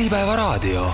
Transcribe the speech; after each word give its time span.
Äripäevaraadio. 0.00 0.86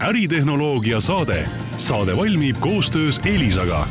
äritehnoloogia 0.00 1.00
saade, 1.00 1.44
saade 1.76 2.16
valmib 2.16 2.56
koostöös 2.60 3.20
Elisaga. 3.24 3.86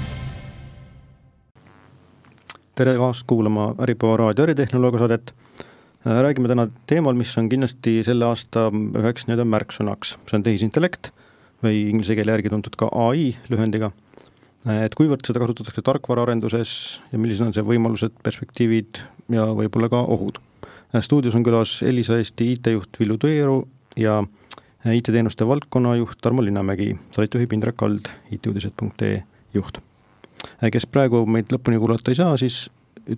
tere 2.76 2.94
taas 2.96 3.24
kuulama 3.24 3.76
Äripäeva 3.80 4.18
raadio 4.18 4.44
äritehnoloogia 4.44 5.00
saadet. 5.00 5.34
räägime 6.06 6.48
täna 6.48 6.68
teemal, 6.88 7.14
mis 7.14 7.38
on 7.38 7.50
kindlasti 7.50 8.04
selle 8.04 8.26
aasta 8.26 8.72
üheks 8.72 9.28
nii-öelda 9.28 9.50
märksõnaks, 9.52 10.16
see 10.16 10.40
on 10.40 10.48
tehisintellekt 10.48 11.12
või 11.64 11.84
inglise 11.90 12.16
keele 12.16 12.32
järgi 12.32 12.50
tuntud 12.50 12.80
ka 12.80 12.90
ai 13.10 13.36
lühendiga. 13.50 13.92
et 14.86 14.96
kuivõrd 14.96 15.28
seda 15.28 15.44
kasutatakse 15.44 15.82
tarkvaraarenduses 15.82 17.02
ja 17.12 17.20
millised 17.20 17.46
on 17.46 17.54
see 17.54 17.72
võimalused, 17.76 18.16
perspektiivid 18.24 19.04
ja 19.30 19.52
võib-olla 19.52 19.90
ka 19.90 20.08
ohud 20.08 20.45
stuudios 21.02 21.36
on 21.36 21.44
külas 21.44 21.82
Elisa 21.84 22.18
Eesti 22.18 22.52
IT-juht 22.54 23.00
Villu 23.00 23.18
Tõeru 23.22 23.58
ja 24.00 24.20
IT-teenuste 24.94 25.48
valdkonna 25.48 25.96
juht 25.98 26.20
Tarmo 26.22 26.44
Linnamägi, 26.46 26.94
saate 27.12 27.40
juhib 27.40 27.54
Indrek 27.58 27.78
Kald, 27.78 28.10
ituudised.ee 28.32 29.24
juht. 29.54 29.80
kes 30.72 30.86
praegu 30.86 31.26
meid 31.26 31.52
lõpuni 31.54 31.80
kuulata 31.82 32.14
ei 32.14 32.20
saa, 32.20 32.38
siis 32.38 32.70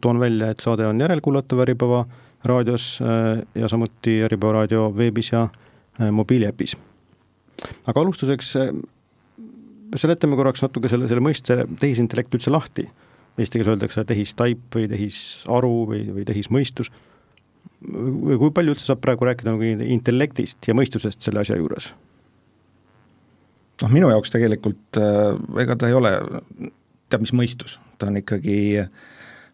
toon 0.01 0.19
välja, 0.19 0.51
et 0.51 0.63
saade 0.63 0.87
on 0.87 0.99
järelkuulatav 0.99 1.63
Äripäeva 1.65 2.05
raadios 2.45 2.99
äh, 3.01 3.43
ja 3.55 3.69
samuti 3.69 4.21
Äripäeva 4.23 4.61
raadio 4.61 4.89
veebis 4.97 5.31
ja 5.31 5.47
äh, 5.47 6.11
mobiiliäpis. 6.11 6.77
aga 7.87 7.99
alustuseks 8.01 8.55
äh, 8.55 8.71
seletame 9.95 10.35
korraks 10.35 10.61
natuke 10.61 10.89
selle, 10.89 11.07
selle 11.07 11.23
mõiste 11.23 11.65
tehisintellekt 11.79 12.35
üldse 12.35 12.51
lahti. 12.51 12.87
Eesti 13.37 13.59
keeles 13.59 13.75
öeldakse 13.75 14.03
tehistaip 14.05 14.73
või 14.73 14.87
tehisaru 14.89 15.73
või, 15.91 16.01
või 16.13 16.23
tehismõistus 16.25 16.89
kui 17.87 18.51
palju 18.55 18.75
üldse 18.75 18.89
saab 18.89 19.01
praegu 19.03 19.27
rääkida 19.27 19.53
nagu 19.53 19.87
intellektist 19.87 20.69
ja 20.69 20.75
mõistusest 20.77 21.21
selle 21.23 21.43
asja 21.43 21.59
juures? 21.59 21.91
noh, 23.83 23.91
minu 23.93 24.09
jaoks 24.09 24.33
tegelikult 24.33 24.97
äh, 25.01 25.35
ega 25.61 25.77
ta 25.77 25.89
ei 25.89 25.97
ole 25.97 26.13
teab 27.11 27.23
mis 27.23 27.33
mõistus, 27.35 27.77
ta 27.99 28.09
on 28.09 28.19
ikkagi, 28.19 28.57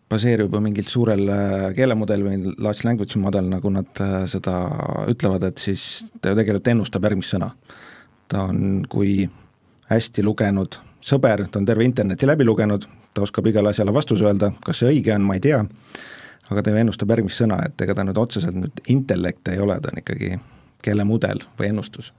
baseerub 0.09 0.55
ju 0.55 0.61
mingil 0.63 0.87
suurel 0.89 1.27
äh, 1.29 1.67
keelemudel 1.77 2.25
või 2.25 2.53
large 2.55 2.87
language 2.87 3.19
model, 3.21 3.49
nagu 3.51 3.71
nad 3.73 4.03
äh, 4.03 4.23
seda 4.31 4.55
ütlevad, 5.11 5.45
et 5.49 5.61
siis 5.61 6.05
ta 6.19 6.33
ju 6.33 6.39
tegelikult 6.39 6.71
ennustab 6.73 7.05
järgmist 7.09 7.35
sõna. 7.35 7.51
ta 8.31 8.47
on, 8.49 8.85
kui 8.89 9.27
hästi 9.91 10.23
lugenud 10.25 10.79
sõber, 11.03 11.45
ta 11.51 11.59
on 11.59 11.67
terve 11.67 11.85
interneti 11.85 12.25
läbi 12.25 12.47
lugenud, 12.47 12.87
ta 13.13 13.21
oskab 13.21 13.47
igale 13.51 13.73
asjale 13.73 13.93
vastuse 13.93 14.25
öelda, 14.25 14.53
kas 14.63 14.81
see 14.81 14.95
õige 14.95 15.13
on, 15.13 15.27
ma 15.27 15.37
ei 15.37 15.43
tea 15.43 15.59
aga 16.49 16.63
ta 16.63 16.73
ju 16.73 16.81
ennustab 16.81 17.13
järgmist 17.13 17.43
sõna, 17.43 17.61
et 17.67 17.85
ega 17.85 17.95
ta 17.97 18.05
nüüd 18.07 18.19
otseselt 18.19 18.57
nüüd 18.57 18.83
intellekt 18.91 19.47
ei 19.51 19.61
ole, 19.63 19.79
ta 19.81 19.93
on 19.93 20.01
ikkagi 20.03 20.35
keelemudel 20.83 21.45
või 21.59 21.71
ennustus. 21.71 22.11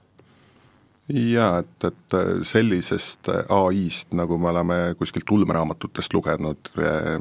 Jaa, 1.05 1.59
et, 1.61 1.85
et 1.85 2.15
sellisest 2.49 3.29
ai-st, 3.53 4.15
nagu 4.17 4.39
me 4.41 4.49
oleme 4.49 4.77
kuskilt 4.97 5.29
ulmeraamatutest 5.35 6.15
lugenud, 6.17 6.71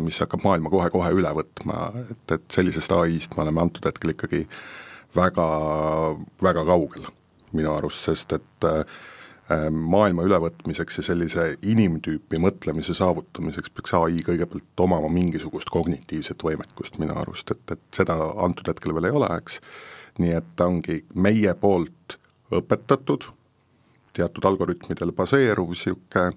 mis 0.01 0.23
hakkab 0.25 0.41
maailma 0.47 0.73
kohe-kohe 0.73 1.11
üle 1.13 1.35
võtma, 1.37 1.91
et, 2.07 2.25
et 2.39 2.47
sellisest 2.57 2.95
ai-st 2.97 3.37
me 3.37 3.45
oleme 3.45 3.61
antud 3.61 3.85
hetkel 3.85 4.15
ikkagi 4.15 4.47
väga, 5.17 5.49
väga 6.43 6.65
kaugel 6.65 7.11
minu 7.55 7.75
arust, 7.77 8.09
sest 8.09 8.33
et 8.39 8.69
äh, 8.69 8.83
maailma 9.71 10.25
ülevõtmiseks 10.25 10.99
ja 10.99 11.03
sellise 11.05 11.43
inimtüüpi 11.69 12.39
mõtlemise 12.41 12.95
saavutamiseks 12.97 13.73
peaks 13.77 13.93
ai 13.99 14.23
kõigepealt 14.25 14.81
omama 14.81 15.11
mingisugust 15.13 15.69
kognitiivset 15.73 16.41
võimekust 16.41 16.97
minu 16.99 17.17
arust, 17.21 17.51
et, 17.53 17.77
et 17.77 17.83
seda 17.93 18.17
antud 18.41 18.69
hetkel 18.73 18.95
veel 18.97 19.11
ei 19.11 19.17
ole, 19.19 19.29
eks, 19.37 19.61
nii 20.19 20.33
et 20.39 20.49
ta 20.57 20.69
ongi 20.71 21.03
meie 21.15 21.53
poolt 21.61 22.17
õpetatud, 22.55 23.29
teatud 24.17 24.49
algoritmidel 24.49 25.13
baseeruv 25.13 25.75
niisugune 25.75 26.31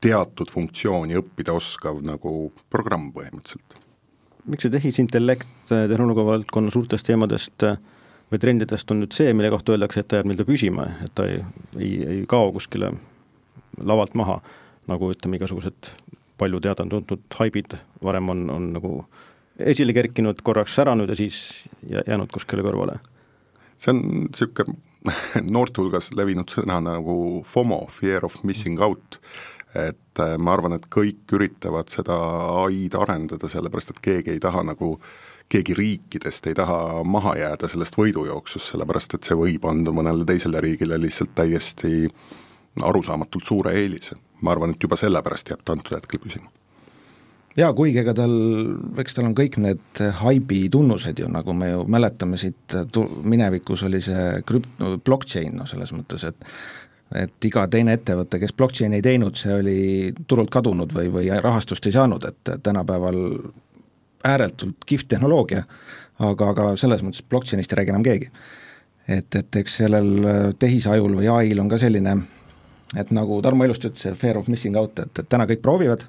teatud 0.00 0.50
funktsiooni 0.50 1.18
õppida 1.18 1.52
oskav 1.58 2.00
nagu 2.06 2.52
programm 2.70 3.10
põhimõtteliselt. 3.12 3.76
miks 4.48 4.64
see 4.64 4.72
tehisintellekt 4.72 5.68
tehnoloogia 5.68 6.24
valdkonna 6.24 6.70
suurtest 6.72 7.06
teemadest 7.06 7.66
äh, 7.66 7.76
või 8.32 8.40
trendidest 8.42 8.90
on 8.92 9.02
nüüd 9.02 9.14
see, 9.16 9.32
mille 9.36 9.50
kohta 9.52 9.74
öeldakse, 9.74 10.02
et 10.02 10.08
ta 10.10 10.18
jääb 10.18 10.28
nii-öelda 10.28 10.46
püsima, 10.48 10.86
et 11.04 11.14
ta 11.16 11.26
ei, 11.28 11.40
ei, 11.78 11.92
ei 12.04 12.24
kao 12.28 12.50
kuskile 12.52 12.92
lavalt 13.78 14.16
maha, 14.18 14.38
nagu 14.88 15.12
ütleme, 15.12 15.38
igasugused 15.38 15.92
palju 16.38 16.60
teada-tuntud 16.64 17.38
haibid 17.40 17.76
varem 18.04 18.28
on, 18.32 18.44
on 18.52 18.72
nagu 18.76 18.92
esile 19.58 19.94
kerkinud, 19.96 20.42
korraks 20.46 20.76
säranud 20.78 21.10
ja 21.10 21.16
siis 21.18 21.40
jäänud 21.88 22.30
kuskile 22.32 22.62
kõrvale. 22.66 22.98
see 23.78 23.94
on 23.94 24.02
niisugune 24.26 24.76
noorte 25.54 25.80
hulgas 25.80 26.10
levinud 26.18 26.50
sõna 26.52 26.80
nagu 26.82 27.42
FOMO, 27.46 27.86
fear 27.90 28.24
of 28.26 28.36
missing 28.44 28.80
out, 28.82 29.20
et 29.74 30.20
äh, 30.20 30.36
ma 30.38 30.52
arvan, 30.56 30.74
et 30.76 30.88
kõik 30.90 31.32
üritavad 31.38 31.88
seda 31.92 32.18
ai-d 32.64 32.98
arendada, 32.98 33.48
sellepärast 33.48 33.94
et 33.94 34.02
keegi 34.04 34.34
ei 34.34 34.42
taha 34.42 34.64
nagu 34.66 34.96
äh, 34.96 35.27
keegi 35.48 35.74
riikidest 35.74 36.46
ei 36.46 36.54
taha 36.54 37.04
maha 37.04 37.34
jääda 37.38 37.68
sellest 37.68 37.96
võidujooksust, 37.96 38.72
sellepärast 38.72 39.16
et 39.16 39.28
see 39.28 39.36
võib 39.38 39.64
anda 39.68 39.94
mõnele 39.94 40.26
teisele 40.28 40.60
riigile 40.60 41.00
lihtsalt 41.00 41.34
täiesti 41.34 42.08
arusaamatult 42.82 43.44
suure 43.44 43.72
eelise. 43.80 44.16
ma 44.40 44.52
arvan, 44.52 44.70
et 44.70 44.82
juba 44.82 44.96
sellepärast 44.96 45.50
jääb 45.50 45.64
ta 45.64 45.74
antud 45.74 45.96
hetkel 45.96 46.20
püsima 46.22 46.50
jaa, 47.58 47.72
kuigi 47.74 48.02
ega 48.02 48.14
tal, 48.14 48.34
eks 49.02 49.16
tal 49.16 49.28
on 49.30 49.36
kõik 49.38 49.58
need 49.62 50.02
haibi 50.20 50.66
tunnused 50.72 51.18
ju, 51.18 51.28
nagu 51.32 51.54
me 51.56 51.72
ju 51.72 51.86
mäletame 51.90 52.38
siit 52.40 52.76
tu-, 52.92 53.08
minevikus 53.24 53.82
oli 53.88 54.02
see 54.04 54.26
krüpt-, 54.48 54.84
blockchain, 55.04 55.56
noh 55.58 55.70
selles 55.70 55.94
mõttes, 55.96 56.26
et 56.28 56.52
et 57.16 57.46
iga 57.48 57.62
teine 57.72 57.94
ettevõte, 57.96 58.36
kes 58.36 58.52
blockchain'i 58.52 58.98
ei 58.98 59.04
teinud, 59.04 59.38
see 59.40 59.54
oli 59.54 59.78
turult 60.28 60.50
kadunud 60.52 60.90
või, 60.92 61.08
või 61.08 61.30
rahastust 61.40 61.86
ei 61.88 61.94
saanud, 61.94 62.26
et 62.28 62.50
tänapäeval 62.62 63.16
ääretult 64.24 64.86
kihvt 64.86 65.08
tehnoloogia, 65.08 65.62
aga, 66.18 66.50
aga 66.50 66.70
selles 66.76 67.04
mõttes 67.04 67.22
blockchain'ist 67.28 67.72
ei 67.72 67.82
räägi 67.82 67.94
enam 67.94 68.06
keegi. 68.06 68.30
et, 69.08 69.34
et 69.34 69.56
eks 69.56 69.78
sellel 69.82 70.10
äh, 70.24 70.40
tehisajul 70.58 71.14
või 71.16 71.30
ai-l 71.32 71.62
on 71.62 71.68
ka 71.68 71.78
selline, 71.80 72.16
et 72.96 73.10
nagu 73.10 73.40
Tarmo 73.42 73.64
ilusti 73.64 73.88
ütles, 73.88 74.02
see 74.04 74.18
fear 74.18 74.36
of 74.36 74.48
missing 74.48 74.76
out, 74.76 74.98
et, 74.98 75.18
et 75.18 75.28
täna 75.28 75.46
kõik 75.48 75.62
proovivad, 75.64 76.04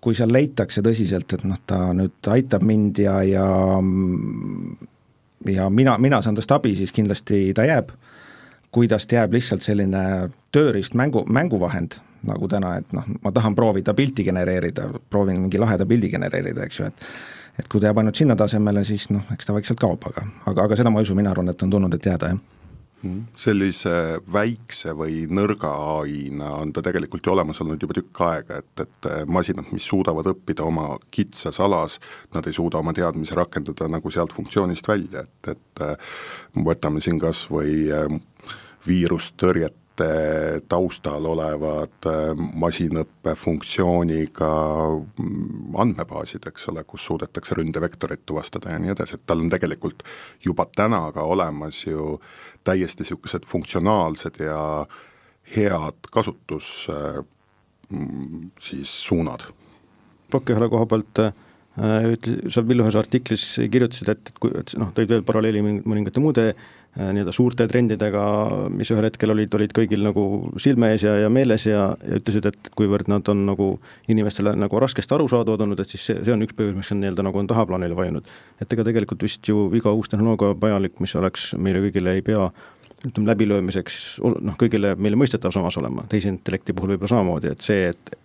kui 0.00 0.14
seal 0.14 0.32
leitakse 0.32 0.82
tõsiselt, 0.84 1.32
et 1.34 1.44
noh, 1.48 1.58
ta 1.66 1.88
nüüd 1.96 2.28
aitab 2.30 2.62
mind 2.66 3.00
ja, 3.02 3.22
ja 3.24 3.46
ja 5.46 5.70
mina, 5.70 5.98
mina 5.98 6.22
saan 6.22 6.36
tast 6.36 6.52
abi, 6.52 6.74
siis 6.76 6.92
kindlasti 6.92 7.52
ta 7.54 7.64
jääb, 7.66 7.92
kui 8.74 8.88
tast 8.88 9.12
jääb 9.12 9.32
lihtsalt 9.32 9.64
selline 9.64 10.02
tööriist, 10.52 10.96
mängu, 10.98 11.24
mänguvahend, 11.24 11.98
nagu 12.26 12.48
täna, 12.50 12.76
et 12.80 12.92
noh, 12.96 13.06
ma 13.22 13.32
tahan 13.34 13.56
proovida 13.58 13.94
pilti 13.94 14.24
genereerida, 14.26 14.88
proovin 15.10 15.42
mingi 15.44 15.60
laheda 15.60 15.86
pildi 15.86 16.10
genereerida, 16.14 16.66
eks 16.66 16.80
ju, 16.80 16.92
et 16.92 17.10
et 17.58 17.66
kui 17.66 17.80
ta 17.82 17.88
jääb 17.88 17.98
ainult 17.98 18.18
sinna 18.18 18.36
tasemele, 18.38 18.84
siis 18.86 19.08
noh, 19.10 19.24
eks 19.34 19.48
ta 19.48 19.56
vaikselt 19.56 19.80
kaob, 19.82 20.04
aga, 20.06 20.22
aga, 20.46 20.68
aga 20.68 20.78
seda 20.78 20.92
ma 20.94 21.00
ei 21.00 21.08
usu, 21.08 21.16
mina 21.18 21.32
arvan, 21.34 21.50
et 21.50 21.66
on 21.66 21.72
tulnud, 21.74 21.94
et 21.94 22.06
jääda, 22.06 22.30
jah 22.30 22.38
mhm. 23.02 23.24
sellise 23.38 23.94
väikse 24.32 24.94
või 24.98 25.24
nõrga 25.30 25.72
ai-na 25.98 26.52
on 26.58 26.72
ta 26.74 26.82
tegelikult 26.86 27.26
ju 27.26 27.34
olemas 27.34 27.60
olnud 27.64 27.82
juba 27.82 27.98
tükk 27.98 28.22
aega, 28.28 28.60
et, 28.62 28.84
et 28.84 29.10
masinad, 29.26 29.72
mis 29.74 29.86
suudavad 29.90 30.30
õppida 30.34 30.66
oma 30.66 30.92
kitsas 31.14 31.60
alas, 31.64 31.98
nad 32.34 32.46
ei 32.46 32.56
suuda 32.56 32.78
oma 32.82 32.94
teadmisi 32.94 33.36
rakendada 33.38 33.90
nagu 33.90 34.10
sealt 34.14 34.34
funktsioonist 34.34 34.88
välja, 34.88 35.26
et, 35.26 35.52
et 35.56 36.64
võtame 36.70 37.02
siin 37.04 37.18
kas 37.22 37.46
või 37.50 37.90
viirustõrjet 38.86 39.74
taustal 40.68 41.26
olevad 41.26 42.06
äh, 42.06 42.42
masinõppe 42.58 43.34
funktsiooniga 43.38 44.50
mm, 45.18 45.74
andmebaasid, 45.78 46.46
eks 46.50 46.68
ole, 46.72 46.84
kus 46.88 47.06
suudetakse 47.08 47.56
ründevektorit 47.58 48.24
tuvastada 48.26 48.74
ja 48.74 48.82
nii 48.82 48.94
edasi, 48.94 49.18
et 49.18 49.26
tal 49.26 49.42
on 49.44 49.50
tegelikult 49.52 50.04
juba 50.44 50.68
täna 50.76 51.06
ka 51.14 51.26
olemas 51.26 51.84
ju 51.86 52.16
täiesti 52.66 53.04
niisugused 53.04 53.48
funktsionaalsed 53.48 54.40
ja 54.44 54.62
head 55.56 56.10
kasutus 56.12 56.88
äh, 56.92 57.20
mm, 57.90 58.50
siis 58.60 58.92
suunad. 59.08 59.46
Plokihala 60.30 60.68
koha 60.68 60.88
pealt 60.88 61.22
äh, 61.24 61.32
ütle, 62.14 62.40
sa 62.52 62.64
Villu 62.66 62.84
ühes 62.84 62.98
artiklis 62.98 63.46
kirjutasid, 63.70 64.10
et, 64.12 64.32
et 64.32 64.42
kui, 64.42 64.52
et 64.58 64.74
noh, 64.80 64.92
tõid 64.96 65.14
veel 65.14 65.24
paralleeli 65.26 65.62
mõningate 65.64 66.22
muude 66.22 66.52
nii-öelda 66.98 67.32
suurte 67.34 67.66
trendidega, 67.70 68.22
mis 68.74 68.90
ühel 68.90 69.06
hetkel 69.06 69.30
olid, 69.30 69.52
olid 69.54 69.74
kõigil 69.76 70.02
nagu 70.02 70.22
silme 70.60 70.90
ees 70.94 71.04
ja, 71.06 71.14
ja 71.22 71.28
meeles 71.30 71.66
ja, 71.68 71.84
ja 72.02 72.18
ütlesid, 72.18 72.48
et 72.50 72.70
kuivõrd 72.78 73.10
nad 73.12 73.28
on 73.30 73.44
nagu 73.46 73.68
inimestele 74.10 74.56
nagu 74.58 74.82
raskesti 74.82 75.14
arusaadavad 75.14 75.62
olnud, 75.66 75.82
et 75.82 75.94
siis 75.94 76.08
see, 76.10 76.18
see 76.26 76.34
on 76.34 76.42
üks 76.46 76.56
põhjus, 76.58 76.74
miks 76.78 76.90
on 76.94 77.02
nii-öelda 77.04 77.26
nagu 77.28 77.42
on 77.42 77.50
tahaplaanile 77.50 77.98
vajunud. 77.98 78.32
et 78.60 78.74
ega 78.74 78.86
tegelikult 78.90 79.22
vist 79.22 79.48
ju 79.48 79.68
iga 79.78 79.94
uus 79.94 80.10
tehnoloogia 80.10 80.56
vajalik, 80.60 80.98
mis 81.04 81.14
oleks 81.18 81.52
meile 81.58 81.84
kõigile 81.86 82.18
ei 82.18 82.24
pea 82.26 82.50
ütleme 83.06 83.30
läbilöömiseks 83.30 83.98
noh, 84.24 84.56
kõigile 84.58 84.96
meile 84.98 85.18
mõistetav 85.18 85.54
samas 85.54 85.76
olema, 85.78 86.02
tehisintellekti 86.10 86.74
puhul 86.74 86.96
võib-olla 86.96 87.14
samamoodi, 87.14 87.52
et 87.54 87.62
see, 87.62 87.92
et 87.92 88.18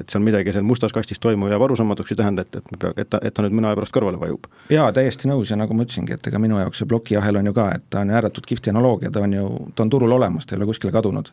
et 0.00 0.10
seal 0.10 0.22
midagi 0.24 0.52
seal 0.54 0.66
mustas 0.66 0.92
kastis 0.94 1.20
toimuv 1.22 1.52
jääb 1.52 1.64
arusaamatuks, 1.66 2.12
ei 2.12 2.18
tähenda, 2.20 2.44
et, 2.44 2.58
et 2.60 2.72
me 2.72 2.80
pea, 2.82 2.92
et 2.96 3.10
ta, 3.10 3.20
et 3.22 3.34
ta 3.34 3.44
nüüd 3.44 3.56
mõne 3.58 3.70
aja 3.70 3.78
pärast 3.78 3.94
kõrvale 3.94 4.20
vajub. 4.20 4.48
jaa, 4.72 4.88
täiesti 4.96 5.30
nõus 5.30 5.52
ja 5.52 5.58
nagu 5.60 5.76
ma 5.76 5.86
ütlesingi, 5.86 6.16
et 6.16 6.30
ega 6.30 6.40
minu 6.42 6.60
jaoks 6.60 6.82
see 6.82 6.90
plokiahel 6.90 7.40
on 7.40 7.50
ju 7.50 7.54
ka, 7.56 7.68
et 7.78 7.86
ta 7.92 8.02
on 8.04 8.12
ääretult 8.14 8.48
kihvt 8.48 8.66
tehnoloogia, 8.68 9.12
ta 9.14 9.24
on 9.24 9.36
ju, 9.36 9.48
ta 9.74 9.86
on 9.86 9.94
turul 9.94 10.14
olemas, 10.18 10.46
ta 10.46 10.56
ei 10.56 10.60
ole 10.60 10.68
kuskile 10.70 10.92
kadunud. 10.94 11.32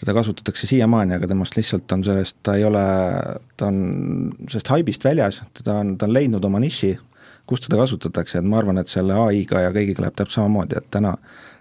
teda 0.00 0.14
kasutatakse 0.16 0.66
siiamaani, 0.66 1.14
aga 1.18 1.28
temast 1.28 1.56
lihtsalt 1.56 1.92
on 1.92 2.04
sellest, 2.04 2.36
ta 2.42 2.56
ei 2.56 2.64
ole, 2.64 2.86
ta 3.56 3.68
on 3.68 4.32
sellest 4.48 4.72
haibist 4.72 5.04
väljas, 5.04 5.42
teda 5.54 5.80
on, 5.82 5.96
ta 5.98 6.08
on 6.08 6.14
leidnud 6.16 6.44
oma 6.44 6.60
niši, 6.62 6.96
kus 7.50 7.64
teda 7.66 7.80
kasutatakse, 7.82 8.38
et 8.38 8.46
ma 8.46 8.60
arvan, 8.60 8.78
et 8.80 8.88
selle 8.88 9.16
ai-ga 9.26 9.66
ja 9.66 9.72
kõigiga 9.74 10.04
läheb 10.04 10.16
täpselt 10.16 10.38
samamoodi, 10.38 10.78
et 10.78 10.90
täna 10.94 11.16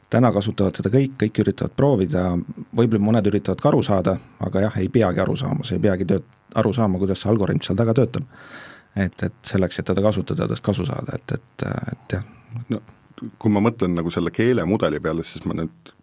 täna 0.10 0.32
kasutavad 0.34 0.76
teda 0.78 0.92
kõik, 0.94 1.16
kõik 1.24 1.42
üritavad 1.44 1.76
proovida, 1.78 2.24
võib-olla 2.76 3.06
mõned 3.06 3.30
üritavad 3.30 3.62
ka 3.62 3.70
aru 3.72 3.84
saada, 3.86 4.16
aga 4.46 4.66
jah, 4.68 4.80
ei 4.82 4.90
peagi 4.94 5.22
aru 5.24 5.36
saama, 5.38 5.66
sa 5.68 5.78
ei 5.78 5.84
peagi 5.84 6.08
tööd, 6.10 6.26
aru 6.60 6.74
saama, 6.74 7.02
kuidas 7.02 7.22
see 7.22 7.32
algoritm 7.32 7.62
seal 7.66 7.78
taga 7.78 7.94
töötab. 7.98 8.26
et, 8.96 9.24
et 9.24 9.36
selleks, 9.46 9.80
et 9.80 9.86
teda 9.86 10.02
kasutada, 10.02 10.48
tast 10.50 10.66
kasu 10.66 10.86
saada, 10.86 11.16
et, 11.16 11.38
et, 11.38 11.68
et 11.94 12.18
jah. 12.18 12.24
no 12.74 12.82
kui 13.40 13.52
ma 13.52 13.62
mõtlen 13.64 13.96
nagu 13.98 14.12
selle 14.14 14.32
keelemudeli 14.32 15.00
peale, 15.04 15.26
siis 15.28 15.46
ma 15.48 15.56
nüüd 15.58 15.94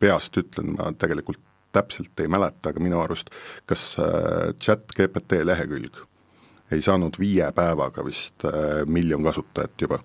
peast 0.00 0.36
ütlen, 0.40 0.74
ma 0.76 0.90
tegelikult 0.96 1.40
täpselt 1.74 2.20
ei 2.20 2.30
mäleta, 2.30 2.70
aga 2.70 2.82
minu 2.82 3.00
arust 3.02 3.30
kas 3.70 3.92
äh, 4.02 4.50
chat 4.58 4.90
GPT 4.96 5.44
lehekülg 5.46 6.02
ei 6.74 6.82
saanud 6.82 7.18
viie 7.18 7.46
päevaga 7.54 8.04
vist 8.06 8.46
äh, 8.46 8.82
miljon 8.86 9.26
kasutajat 9.26 9.86
juba 9.86 10.00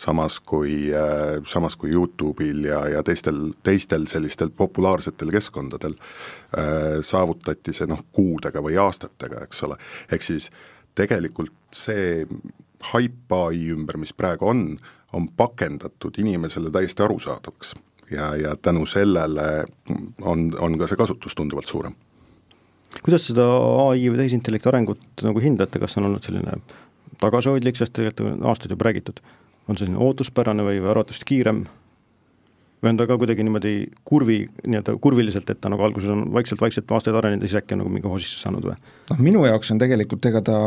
samas 0.00 0.40
kui, 0.40 0.88
äh, 0.94 1.42
samas 1.46 1.76
kui 1.76 1.92
Youtube'il 1.92 2.64
ja, 2.64 2.80
ja 2.88 3.02
teistel, 3.04 3.50
teistel 3.62 4.06
sellistel 4.08 4.52
populaarsetel 4.56 5.32
keskkondadel 5.34 5.96
äh, 5.96 7.00
saavutati 7.04 7.74
see 7.76 7.88
noh, 7.90 8.00
kuudega 8.12 8.62
või 8.64 8.78
aastatega, 8.80 9.44
eks 9.44 9.64
ole, 9.68 9.76
ehk 10.12 10.24
siis 10.24 10.48
tegelikult 10.96 11.76
see 11.76 12.24
haip 12.92 13.34
ai 13.36 13.66
ümber, 13.74 13.98
mis 14.00 14.14
praegu 14.16 14.48
on, 14.48 14.64
on 15.12 15.28
pakendatud 15.36 16.16
inimesele 16.22 16.72
täiesti 16.72 17.04
arusaadavaks. 17.04 17.74
Ja, 18.10 18.32
ja 18.34 18.56
tänu 18.56 18.86
sellele 18.90 19.66
on, 20.26 20.48
on 20.58 20.78
ka 20.78 20.88
see 20.90 20.98
kasutus 20.98 21.36
tunduvalt 21.38 21.68
suurem. 21.70 21.92
kuidas 23.04 23.28
seda 23.28 23.44
ai 23.84 24.08
või 24.08 24.18
tehisintellekti 24.18 24.66
arengut 24.66 25.22
nagu 25.22 25.42
hindate, 25.44 25.78
kas 25.78 25.94
on 26.00 26.08
olnud 26.08 26.24
selline 26.26 26.56
tagasihoidlik, 27.20 27.78
sest 27.78 27.94
tegelikult 27.94 28.42
aastaid 28.50 28.74
juba 28.74 28.88
räägitud 28.88 29.20
on 29.68 29.78
selline 29.78 30.00
ootuspärane 30.00 30.64
või, 30.66 30.80
või 30.82 30.92
arvatavasti 30.94 31.28
kiirem 31.28 31.64
või 32.80 32.94
on 32.94 32.96
ta 32.96 33.06
ka 33.08 33.16
kuidagi 33.20 33.44
niimoodi 33.44 33.74
kurvi, 34.08 34.38
nii-öelda 34.66 34.94
kurviliselt, 35.04 35.50
et 35.52 35.60
ta 35.60 35.68
nagu 35.72 35.84
alguses 35.84 36.10
on 36.12 36.24
vaikselt-vaikselt 36.32 36.92
aastaid 36.96 37.16
arenenud 37.18 37.44
ja 37.44 37.50
siis 37.50 37.60
äkki 37.60 37.76
on 37.76 37.82
nagu 37.82 37.92
mingi 37.92 38.08
hoosisse 38.08 38.40
saanud 38.40 38.70
või? 38.70 38.76
noh, 39.10 39.22
minu 39.26 39.44
jaoks 39.44 39.72
on 39.74 39.80
tegelikult, 39.82 40.28
ega 40.30 40.42
ta, 40.46 40.58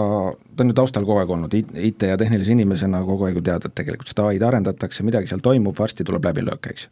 ta 0.53 0.65
on 0.65 0.73
ju 0.73 0.77
taustal 0.77 1.07
kogu 1.07 1.23
aeg 1.23 1.33
olnud, 1.37 1.55
IT 1.57 2.05
ja 2.09 2.17
tehnilise 2.21 2.53
inimesena 2.53 3.01
kogu 3.07 3.27
aeg 3.27 3.39
ju 3.41 3.45
tead, 3.49 3.65
et 3.65 3.77
tegelikult 3.81 4.13
seda 4.13 4.27
ai-d 4.29 4.45
arendatakse, 4.45 5.05
midagi 5.07 5.31
seal 5.31 5.41
toimub, 5.43 5.77
varsti 5.79 6.05
tuleb 6.05 6.29
läbilöök, 6.29 6.69
eks 6.73 6.87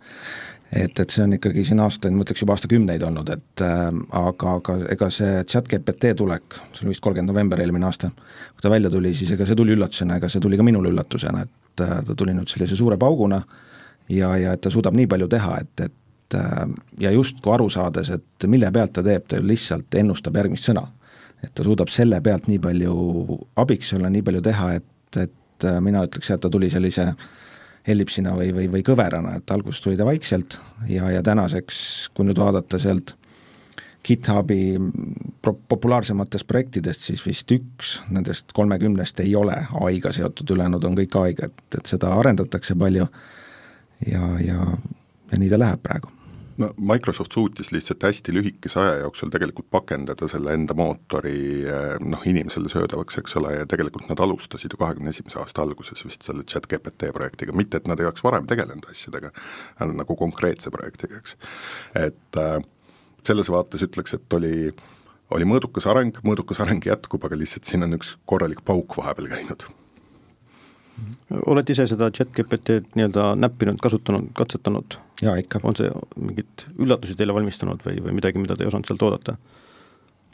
et, 0.71 0.99
et 1.03 1.09
see 1.13 1.23
on 1.23 1.37
ikkagi 1.37 1.65
siin 1.67 1.81
aastaid, 1.83 2.15
ma 2.15 2.25
ütleks 2.25 2.41
juba 2.41 2.55
aastakümneid 2.57 3.03
olnud, 3.05 3.29
et 3.35 3.65
äh, 3.65 3.87
aga, 4.17 4.57
aga 4.57 4.77
ega 4.95 5.09
see 5.13 5.41
chat 5.51 5.69
GPT 5.69 6.15
tulek, 6.17 6.57
see 6.71 6.85
oli 6.85 6.95
vist 6.95 7.03
kolmkümmend 7.05 7.33
november 7.33 7.61
eelmine 7.61 7.89
aasta, 7.89 8.09
kui 8.55 8.63
ta 8.63 8.73
välja 8.73 8.89
tuli, 8.93 9.13
siis 9.17 9.35
ega 9.35 9.45
see 9.45 9.59
tuli 9.59 9.75
üllatusena, 9.75 10.17
ega 10.17 10.31
see 10.31 10.41
tuli 10.41 10.57
ka 10.57 10.65
minule 10.65 10.93
üllatusena, 10.93 11.45
et 11.45 11.60
et 11.71 11.83
äh, 11.85 11.97
ta 12.05 12.15
tuli 12.15 12.35
nüüd 12.35 12.51
sellise 12.51 12.75
suure 12.75 12.97
pauguna 12.97 13.41
ja, 14.09 14.35
ja 14.37 14.53
et 14.53 14.61
ta 14.61 14.71
suudab 14.71 14.95
nii 14.97 15.07
palju 15.11 15.27
teha, 15.31 15.57
et, 15.61 15.85
et 15.87 16.37
äh, 16.39 16.63
ja 16.99 17.11
justkui 17.11 17.53
aru 17.53 17.69
saades, 17.69 18.11
et 18.13 18.47
mille 18.47 18.71
pealt 18.71 18.93
ta 18.97 19.03
teeb, 19.05 19.27
ta 19.27 19.39
ju 19.39 19.47
lihtsalt 19.47 19.99
ennustab 20.01 20.37
järgmist 20.37 20.69
sõna. 20.69 20.87
et 21.41 21.53
ta 21.55 21.63
suudab 21.65 21.89
selle 21.89 22.21
pealt 22.21 22.47
nii 22.47 22.59
palju 22.61 23.37
abiks 23.57 23.93
olla, 23.97 24.09
nii 24.09 24.21
palju 24.21 24.41
teha, 24.45 24.73
et, 24.77 25.17
et 25.17 25.65
äh, 25.65 25.79
mina 25.81 26.03
ütleks 26.05 26.29
et 26.29 26.41
ta 26.41 26.49
tuli 26.49 26.69
sellise 26.69 27.13
ellipsina 27.87 28.35
või, 28.37 28.51
või, 28.53 28.67
või 28.69 28.83
kõverana, 28.85 29.39
et 29.39 29.51
alguses 29.51 29.81
tuli 29.81 29.97
ta 29.97 30.05
vaikselt 30.05 30.59
ja, 30.87 31.09
ja 31.09 31.23
tänaseks, 31.25 32.11
kui 32.13 32.27
nüüd 32.27 32.37
vaadata 32.37 32.77
sealt 32.79 33.15
GitHubi 34.03 34.61
populaarsematest 35.69 36.47
projektidest 36.47 37.05
siis 37.09 37.25
vist 37.25 37.51
üks 37.53 37.97
nendest 38.09 38.53
kolmekümnest 38.57 39.19
ei 39.21 39.35
ole 39.35 39.57
ai-ga 39.81 40.13
seotud, 40.15 40.55
ülejäänud 40.55 40.87
on 40.89 40.97
kõik 40.97 41.19
ai-ga, 41.21 41.51
et, 41.51 41.61
et 41.77 41.93
seda 41.93 42.15
arendatakse 42.17 42.75
palju 42.75 43.05
ja, 44.07 44.23
ja, 44.41 44.65
ja 45.31 45.37
nii 45.37 45.53
ta 45.53 45.61
läheb 45.61 45.85
praegu 45.85 46.11
no 46.61 46.69
Microsoft 46.93 47.31
suutis 47.31 47.71
lihtsalt 47.71 48.03
hästi 48.03 48.33
lühikese 48.33 48.79
aja 48.79 48.95
jooksul 49.03 49.29
tegelikult 49.33 49.69
pakendada 49.71 50.27
selle 50.31 50.53
enda 50.57 50.75
mootori 50.77 51.37
eh, 51.65 51.95
noh, 52.03 52.25
inimesele 52.27 52.69
söödavaks, 52.71 53.17
eks 53.21 53.37
ole, 53.41 53.53
ja 53.59 53.69
tegelikult 53.69 54.09
nad 54.09 54.19
alustasid 54.25 54.73
ju 54.73 54.81
kahekümne 54.81 55.13
esimese 55.13 55.39
aasta 55.41 55.63
alguses 55.65 56.05
vist 56.05 56.27
selle 56.27 56.43
chat 56.43 56.67
GPT 56.71 57.13
projektiga, 57.15 57.55
mitte 57.57 57.81
et 57.81 57.89
nad 57.89 57.99
ei 57.99 58.09
oleks 58.09 58.23
varem 58.25 58.49
tegelenud 58.49 58.89
asjadega, 58.91 59.33
nagu 59.93 60.17
konkreetse 60.19 60.73
projektiga, 60.73 61.21
eks. 61.21 61.37
et 62.05 62.41
äh, 62.41 62.59
selles 63.27 63.51
vaates 63.51 63.83
ütleks, 63.85 64.15
et 64.17 64.33
oli, 64.37 64.71
oli 65.35 65.47
mõõdukas 65.47 65.87
areng, 65.91 66.17
mõõdukas 66.25 66.61
areng 66.63 66.85
jätkub, 66.85 67.23
aga 67.27 67.37
lihtsalt 67.39 67.69
siin 67.69 67.85
on 67.85 67.97
üks 67.97 68.15
korralik 68.29 68.63
pauk 68.65 68.97
vahepeal 68.97 69.31
käinud. 69.31 69.67
olete 71.45 71.73
ise 71.73 71.87
seda 71.89 72.11
chat 72.11 72.29
GPT-d 72.35 72.97
nii-öelda 72.97 73.31
näppinud, 73.39 73.79
kasutanud, 73.81 74.29
katsetanud? 74.37 74.99
jaa, 75.21 75.35
ikka. 75.41 75.61
on 75.63 75.77
see 75.77 75.89
mingeid 76.15 76.67
üllatusi 76.77 77.17
teile 77.17 77.33
valmistanud 77.33 77.83
või, 77.85 78.01
või 78.03 78.17
midagi, 78.19 78.41
mida 78.41 78.57
te 78.57 78.65
ei 78.65 78.71
osanud 78.71 78.89
sealt 78.89 79.07
oodata? 79.07 79.37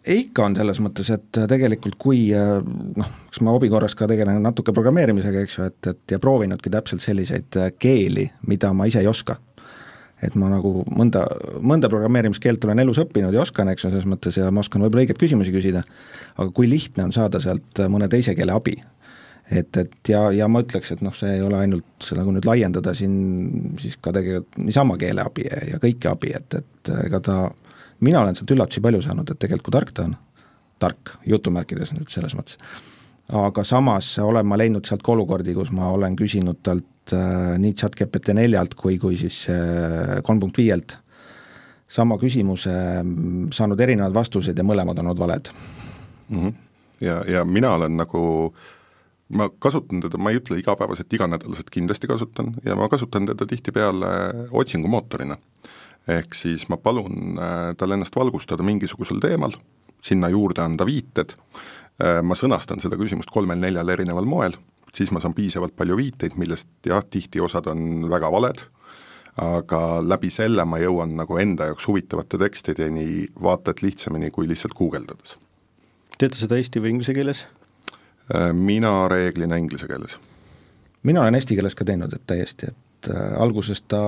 ikka 0.07 0.45
on 0.45 0.55
selles 0.55 0.79
mõttes, 0.79 1.09
et 1.11 1.39
tegelikult 1.51 1.97
kui 1.99 2.29
noh, 2.31 3.09
eks 3.27 3.41
ma 3.43 3.51
hobi 3.55 3.67
korras 3.69 3.95
ka 3.95 4.07
tegelen 4.07 4.39
natuke 4.43 4.71
programmeerimisega, 4.75 5.43
eks 5.43 5.57
ju, 5.57 5.67
et, 5.67 5.91
et 5.91 6.15
ja 6.15 6.19
proovinudki 6.23 6.71
täpselt 6.71 7.03
selliseid 7.03 7.59
keeli, 7.79 8.29
mida 8.47 8.71
ma 8.73 8.87
ise 8.87 9.03
ei 9.03 9.11
oska 9.11 9.35
et 10.25 10.35
ma 10.39 10.49
nagu 10.49 10.81
mõnda, 10.89 11.23
mõnda 11.61 11.89
programmeerimiskeelt 11.91 12.63
olen 12.65 12.81
elus 12.81 12.99
õppinud 13.03 13.35
ja 13.35 13.43
oskan, 13.43 13.69
eks 13.69 13.85
ju, 13.85 13.91
selles 13.91 14.07
mõttes 14.09 14.37
ja 14.39 14.49
ma 14.51 14.63
oskan 14.63 14.81
võib-olla 14.81 15.05
õigeid 15.05 15.19
küsimusi 15.21 15.53
küsida, 15.53 15.83
aga 16.35 16.47
kui 16.55 16.69
lihtne 16.69 17.05
on 17.05 17.13
saada 17.15 17.41
sealt 17.43 17.83
mõne 17.93 18.09
teise 18.09 18.33
keele 18.37 18.55
abi. 18.55 18.77
et, 19.51 19.77
et 19.77 20.09
ja, 20.09 20.25
ja 20.35 20.47
ma 20.51 20.63
ütleks, 20.65 20.91
et 20.91 21.01
noh, 21.05 21.13
see 21.15 21.37
ei 21.37 21.41
ole 21.45 21.61
ainult, 21.61 22.09
nagu 22.17 22.33
nüüd 22.35 22.47
laiendada 22.49 22.93
siin 22.97 23.77
siis 23.79 23.95
ka 24.01 24.11
tegelikult 24.15 24.57
niisama 24.59 24.97
keeleabi 24.99 25.45
ja, 25.47 25.61
ja 25.73 25.79
kõike 25.83 26.11
abi, 26.11 26.33
et, 26.35 26.57
et 26.59 26.93
ega 27.05 27.21
ta, 27.23 27.37
mina 28.03 28.25
olen 28.25 28.35
sealt 28.35 28.51
üllatusi 28.57 28.83
palju 28.83 29.05
saanud, 29.05 29.29
et 29.31 29.39
tegelikult 29.39 29.69
kui 29.69 29.77
tark 29.77 29.93
ta 29.95 30.09
on, 30.09 30.17
tark, 30.83 31.13
jutumärkides 31.29 31.93
nüüd 31.93 32.09
selles 32.11 32.35
mõttes, 32.37 32.59
aga 33.33 33.63
samas 33.63 34.13
olen 34.23 34.47
ma 34.47 34.57
leidnud 34.59 34.87
sealt 34.87 35.03
ka 35.03 35.11
olukordi, 35.11 35.55
kus 35.55 35.71
ma 35.75 35.89
olen 35.95 36.15
küsinud 36.15 36.61
talt 36.63 37.13
äh, 37.15 37.57
nii 37.59 37.73
chat 37.75 37.97
GPT 37.99 38.35
neljalt 38.37 38.77
kui, 38.79 38.97
kui 39.01 39.17
siis 39.19 39.43
äh, 39.51 40.21
kolm 40.23 40.39
punkt 40.39 40.59
viielt 40.61 40.97
sama 41.91 42.17
küsimuse 42.19 42.71
mm, 43.03 43.51
saanud 43.55 43.79
erinevad 43.83 44.15
vastused 44.15 44.57
ja 44.57 44.65
mõlemad 44.67 44.99
on 44.99 45.11
olnud 45.11 45.19
valed 45.19 45.51
mm. 46.29 46.39
-hmm. 46.39 46.53
ja, 47.01 47.21
ja 47.27 47.45
mina 47.45 47.73
olen 47.75 47.97
nagu 47.97 48.53
ma 49.29 49.49
kasutan 49.59 50.01
teda, 50.01 50.17
ma 50.17 50.31
ei 50.31 50.39
ütle 50.39 50.59
igapäevaselt, 50.59 51.13
iganädalaselt 51.13 51.69
kindlasti 51.69 52.07
kasutan 52.07 52.53
ja 52.63 52.75
ma 52.75 52.87
kasutan 52.89 53.25
teda 53.25 53.45
tihtipeale 53.45 54.07
otsingumootorina. 54.51 55.37
ehk 56.07 56.33
siis 56.33 56.69
ma 56.69 56.77
palun 56.77 57.39
äh, 57.39 57.75
tal 57.77 57.91
ennast 57.91 58.15
valgustada 58.15 58.63
mingisugusel 58.63 59.19
teemal, 59.19 59.51
sinna 60.01 60.29
juurde 60.29 60.61
anda 60.61 60.85
viited, 60.85 61.33
äh, 61.35 61.76
ma 61.97 62.35
sõnastan 62.37 62.77
seda 62.77 62.97
küsimust 62.99 63.31
kolmel-neljal 63.33 63.89
erineval 63.89 64.27
moel 64.29 64.53
siis 64.97 65.11
ma 65.11 65.21
saan 65.21 65.35
piisavalt 65.37 65.75
palju 65.77 65.97
viiteid, 65.97 66.37
millest 66.39 66.69
jah, 66.85 67.03
tihti 67.09 67.41
osad 67.43 67.69
on 67.71 68.07
väga 68.09 68.31
valed, 68.33 68.63
aga 69.41 69.81
läbi 70.05 70.31
selle 70.33 70.65
ma 70.65 70.79
jõuan 70.81 71.13
nagu 71.19 71.37
enda 71.41 71.69
jaoks 71.69 71.87
huvitavate 71.89 72.39
tekstideni 72.41 73.27
vaata 73.43 73.75
et 73.75 73.83
lihtsamini 73.85 74.31
kui 74.33 74.49
lihtsalt 74.49 74.73
guugeldades. 74.77 75.37
teete 76.17 76.39
seda 76.39 76.57
eesti 76.57 76.81
või 76.81 76.95
inglise 76.95 77.13
keeles? 77.13 77.45
Äh, 78.33 78.49
mina 78.53 79.07
reeglina 79.07 79.59
inglise 79.61 79.87
keeles. 79.87 80.17
mina 81.03 81.21
olen 81.21 81.35
eesti 81.35 81.55
keeles 81.55 81.75
ka 81.75 81.85
teinud, 81.85 82.13
et 82.13 82.25
täiesti, 82.27 82.71
et 82.71 82.77
äh, 83.11 83.33
alguses 83.41 83.81
ta 83.89 83.99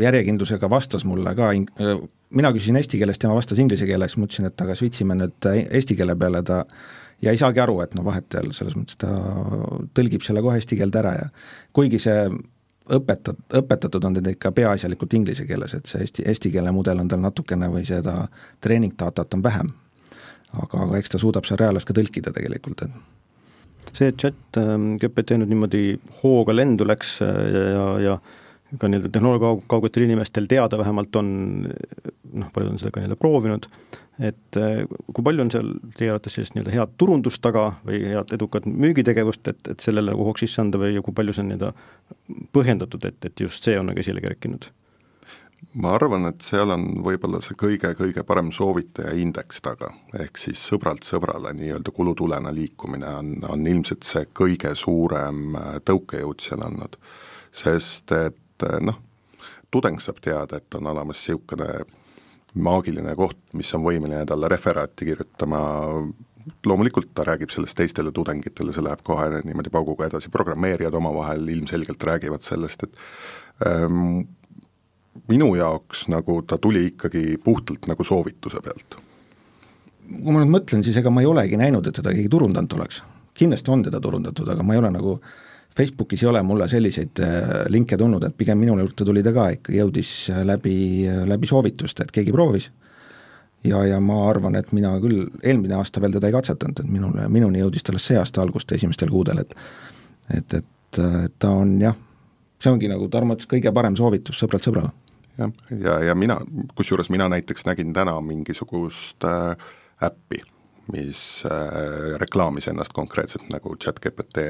järjekindlusega 0.00 0.70
vastas 0.70 1.04
mulle 1.08 1.34
ka 1.38 1.52
äh, 1.52 2.00
mina 2.30 2.52
küsisin 2.54 2.78
eesti 2.80 3.00
keeles, 3.00 3.20
tema 3.22 3.36
vastas 3.36 3.60
inglise 3.62 3.86
keeles, 3.88 4.16
mõtlesin, 4.20 4.48
et 4.48 4.64
aga 4.64 4.76
switch 4.78 5.04
ime 5.04 5.18
nüüd 5.18 5.50
äh, 5.50 5.62
eesti 5.78 5.96
keele 5.98 6.16
peale, 6.18 6.42
ta 6.46 6.64
ja 7.22 7.34
ei 7.34 7.40
saagi 7.40 7.62
aru, 7.62 7.80
et 7.84 7.94
noh, 7.94 8.04
vahetevahel 8.06 8.54
selles 8.56 8.76
mõttes 8.78 8.98
ta 9.00 9.12
tõlgib 9.96 10.24
selle 10.26 10.42
kohe 10.44 10.58
eesti 10.60 10.78
keelde 10.80 11.02
ära 11.02 11.14
ja 11.18 11.28
kuigi 11.76 12.00
see 12.02 12.26
õpetat-, 12.90 13.44
õpetatud 13.60 14.04
on 14.08 14.18
teda 14.18 14.34
ikka 14.34 14.52
peaasjalikult 14.56 15.14
inglise 15.18 15.46
keeles, 15.46 15.74
et 15.78 15.86
see 15.90 16.02
eesti, 16.02 16.26
eesti 16.28 16.52
keele 16.54 16.72
mudel 16.74 17.02
on 17.02 17.10
tal 17.10 17.22
natukene 17.22 17.70
või 17.72 17.86
seda 17.88 18.26
treeningdatat 18.60 19.38
on 19.38 19.42
vähem. 19.44 19.72
aga, 20.52 20.82
aga 20.84 20.98
eks 20.98 21.14
ta 21.14 21.18
suudab 21.18 21.46
seal 21.48 21.60
reaalas 21.60 21.86
ka 21.88 21.94
tõlkida 21.96 22.32
tegelikult, 22.34 22.82
et 22.82 23.21
see 23.90 24.12
chat 24.16 24.60
GPT 25.02 25.38
nüüd 25.40 25.52
niimoodi 25.52 25.82
hooga 26.22 26.54
lendu 26.54 26.86
läks 26.88 27.18
äh, 27.24 27.42
ja, 27.52 27.86
ja, 28.06 28.16
ka 28.78 28.88
nii-öelda 28.88 29.10
tehnoloogia 29.12 29.56
kaugetel 29.68 30.06
inimestel 30.06 30.46
teada 30.48 30.78
vähemalt 30.80 31.16
on, 31.16 31.28
noh, 32.32 32.52
paljud 32.54 32.72
on 32.72 32.80
seda 32.80 32.92
ka 32.94 33.02
nii-öelda 33.02 33.18
proovinud, 33.20 33.68
et 34.22 34.60
eh, 34.60 34.84
kui 35.12 35.24
palju 35.24 35.44
on 35.44 35.50
seal 35.52 35.72
teie 35.98 36.12
arvates 36.12 36.36
sellist 36.36 36.56
nii-öelda 36.56 36.74
head 36.76 36.94
turundust 37.00 37.42
taga 37.44 37.66
või 37.86 38.02
head 38.06 38.32
edukat 38.36 38.68
müügitegevust, 38.68 39.48
et, 39.52 39.60
et 39.74 39.84
sellele 39.84 40.12
nagu 40.12 40.28
hoogs 40.28 40.44
sisse 40.44 40.62
anda 40.64 40.80
või 40.80 41.00
kui 41.04 41.16
palju 41.16 41.36
see 41.36 41.44
on 41.44 41.52
nii-öelda 41.52 41.72
põhjendatud, 42.56 43.08
et, 43.08 43.18
et 43.28 43.44
just 43.44 43.68
see 43.68 43.76
on 43.80 43.90
nagu 43.90 44.04
esile 44.04 44.24
kerkinud? 44.24 44.70
Ma 45.80 45.94
arvan, 45.96 46.26
et 46.28 46.42
seal 46.44 46.72
on 46.74 46.88
võib-olla 47.04 47.40
see 47.44 47.56
kõige-kõige 47.58 48.24
parem 48.28 48.50
soovitaja 48.52 49.14
indeks 49.18 49.62
taga, 49.64 49.92
ehk 50.18 50.40
siis 50.40 50.60
sõbralt 50.68 51.06
sõbrale 51.08 51.54
nii-öelda 51.56 51.94
kulutulena 51.94 52.52
liikumine 52.54 53.14
on, 53.20 53.32
on 53.48 53.66
ilmselt 53.66 54.04
see 54.08 54.26
kõige 54.36 54.74
suurem 54.78 55.56
äh, 55.56 55.78
tõukejõud 55.84 56.44
seal 56.44 56.64
andnud. 56.66 56.98
sest 57.52 58.12
et 58.16 58.66
äh, 58.68 58.78
noh, 58.80 59.00
tudeng 59.72 60.00
saab 60.00 60.20
teada, 60.20 60.60
et 60.60 60.74
on 60.78 60.92
olemas 60.92 61.22
niisugune 61.22 61.70
maagiline 62.52 63.14
koht, 63.16 63.38
mis 63.56 63.70
on 63.74 63.84
võimeline 63.86 64.26
talle 64.28 64.48
referaati 64.52 65.08
kirjutama, 65.08 65.62
loomulikult 66.66 67.14
ta 67.14 67.24
räägib 67.24 67.52
sellest 67.54 67.78
teistele 67.78 68.12
tudengitele, 68.12 68.74
see 68.74 68.84
läheb 68.84 69.00
kohe 69.06 69.40
niimoodi 69.46 69.72
pauguga 69.72 70.10
edasi, 70.10 70.30
programmeerijad 70.32 70.94
omavahel 70.98 71.48
ilmselgelt 71.48 72.04
räägivad 72.04 72.44
sellest, 72.44 72.84
et 72.84 72.98
ähm, 73.68 74.26
minu 75.28 75.54
jaoks 75.56 76.06
nagu 76.12 76.42
ta 76.42 76.58
tuli 76.58 76.86
ikkagi 76.90 77.38
puhtalt 77.44 77.86
nagu 77.86 78.04
soovituse 78.04 78.60
pealt. 78.64 78.98
kui 80.12 80.34
ma 80.34 80.42
nüüd 80.42 80.52
mõtlen, 80.52 80.82
siis 80.84 80.96
ega 81.00 81.10
ma 81.10 81.22
ei 81.22 81.28
olegi 81.30 81.56
näinud, 81.56 81.86
et 81.88 81.96
teda 81.96 82.12
keegi 82.12 82.28
turundanud 82.28 82.76
oleks. 82.76 83.02
kindlasti 83.34 83.70
on 83.70 83.82
teda 83.82 84.00
turundatud, 84.00 84.48
aga 84.48 84.62
ma 84.62 84.74
ei 84.74 84.82
ole 84.82 84.90
nagu, 84.92 85.18
Facebookis 85.76 86.22
ei 86.22 86.28
ole 86.28 86.42
mulle 86.42 86.68
selliseid 86.68 87.20
äh, 87.24 87.50
linke 87.72 87.96
tulnud, 87.96 88.24
et 88.24 88.36
pigem 88.36 88.58
minu 88.60 88.76
juurde 88.78 89.06
tuli 89.08 89.22
ta 89.24 89.32
ka 89.32 89.48
ikkagi, 89.56 89.78
jõudis 89.78 90.12
äh, 90.30 90.42
läbi, 90.44 90.76
äh, 91.08 91.22
läbi 91.28 91.48
soovituste, 91.48 92.04
et 92.04 92.12
keegi 92.12 92.32
proovis. 92.32 92.70
ja, 93.64 93.84
ja 93.86 94.00
ma 94.00 94.28
arvan, 94.28 94.56
et 94.58 94.72
mina 94.72 94.92
küll 95.00 95.28
eelmine 95.42 95.78
aasta 95.78 96.00
veel 96.00 96.12
teda 96.12 96.28
ei 96.28 96.34
katsetanud, 96.34 96.80
et 96.82 96.90
minule, 96.90 97.28
minuni 97.28 97.62
jõudis 97.62 97.84
ta 97.84 97.92
alles 97.92 98.08
see 98.10 98.18
aasta 98.18 98.42
algust, 98.42 98.72
esimestel 98.72 99.10
kuudel, 99.10 99.38
et 99.38 99.54
et, 100.30 100.54
et, 100.54 101.00
ta 101.38 101.50
on 101.50 101.80
jah, 101.80 101.96
see 102.60 102.70
ongi 102.70 102.88
nagu 102.88 103.08
Tarmo 103.08 103.34
ütles, 103.34 103.48
kõige 103.48 103.72
parem 103.74 103.96
soovitus 103.96 104.38
sõbralt 104.38 104.64
sõbrale 104.66 104.92
jah, 105.38 105.52
ja, 105.80 105.98
ja 106.08 106.14
mina, 106.14 106.40
kusjuures 106.74 107.10
mina 107.10 107.28
näiteks 107.32 107.66
nägin 107.68 107.92
täna 107.92 108.20
mingisugust 108.20 109.24
äh, 109.24 109.56
äppi, 110.02 110.40
mis 110.92 111.42
äh, 111.46 112.18
reklaamis 112.20 112.68
ennast 112.68 112.92
konkreetselt 112.92 113.48
nagu 113.52 113.76
chat-GPT 113.76 114.46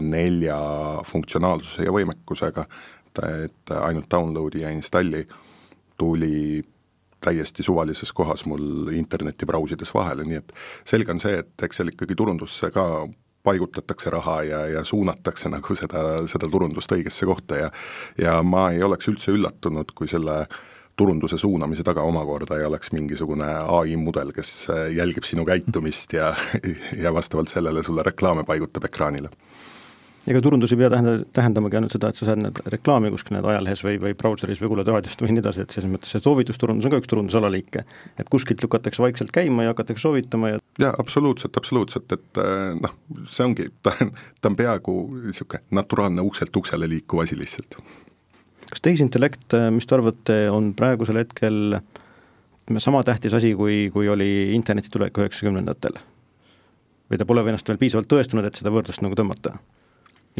nelja 0.00 0.58
funktsionaalsuse 1.06 1.88
ja 1.88 1.94
võimekusega, 1.94 2.66
et 3.14 3.74
ainult 3.78 4.08
download'i 4.10 4.64
ja 4.64 4.70
installi 4.74 5.22
tuli 5.96 6.62
täiesti 7.24 7.62
suvalises 7.62 8.12
kohas 8.12 8.44
mul 8.44 8.90
interneti 8.92 9.46
brausides 9.46 9.92
vahele, 9.94 10.26
nii 10.28 10.40
et 10.40 10.50
selge 10.84 11.14
on 11.14 11.22
see, 11.22 11.38
et 11.40 11.66
eks 11.66 11.80
seal 11.80 11.92
ikkagi 11.92 12.16
turundusse 12.18 12.70
ka 12.74 13.06
paigutatakse 13.44 14.10
raha 14.10 14.38
ja, 14.42 14.60
ja 14.78 14.84
suunatakse 14.84 15.50
nagu 15.52 15.76
seda, 15.76 16.04
seda 16.30 16.48
turundust 16.50 16.92
õigesse 16.96 17.28
kohta 17.28 17.58
ja 17.60 17.72
ja 18.20 18.38
ma 18.42 18.70
ei 18.72 18.82
oleks 18.82 19.08
üldse 19.12 19.34
üllatunud, 19.34 19.92
kui 19.94 20.08
selle 20.08 20.44
turunduse 20.96 21.38
suunamise 21.38 21.82
taga 21.84 22.02
omakorda 22.06 22.58
ei 22.58 22.66
oleks 22.68 22.92
mingisugune 22.94 23.48
ai 23.78 23.96
mudel, 23.98 24.30
kes 24.32 24.66
jälgib 24.94 25.26
sinu 25.26 25.44
käitumist 25.44 26.14
ja, 26.14 26.32
ja 27.02 27.14
vastavalt 27.14 27.52
sellele 27.52 27.82
sulle 27.82 28.06
reklaame 28.06 28.46
paigutab 28.46 28.86
ekraanile 28.90 29.32
ega 30.30 30.40
turundus 30.44 30.72
ei 30.72 30.78
pea 30.80 30.88
tähenda, 30.92 31.14
tähendamagi 31.36 31.78
ainult 31.78 31.94
seda, 31.94 32.10
et 32.10 32.18
sa 32.18 32.28
saad 32.28 32.60
reklaami 32.72 33.10
kuskil 33.12 33.36
need 33.36 33.48
ajalehes 33.48 33.82
või, 33.84 33.98
või 34.00 34.14
brauseris 34.18 34.60
või 34.62 34.70
kuulad 34.72 34.88
raadiost 34.88 35.20
või 35.20 35.34
nii 35.34 35.42
edasi, 35.44 35.64
et 35.64 35.74
selles 35.74 35.90
mõttes 35.92 36.14
see 36.14 36.24
soovitusturundus 36.24 36.88
on 36.88 36.94
ka 36.94 37.00
üks 37.02 37.10
turunduse 37.10 37.40
alaliike. 37.40 37.84
et 38.18 38.30
kuskilt 38.32 38.64
lükatakse 38.64 39.04
vaikselt 39.04 39.34
käima 39.34 39.66
ja 39.66 39.74
hakatakse 39.74 40.06
soovitama 40.06 40.54
ja 40.54 40.62
jaa, 40.80 40.94
absoluutselt, 40.98 41.56
absoluutselt, 41.60 42.12
et 42.16 42.40
äh, 42.40 42.72
noh, 42.80 42.96
see 43.28 43.44
ongi, 43.44 43.68
ta 43.84 43.92
on, 44.00 44.14
ta 44.40 44.52
on 44.52 44.56
peaaegu 44.56 44.96
niisugune 45.26 45.62
naturaalne 45.76 46.24
ukselt 46.24 46.56
uksele 46.56 46.88
liikuv 46.88 47.24
asi 47.26 47.38
lihtsalt. 47.38 47.76
kas 48.70 48.80
tehisintellekt, 48.80 49.46
äh, 49.58 49.68
mis 49.74 49.86
te 49.86 49.98
arvate, 49.98 50.40
on 50.50 50.72
praegusel 50.78 51.20
hetkel 51.20 51.78
sama 52.80 53.04
tähtis 53.04 53.36
asi, 53.36 53.52
kui, 53.54 53.90
kui 53.92 54.08
oli 54.08 54.56
interneti 54.56 54.88
tulek 54.90 55.20
üheksakümnendatel? 55.20 56.00
või 57.04 57.20
ta 57.20 57.26
pole 57.28 57.42
ennast 57.44 57.68
veel 57.68 57.78
piisavalt 57.78 58.08
tõestanud, 58.08 58.46
et 58.48 58.56
seda 58.56 58.72
võrdlust 58.72 59.04
nagu 59.04 59.16
tõmmata? 59.18 59.58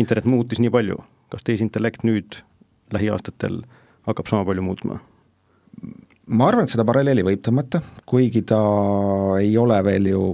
Internet 0.00 0.28
muutis 0.28 0.60
nii 0.62 0.72
palju, 0.74 0.98
kas 1.32 1.46
tehisintellekt 1.46 2.04
nüüd 2.06 2.40
lähiaastatel 2.94 3.62
hakkab 4.08 4.30
sama 4.30 4.46
palju 4.48 4.64
muutma? 4.64 5.00
ma 6.24 6.48
arvan, 6.48 6.64
et 6.64 6.72
seda 6.72 6.86
paralleeli 6.88 7.24
võib 7.26 7.42
tõmmata, 7.44 7.82
kuigi 8.08 8.44
ta 8.48 8.58
ei 9.40 9.56
ole 9.60 9.76
veel 9.84 10.08
ju 10.08 10.24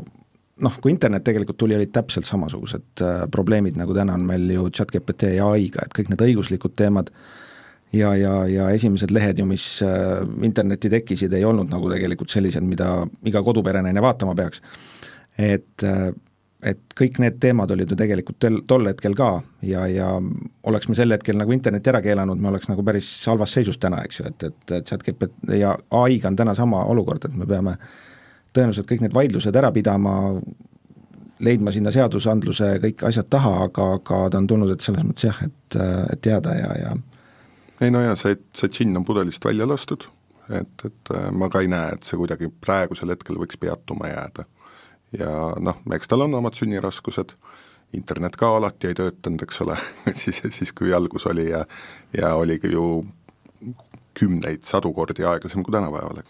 noh, 0.60 0.76
kui 0.82 0.92
internet 0.92 1.24
tegelikult 1.26 1.58
tuli, 1.60 1.74
olid 1.76 1.92
täpselt 1.94 2.28
samasugused 2.28 3.02
äh, 3.04 3.22
probleemid, 3.32 3.78
nagu 3.80 3.96
täna 3.96 4.14
on 4.18 4.26
meil 4.28 4.44
ju 4.52 4.68
chat-GPT 4.76 5.34
ja 5.38 5.48
ai-ga, 5.54 5.86
et 5.86 5.94
kõik 5.96 6.12
need 6.12 6.24
õiguslikud 6.28 6.76
teemad 6.78 7.10
ja, 7.96 8.12
ja, 8.18 8.34
ja 8.50 8.68
esimesed 8.76 9.12
lehed 9.14 9.40
ju, 9.40 9.48
mis 9.48 9.66
äh, 9.86 10.20
internetti 10.46 10.92
tekkisid, 10.92 11.32
ei 11.36 11.46
olnud 11.48 11.72
nagu 11.72 11.90
tegelikult 11.92 12.32
sellised, 12.32 12.66
mida 12.66 12.92
iga 13.26 13.42
koduperenaine 13.46 14.04
vaatama 14.04 14.36
peaks. 14.38 14.62
et 15.38 15.86
äh, 15.86 16.10
et 16.66 16.80
kõik 16.98 17.18
need 17.22 17.38
teemad 17.40 17.70
olid 17.72 17.90
ju 17.92 17.96
tegelikult 17.96 18.38
tel, 18.42 18.58
tol 18.68 18.88
hetkel 18.90 19.14
ka 19.16 19.30
ja, 19.64 19.86
ja 19.88 20.08
oleks 20.68 20.90
me 20.90 20.96
sel 20.98 21.14
hetkel 21.14 21.38
nagu 21.40 21.54
interneti 21.56 21.92
ära 21.92 22.02
keelanud, 22.04 22.40
me 22.40 22.50
oleks 22.52 22.68
nagu 22.68 22.84
päris 22.84 23.08
halvas 23.28 23.54
seisus 23.56 23.80
täna, 23.80 24.02
eks 24.04 24.20
ju, 24.20 24.26
et, 24.28 24.44
et, 24.50 24.74
et 24.76 24.90
chat-GPT 24.92 25.56
ja 25.60 25.72
ai-ga 26.02 26.28
on 26.28 26.36
täna 26.36 26.54
sama 26.58 26.82
olukord, 26.92 27.24
et 27.24 27.36
me 27.36 27.48
peame 27.48 27.76
tõenäoliselt 28.56 28.88
kõik 28.90 29.06
need 29.06 29.16
vaidlused 29.16 29.56
ära 29.56 29.72
pidama, 29.72 30.14
leidma 31.40 31.72
sinna 31.72 31.92
seadusandluse 31.94 32.74
kõik 32.84 33.06
asjad 33.08 33.30
taha, 33.32 33.56
aga, 33.68 33.90
aga 33.96 34.22
ta 34.28 34.42
on 34.42 34.50
tulnud, 34.50 34.74
et 34.74 34.84
selles 34.84 35.06
mõttes 35.06 35.30
jah, 35.30 35.42
et, 35.46 35.80
et 35.80 36.24
teada 36.28 36.56
ja, 36.58 36.72
ja 36.82 36.96
ei 37.80 37.92
no 37.92 38.04
jaa, 38.04 38.16
see, 38.20 38.36
see 38.52 38.68
džinn 38.68 39.00
on 39.00 39.06
pudelist 39.08 39.44
välja 39.48 39.64
lastud, 39.68 40.04
et, 40.52 40.84
et 40.84 41.12
ma 41.32 41.48
ka 41.48 41.64
ei 41.64 41.72
näe, 41.72 41.96
et 41.96 42.04
see 42.04 42.20
kuidagi 42.20 42.52
praegusel 42.60 43.14
hetkel 43.14 43.40
võiks 43.40 43.56
peatuma 43.60 44.12
jääda 44.12 44.44
ja 45.18 45.30
noh, 45.58 45.80
eks 45.94 46.10
tal 46.10 46.26
on 46.26 46.34
omad 46.38 46.56
sünniraskused, 46.58 47.34
internet 47.96 48.36
ka 48.38 48.52
alati 48.56 48.90
ei 48.90 48.98
töötanud, 48.98 49.42
eks 49.46 49.62
ole 49.64 49.78
siis, 50.20 50.42
siis 50.54 50.72
kui 50.76 50.94
algus 50.94 51.26
oli 51.30 51.48
ja 51.50 51.64
ja 52.16 52.34
oligi 52.38 52.72
ju 52.72 53.06
kümneid, 54.18 54.66
sadu 54.66 54.92
kordi 54.92 55.24
aeglasem 55.26 55.64
kui 55.64 55.74
tänapäeval. 55.74 56.22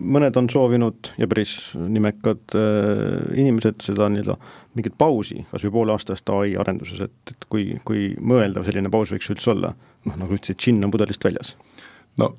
mõned 0.00 0.36
on 0.40 0.48
soovinud 0.48 1.12
ja 1.20 1.28
päris 1.28 1.74
nimekad 1.76 2.56
äh, 2.56 3.38
inimesed 3.40 3.84
seda 3.84 4.08
nii-öelda 4.08 4.38
mingit 4.78 4.96
pausi, 4.98 5.44
kas 5.50 5.64
või 5.66 5.74
pooleaastast 5.76 6.30
ai 6.32 6.56
arenduses, 6.56 7.02
et, 7.04 7.32
et 7.34 7.48
kui, 7.52 7.74
kui 7.84 8.14
mõeldav 8.16 8.64
selline 8.64 8.90
paus 8.92 9.12
võiks 9.12 9.28
üldse 9.34 9.52
olla, 9.52 9.74
noh 10.08 10.20
nagu 10.20 10.38
ütlesid, 10.38 10.56
džinn 10.56 10.84
on 10.84 10.94
pudelist 10.94 11.24
väljas. 11.24 11.56
no 12.16 12.32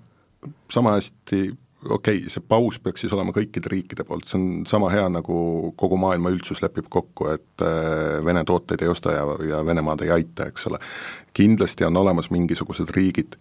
sama 0.73 0.95
hästi 0.97 1.51
okei 1.85 2.17
okay,, 2.17 2.29
see 2.31 2.43
paus 2.47 2.79
peaks 2.83 3.05
siis 3.05 3.13
olema 3.15 3.33
kõikide 3.35 3.71
riikide 3.71 4.03
poolt, 4.07 4.27
see 4.27 4.39
on 4.39 4.49
sama 4.69 4.89
hea, 4.93 5.05
nagu 5.13 5.71
kogu 5.79 5.99
maailma 5.99 6.31
üldsus 6.33 6.63
lepib 6.63 6.89
kokku, 6.91 7.29
et 7.35 7.63
äh, 7.63 8.19
Vene 8.25 8.43
tooteid 8.47 8.83
ei 8.83 8.91
osta 8.91 9.15
ja, 9.15 9.23
ja 9.47 9.61
Venemaad 9.65 10.03
ei 10.03 10.11
aita, 10.19 10.49
eks 10.49 10.67
ole. 10.71 10.81
kindlasti 11.33 11.87
on 11.87 11.97
olemas 11.97 12.31
mingisugused 12.35 12.91
riigid, 12.95 13.39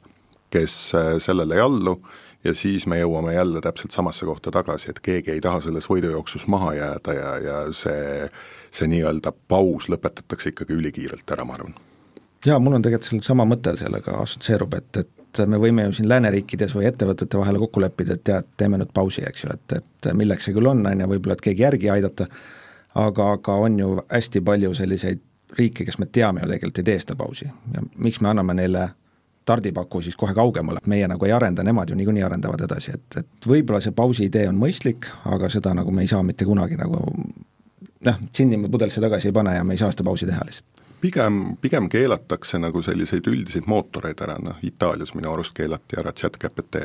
kes 0.54 0.78
äh, 0.94 1.16
sellele 1.22 1.58
ei 1.58 1.64
allu 1.64 1.98
ja 2.46 2.54
siis 2.54 2.86
me 2.86 3.00
jõuame 3.00 3.34
jälle 3.34 3.60
täpselt 3.60 3.92
samasse 3.92 4.26
kohta 4.26 4.52
tagasi, 4.54 4.92
et 4.92 5.02
keegi 5.02 5.34
ei 5.34 5.42
taha 5.42 5.60
selles 5.64 5.90
võidujooksus 5.90 6.46
maha 6.46 6.74
jääda 6.78 7.18
ja, 7.18 7.34
ja 7.42 7.58
see, 7.74 8.30
see 8.70 8.90
nii-öelda 8.94 9.34
paus 9.50 9.90
lõpetatakse 9.90 10.54
ikkagi 10.54 10.78
ülikiirelt 10.78 11.34
ära, 11.34 11.44
ma 11.44 11.58
arvan. 11.58 11.74
jaa, 12.46 12.58
mul 12.62 12.78
on 12.78 12.86
tegelikult 12.86 13.10
seal 13.10 13.26
sama 13.26 13.48
mõte 13.48 13.74
sellega 13.80 14.20
assotsieerub, 14.22 14.78
et, 14.78 15.02
et 15.02 15.17
et 15.28 15.40
me 15.46 15.58
võime 15.60 15.88
ju 15.88 15.96
siin 15.96 16.08
lääneriikides 16.08 16.74
või 16.76 16.88
ettevõtete 16.90 17.38
vahel 17.38 17.58
kokku 17.62 17.82
leppida, 17.82 18.16
et 18.16 18.24
tead, 18.24 18.46
teeme 18.60 18.78
nüüd 18.80 18.92
pausi, 18.94 19.24
eks 19.28 19.44
ju, 19.44 19.54
et, 19.54 19.76
et 19.80 20.10
milleks 20.16 20.48
see 20.48 20.56
küll 20.56 20.70
on, 20.70 20.84
on 20.86 21.04
ju, 21.04 21.10
võib-olla 21.14 21.38
et 21.38 21.44
keegi 21.44 21.64
järgi 21.64 21.90
aidata, 21.94 22.28
aga, 22.94 23.32
aga 23.38 23.58
on 23.66 23.78
ju 23.78 23.90
hästi 24.08 24.42
palju 24.44 24.74
selliseid 24.78 25.24
riike, 25.58 25.84
kes 25.88 25.98
me 25.98 26.08
teame 26.12 26.42
ju 26.44 26.50
tegelikult 26.50 26.80
ei 26.82 26.88
tee 26.90 27.02
seda 27.02 27.16
pausi. 27.18 27.48
Ja 27.74 27.84
miks 27.96 28.20
me 28.20 28.32
anname 28.32 28.56
neile 28.58 28.88
stardipaku 29.48 30.02
siis 30.04 30.16
kohe 30.16 30.34
kaugemale, 30.36 30.82
meie 30.86 31.08
nagu 31.08 31.24
ei 31.24 31.32
arenda, 31.32 31.64
nemad 31.64 31.88
ju 31.88 31.96
niikuinii 31.96 32.24
arendavad 32.26 32.66
edasi, 32.66 32.92
et, 32.98 33.20
et 33.22 33.48
võib-olla 33.48 33.80
see 33.80 33.94
pausi 33.96 34.28
idee 34.28 34.44
on 34.50 34.58
mõistlik, 34.60 35.08
aga 35.24 35.48
seda 35.52 35.72
nagu 35.76 35.92
me 35.94 36.04
ei 36.04 36.10
saa 36.10 36.20
mitte 36.22 36.44
kunagi 36.44 36.76
nagu 36.76 37.00
noh, 38.04 38.18
džinni 38.28 38.60
me 38.60 38.68
pudelisse 38.68 39.00
tagasi 39.00 39.30
ei 39.30 39.36
pane 39.38 39.56
ja 39.56 39.64
me 39.64 39.72
ei 39.72 39.80
saa 39.80 39.88
seda 39.94 40.04
pausi 40.04 40.28
teha 40.28 40.44
lihtsalt 40.44 40.77
pigem, 41.00 41.56
pigem 41.60 41.88
keelatakse 41.92 42.58
nagu 42.62 42.82
selliseid 42.82 43.26
üldiseid 43.30 43.68
mootoreid 43.70 44.20
ära, 44.24 44.38
noh 44.42 44.60
Itaalias 44.62 45.14
minu 45.14 45.32
arust 45.32 45.54
keelati 45.56 45.98
ära 46.00 46.12
chat-GPT 46.12 46.82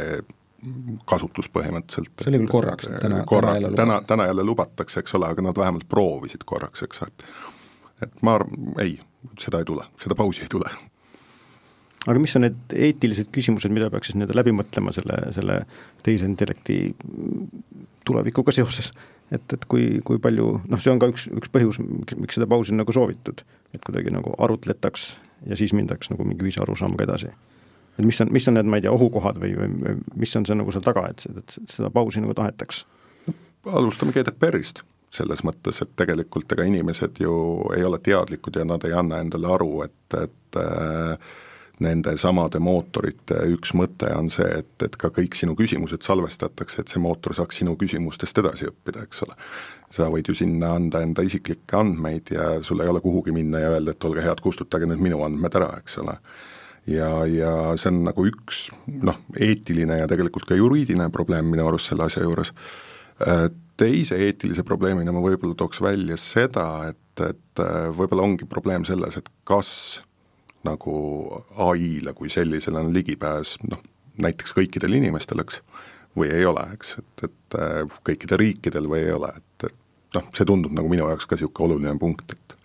kasutus 1.10 1.50
põhimõtteliselt. 1.52 2.14
see 2.22 2.32
oli 2.32 2.40
küll 2.44 2.52
korraks, 2.52 2.88
täna, 3.02 3.24
korra, 3.28 3.58
täna, 3.60 3.74
täna, 3.76 3.98
täna 4.08 4.28
jälle 4.30 4.46
lubatakse, 4.48 5.02
eks 5.04 5.16
ole, 5.20 5.28
aga 5.34 5.44
nad 5.44 5.60
vähemalt 5.60 5.90
proovisid 5.90 6.46
korraks, 6.48 6.86
eks, 6.88 7.02
et 7.08 7.26
et 8.04 8.24
ma 8.26 8.38
arvan, 8.40 8.74
ei, 8.84 8.98
seda 9.40 9.62
ei 9.62 9.68
tule, 9.68 9.86
seda 10.02 10.16
pausi 10.20 10.44
ei 10.46 10.52
tule. 10.52 10.70
aga 12.04 12.20
mis 12.20 12.36
on 12.36 12.44
need 12.44 12.76
eetilised 12.76 13.30
küsimused, 13.36 13.72
mida 13.72 13.90
peaks 13.92 14.12
siis 14.12 14.18
nii-öelda 14.20 14.36
läbi 14.40 14.54
mõtlema 14.56 14.92
selle, 14.96 15.20
selle 15.36 15.62
tehisintellekti 16.04 16.80
tulevikuga 18.06 18.56
seoses? 18.56 18.92
et, 19.32 19.54
et 19.56 19.68
kui, 19.72 20.00
kui 20.06 20.20
palju, 20.22 20.50
noh, 20.70 20.82
see 20.84 20.92
on 20.94 21.00
ka 21.02 21.10
üks, 21.12 21.28
üks 21.32 21.52
põhjus, 21.52 21.80
miks 21.82 22.38
seda 22.38 22.48
pausi 22.50 22.74
on 22.74 22.84
nagu 22.84 22.94
soovitud, 22.96 23.44
et 23.74 23.82
kuidagi 23.86 24.14
nagu 24.14 24.36
arutletaks 24.38 25.08
ja 25.50 25.58
siis 25.60 25.74
mindaks 25.74 26.12
nagu 26.14 26.26
mingi 26.28 26.46
ühise 26.46 26.62
arusaamaga 26.64 27.08
edasi. 27.08 27.34
et 28.00 28.06
mis 28.06 28.22
on, 28.22 28.32
mis 28.32 28.48
on 28.48 28.58
need, 28.58 28.70
ma 28.70 28.80
ei 28.80 28.86
tea, 28.86 28.94
ohukohad 28.94 29.40
või, 29.42 29.54
või, 29.60 29.98
mis 30.16 30.36
on 30.40 30.48
see 30.50 30.58
nagu 30.58 30.72
seal 30.72 30.86
taga, 30.86 31.08
et, 31.12 31.26
et 31.30 31.58
seda 31.72 31.92
pausi 31.94 32.24
nagu 32.24 32.36
tahetaks? 32.38 32.86
alustame 33.64 34.12
GDPR-ist 34.12 34.84
selles 35.14 35.44
mõttes, 35.46 35.78
et 35.84 35.92
tegelikult 36.00 36.52
ega 36.56 36.66
inimesed 36.66 37.22
ju 37.22 37.34
ei 37.76 37.84
ole 37.86 38.00
teadlikud 38.02 38.58
ja 38.58 38.66
nad 38.66 38.84
ei 38.88 38.96
anna 38.98 39.20
endale 39.22 39.52
aru, 39.54 39.84
et, 39.86 40.18
et 40.18 40.60
äh, 40.60 41.34
nende 41.84 42.16
samade 42.22 42.60
mootorite 42.64 43.42
üks 43.54 43.74
mõte 43.78 44.10
on 44.16 44.30
see, 44.34 44.48
et, 44.62 44.74
et 44.86 44.96
ka 45.00 45.12
kõik 45.14 45.36
sinu 45.38 45.56
küsimused 45.60 46.06
salvestatakse, 46.06 46.82
et 46.82 46.94
see 46.94 47.02
mootor 47.04 47.36
saaks 47.38 47.62
sinu 47.62 47.76
küsimustest 47.80 48.40
edasi 48.42 48.70
õppida, 48.70 49.06
eks 49.06 49.24
ole. 49.28 49.38
sa 49.94 50.08
võid 50.10 50.30
ju 50.30 50.34
sinna 50.38 50.74
anda 50.74 51.04
enda 51.06 51.22
isiklikke 51.22 51.78
andmeid 51.78 52.32
ja 52.34 52.48
sul 52.66 52.82
ei 52.82 52.90
ole 52.90 53.02
kuhugi 53.04 53.36
minna 53.36 53.62
ja 53.62 53.76
öelda, 53.76 53.94
et 53.94 54.08
olge 54.10 54.24
head, 54.26 54.42
kustutage 54.42 54.90
nüüd 54.90 55.04
minu 55.04 55.22
andmed 55.26 55.60
ära, 55.60 55.70
eks 55.82 56.00
ole. 56.02 56.18
ja, 56.90 57.12
ja 57.30 57.52
see 57.78 57.92
on 57.94 58.02
nagu 58.08 58.26
üks 58.28 58.66
noh, 58.88 59.20
eetiline 59.40 60.00
ja 60.02 60.08
tegelikult 60.10 60.48
ka 60.50 60.58
juriidiline 60.58 61.12
probleem 61.14 61.52
minu 61.52 61.68
arust 61.68 61.92
selle 61.92 62.08
asja 62.10 62.26
juures, 62.26 62.54
teise 63.78 64.18
eetilise 64.22 64.64
probleemina 64.66 65.14
ma 65.14 65.22
võib-olla 65.24 65.56
tooks 65.58 65.82
välja 65.82 66.18
seda, 66.22 66.66
et, 66.90 67.22
et 67.28 67.64
võib-olla 67.94 68.26
ongi 68.26 68.50
probleem 68.50 68.86
selles, 68.88 69.18
et 69.20 69.30
kas 69.48 70.02
nagu 70.64 70.94
ai-le 71.70 72.14
kui 72.18 72.30
sellisele 72.32 72.80
on 72.80 72.94
ligipääs 72.96 73.58
noh, 73.70 73.82
näiteks 74.24 74.56
kõikidel 74.56 74.98
inimestel, 75.00 75.42
eks, 75.44 75.60
või 76.18 76.30
ei 76.34 76.46
ole, 76.46 76.64
eks, 76.76 76.96
et, 77.02 77.28
et 77.28 77.58
äh, 77.60 77.96
kõikidel 78.08 78.40
riikidel 78.42 78.88
või 78.90 79.04
ei 79.08 79.14
ole, 79.16 79.32
et, 79.38 79.70
et 79.70 80.18
noh, 80.20 80.28
see 80.36 80.48
tundub 80.48 80.76
nagu 80.76 80.90
minu 80.92 81.10
jaoks 81.10 81.28
ka 81.28 81.38
niisugune 81.38 81.74
oluline 81.74 81.98
punkt, 82.00 82.36
et 82.36 82.58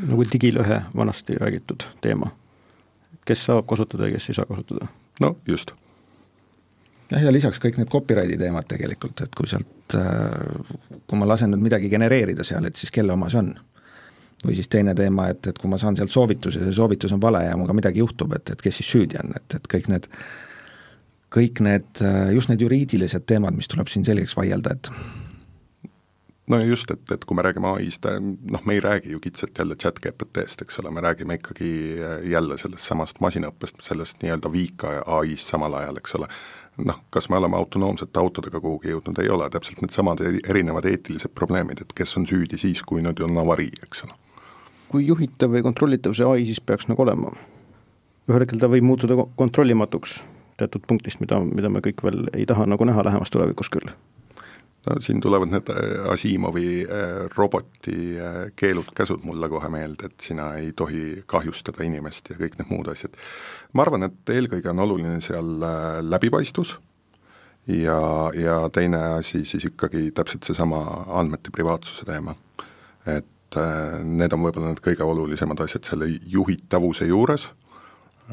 nagu 0.00 0.24
digilõhe 0.24 0.82
vanasti 0.96 1.36
räägitud 1.40 1.84
teema. 2.00 2.30
kes 3.24 3.44
saab 3.44 3.66
kasutada 3.70 4.08
ja 4.08 4.16
kes 4.16 4.28
ei 4.28 4.34
saa 4.34 4.46
kasutada. 4.48 4.86
no 5.20 5.36
just. 5.46 5.72
jah, 7.10 7.22
ja 7.22 7.32
lisaks 7.32 7.60
kõik 7.60 7.76
need 7.78 7.90
copyrighti 7.92 8.38
teemad 8.38 8.66
tegelikult, 8.68 9.20
et 9.20 9.34
kui 9.34 9.48
sealt, 9.48 9.98
äh, 9.98 11.02
kui 11.06 11.18
ma 11.18 11.28
lasen 11.28 11.52
nüüd 11.52 11.68
midagi 11.68 11.90
genereerida 11.90 12.44
seal, 12.44 12.64
et 12.64 12.76
siis 12.76 12.90
kelle 12.90 13.12
oma 13.12 13.28
see 13.28 13.42
on 13.42 13.54
või 14.44 14.56
siis 14.58 14.68
teine 14.68 14.94
teema, 14.98 15.28
et, 15.32 15.46
et 15.46 15.58
kui 15.58 15.70
ma 15.70 15.78
saan 15.78 15.96
sealt 15.98 16.12
soovituse 16.12 16.60
ja 16.60 16.68
see 16.68 16.76
soovitus 16.76 17.14
on 17.14 17.22
vale 17.22 17.44
ja 17.46 17.56
minuga 17.56 17.76
midagi 17.78 18.02
juhtub, 18.02 18.34
et, 18.36 18.54
et 18.54 18.62
kes 18.62 18.80
siis 18.80 18.92
süüdi 18.96 19.20
on, 19.22 19.34
et, 19.38 19.58
et 19.58 19.68
kõik 19.74 19.90
need, 19.92 20.08
kõik 21.32 21.62
need, 21.64 22.04
just 22.34 22.52
need 22.52 22.62
juriidilised 22.64 23.26
teemad, 23.28 23.56
mis 23.56 23.70
tuleb 23.70 23.90
siin 23.92 24.06
selgeks 24.08 24.36
vaielda, 24.38 24.76
et 24.76 24.90
no 26.50 26.58
just, 26.64 26.90
et, 26.90 27.04
et 27.14 27.24
kui 27.24 27.36
me 27.38 27.44
räägime 27.46 27.70
ai-st, 27.76 28.08
noh, 28.50 28.64
me 28.66 28.76
ei 28.76 28.80
räägi 28.82 29.14
ju 29.14 29.20
kitsalt 29.22 29.58
jälle 29.58 29.76
chat 29.76 30.00
GPT-st, 30.02 30.64
eks 30.64 30.80
ole, 30.82 30.90
me 30.90 31.04
räägime 31.04 31.38
ikkagi 31.38 31.70
jälle 32.30 32.58
sellest 32.58 32.88
samast 32.88 33.22
masinõppest, 33.24 33.78
sellest 33.84 34.22
nii-öelda 34.24 34.52
viika 34.52 34.96
ai-st 35.18 35.54
samal 35.54 35.78
ajal, 35.80 36.02
eks 36.02 36.18
ole. 36.18 36.28
noh, 36.88 37.02
kas 37.12 37.28
me 37.28 37.36
oleme 37.36 37.56
autonoomsete 37.56 38.18
autodega 38.18 38.60
kuhugi 38.60 38.94
jõudnud, 38.94 39.18
ei 39.20 39.28
ole, 39.28 39.50
täpselt 39.52 39.82
needsamad 39.84 40.22
erinevad 40.24 40.88
eetilised 40.88 41.34
probleemid, 41.36 41.84
et 41.84 41.92
kes 41.92 42.16
on 42.16 42.24
süüdi 42.26 42.58
siis, 42.58 42.80
kui 42.82 43.04
nüüd 43.04 43.20
on 43.20 43.38
avarii, 43.44 43.74
eks 43.84 44.06
ole 44.06 44.16
kui 44.92 45.06
juhitav 45.08 45.54
või 45.54 45.64
kontrollitav 45.64 46.14
see 46.16 46.28
ai 46.28 46.46
siis 46.48 46.60
peaks 46.60 46.88
nagu 46.90 47.02
olema? 47.06 47.32
ühel 48.30 48.44
hetkel 48.44 48.60
ta 48.62 48.70
võib 48.70 48.86
muutuda 48.86 49.16
kontrollimatuks 49.36 50.20
teatud 50.60 50.84
punktist, 50.88 51.20
mida, 51.22 51.40
mida 51.42 51.70
me 51.72 51.82
kõik 51.84 52.02
veel 52.06 52.26
ei 52.36 52.46
taha 52.48 52.68
nagu 52.70 52.86
näha 52.86 53.04
lähemas 53.06 53.32
tulevikus 53.32 53.70
küll. 53.72 53.90
no 54.86 54.98
siin 55.04 55.20
tulevad 55.22 55.50
need 55.52 55.72
äh, 55.72 56.06
Asimovi 56.12 56.84
äh, 56.84 57.26
roboti 57.36 57.98
äh, 58.18 58.38
keelud-käsud 58.58 59.26
mulle 59.26 59.48
kohe 59.50 59.70
meelde, 59.72 60.10
et 60.10 60.28
sina 60.28 60.52
ei 60.60 60.72
tohi 60.76 61.22
kahjustada 61.26 61.84
inimest 61.86 62.32
ja 62.32 62.38
kõik 62.38 62.58
need 62.58 62.70
muud 62.70 62.90
asjad. 62.92 63.18
ma 63.72 63.86
arvan, 63.86 64.08
et 64.10 64.34
eelkõige 64.36 64.70
on 64.74 64.86
oluline 64.86 65.20
seal 65.24 65.52
läbipaistvus 66.06 66.76
ja, 67.66 68.00
ja 68.34 68.56
teine 68.74 69.02
asi 69.18 69.44
siis 69.46 69.70
ikkagi 69.70 70.10
täpselt 70.14 70.46
seesama 70.46 70.82
andmete 71.20 71.54
privaatsuse 71.54 72.06
teema. 72.06 72.34
et 73.06 73.26
et 73.52 73.60
äh, 73.60 74.04
need 74.04 74.32
on 74.32 74.44
võib-olla 74.46 74.72
need 74.72 74.80
kõige 74.84 75.04
olulisemad 75.04 75.60
asjad 75.64 75.84
selle 75.90 76.08
juhitavuse 76.08 77.06
juures 77.08 77.48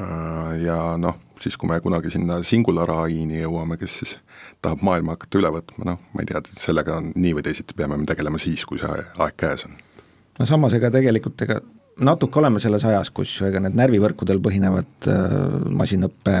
äh, 0.00 0.62
ja 0.64 0.96
noh, 1.00 1.18
siis 1.40 1.58
kui 1.60 1.68
me 1.68 1.80
kunagi 1.84 2.12
sinna 2.12 2.40
Singular 2.46 2.90
ai-ni 3.02 3.42
jõuame, 3.42 3.76
kes 3.80 3.98
siis 4.00 4.16
tahab 4.64 4.84
maailma 4.86 5.16
hakata 5.16 5.40
üle 5.40 5.52
võtma, 5.58 5.84
noh, 5.92 6.00
ma 6.14 6.24
ei 6.24 6.30
tea, 6.30 6.42
sellega 6.56 6.96
on 7.00 7.12
nii 7.16 7.34
või 7.36 7.44
teisiti, 7.46 7.76
peame 7.76 7.98
me 8.00 8.08
tegelema 8.08 8.40
siis, 8.40 8.64
kui 8.68 8.80
see 8.80 8.88
aeg 8.90 9.36
käes 9.40 9.66
on. 9.68 9.76
no 10.38 10.48
samas, 10.48 10.76
ega 10.76 10.92
tegelikult 10.94 11.44
ega 11.46 11.60
natuke 12.00 12.40
oleme 12.40 12.62
selles 12.62 12.86
ajas, 12.88 13.12
kus 13.12 13.36
ega 13.44 13.60
need 13.60 13.76
närvivõrkudel 13.76 14.40
põhinevad 14.40 15.10
äh, 15.10 15.36
masinõppe 15.82 16.40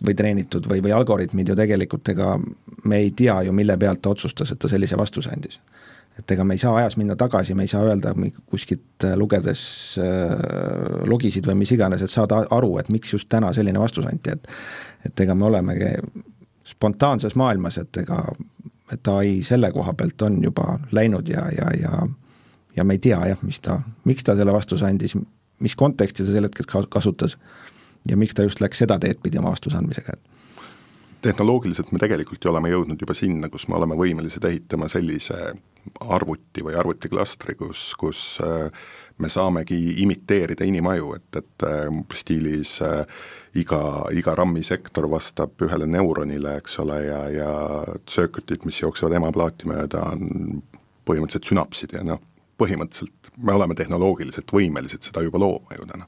või 0.00 0.16
treenitud 0.16 0.64
või, 0.64 0.80
või 0.80 0.94
algoritmid 0.96 1.52
ju 1.52 1.58
tegelikult 1.58 2.08
ega 2.08 2.38
me 2.88 3.02
ei 3.04 3.12
tea 3.12 3.42
ju, 3.44 3.52
mille 3.52 3.76
pealt 3.76 4.00
ta 4.00 4.14
otsustas, 4.14 4.48
et 4.48 4.58
ta 4.60 4.68
sellise 4.72 4.96
vastuse 4.96 5.28
andis 5.28 5.60
et 6.20 6.34
ega 6.34 6.44
me 6.44 6.54
ei 6.54 6.62
saa 6.62 6.76
ajas 6.76 6.96
minna 7.00 7.16
tagasi, 7.16 7.54
me 7.56 7.64
ei 7.64 7.72
saa 7.72 7.82
öelda 7.88 8.12
kuskilt 8.46 9.06
äh, 9.08 9.16
lugedes 9.18 9.62
äh, 10.00 10.36
logisid 11.08 11.48
või 11.48 11.62
mis 11.62 11.72
iganes, 11.74 12.04
et 12.04 12.12
saada 12.12 12.44
aru, 12.50 12.76
et 12.80 12.90
miks 12.92 13.14
just 13.14 13.28
täna 13.32 13.52
selline 13.56 13.80
vastus 13.80 14.06
anti, 14.10 14.36
et 14.36 14.48
et 15.08 15.20
ega 15.24 15.34
me 15.34 15.46
olemegi 15.48 15.94
spontaanses 16.68 17.34
maailmas, 17.40 17.78
et 17.80 18.02
ega, 18.02 18.20
et 18.92 19.08
ai 19.08 19.38
selle 19.46 19.70
koha 19.72 19.94
pealt 19.96 20.22
on 20.26 20.42
juba 20.44 20.74
läinud 20.92 21.28
ja, 21.28 21.46
ja, 21.56 21.70
ja 21.80 22.02
ja 22.76 22.84
me 22.84 22.94
ei 22.94 23.02
tea 23.02 23.18
jah, 23.32 23.40
mis 23.42 23.60
ta, 23.60 23.80
miks 24.04 24.24
ta 24.24 24.36
selle 24.38 24.52
vastuse 24.52 24.86
andis, 24.86 25.16
mis 25.60 25.76
konteksti 25.76 26.24
ta 26.24 26.34
sel 26.34 26.46
hetkel 26.46 26.84
kasutas 26.88 27.38
ja 28.08 28.16
miks 28.16 28.36
ta 28.36 28.44
just 28.46 28.60
läks 28.60 28.84
seda 28.84 28.98
teed 29.00 29.18
pidi 29.22 29.40
oma 29.40 29.54
vastuse 29.54 29.80
andmisega, 29.80 30.14
et 30.14 30.30
tehnoloogiliselt 31.22 31.92
me 31.92 32.00
tegelikult 32.00 32.44
ju 32.44 32.52
oleme 32.52 32.70
jõudnud 32.72 33.00
juba 33.00 33.14
sinna, 33.16 33.48
kus 33.52 33.66
me 33.68 33.76
oleme 33.76 33.96
võimelised 33.98 34.44
ehitama 34.48 34.88
sellise 34.88 35.36
arvuti 36.00 36.64
või 36.64 36.76
arvutiklastri, 36.78 37.54
kus, 37.58 37.90
kus 37.98 38.22
äh, 38.44 38.70
me 39.20 39.28
saamegi 39.28 39.78
imiteerida 40.02 40.64
inimaju, 40.68 41.14
et, 41.18 41.40
et 41.40 41.66
äh, 41.66 41.88
stiilis 42.16 42.76
äh, 42.86 43.04
iga, 43.60 43.82
iga 44.16 44.34
RAM-i 44.38 44.62
sektor 44.66 45.08
vastab 45.10 45.60
ühele 45.66 45.88
neuronile, 45.90 46.56
eks 46.60 46.78
ole, 46.84 47.00
ja, 47.06 47.20
ja 47.34 47.50
circuit'id, 48.08 48.64
mis 48.68 48.80
jooksevad 48.82 49.18
emaplaati 49.20 49.68
mööda, 49.70 50.04
on 50.14 50.62
põhimõtteliselt 51.08 51.50
sünapsid 51.50 51.96
ja 51.96 52.04
noh, 52.06 52.22
põhimõtteliselt 52.60 53.34
me 53.40 53.56
oleme 53.56 53.74
tehnoloogiliselt 53.74 54.52
võimelised 54.52 55.08
seda 55.08 55.24
juba 55.24 55.40
looma 55.40 55.78
ju 55.78 55.88
täna 55.88 56.06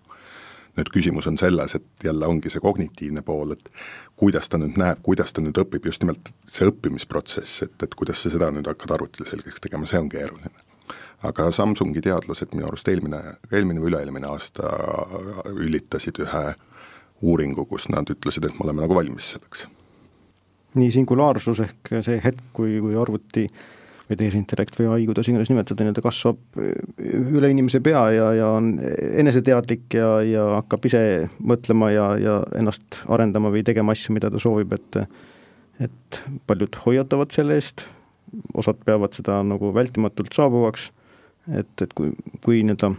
nüüd 0.78 0.90
küsimus 0.92 1.28
on 1.28 1.38
selles, 1.38 1.74
et 1.76 2.04
jälle 2.04 2.26
ongi 2.26 2.50
see 2.50 2.62
kognitiivne 2.62 3.22
pool, 3.26 3.54
et 3.56 3.68
kuidas 4.16 4.48
ta 4.48 4.60
nüüd 4.60 4.78
näeb, 4.80 5.02
kuidas 5.04 5.32
ta 5.32 5.44
nüüd 5.44 5.58
õpib, 5.62 5.86
just 5.88 6.04
nimelt 6.04 6.32
see 6.48 6.68
õppimisprotsess, 6.70 7.66
et, 7.66 7.76
et 7.84 7.96
kuidas 7.98 8.22
sa 8.22 8.32
seda 8.32 8.50
nüüd 8.54 8.68
hakkad 8.70 8.94
arvutile 8.96 9.28
selgeks 9.28 9.60
tegema, 9.64 9.88
see 9.88 10.00
on 10.00 10.08
keeruline. 10.12 10.54
aga 11.22 11.50
Samsungi 11.54 12.00
teadlased 12.02 12.54
minu 12.56 12.66
arust 12.66 12.88
eelmine, 12.88 13.20
eelmine 13.52 13.82
või 13.82 13.92
üle-eelmine 13.92 14.26
aasta 14.26 14.72
ülitasid 15.52 16.18
ühe 16.24 16.46
uuringu, 17.22 17.66
kus 17.70 17.86
nad 17.92 18.08
ütlesid, 18.10 18.48
et 18.48 18.58
me 18.58 18.66
oleme 18.66 18.82
nagu 18.82 18.96
valmis 18.98 19.34
selleks. 19.36 19.68
nii 20.74 20.90
singulaarsus 20.90 21.60
ehk 21.60 21.94
see 22.02 22.18
hetk, 22.24 22.42
kui, 22.56 22.80
kui 22.80 22.96
arvuti 22.96 23.44
äh, 23.44 23.81
või 24.12 24.20
tehisintellekt 24.20 24.76
või 24.78 24.88
ai, 24.92 25.06
kuidas 25.08 25.28
iganes 25.30 25.50
nimetada, 25.50 25.82
nii-öelda 25.82 26.04
kasvab 26.04 26.60
üle 26.60 27.50
inimese 27.52 27.80
pea 27.84 28.04
ja, 28.14 28.30
ja 28.36 28.52
on 28.58 28.74
eneseteadlik 29.22 29.96
ja, 29.98 30.14
ja 30.26 30.46
hakkab 30.58 30.88
ise 30.90 31.02
mõtlema 31.40 31.90
ja, 31.94 32.06
ja 32.20 32.38
ennast 32.58 33.02
arendama 33.12 33.52
või 33.54 33.64
tegema 33.66 33.96
asju, 33.96 34.14
mida 34.16 34.30
ta 34.32 34.42
soovib, 34.42 34.76
et 34.78 35.02
et 35.82 36.18
paljud 36.46 36.76
hoiatavad 36.84 37.32
selle 37.34 37.56
eest, 37.58 37.86
osad 38.54 38.78
peavad 38.86 39.16
seda 39.16 39.40
nagu 39.42 39.72
vältimatult 39.74 40.36
saabuvaks, 40.36 40.90
et, 41.58 41.72
et 41.82 41.94
kui, 41.96 42.12
kui 42.44 42.60
nii-öelda 42.62 42.92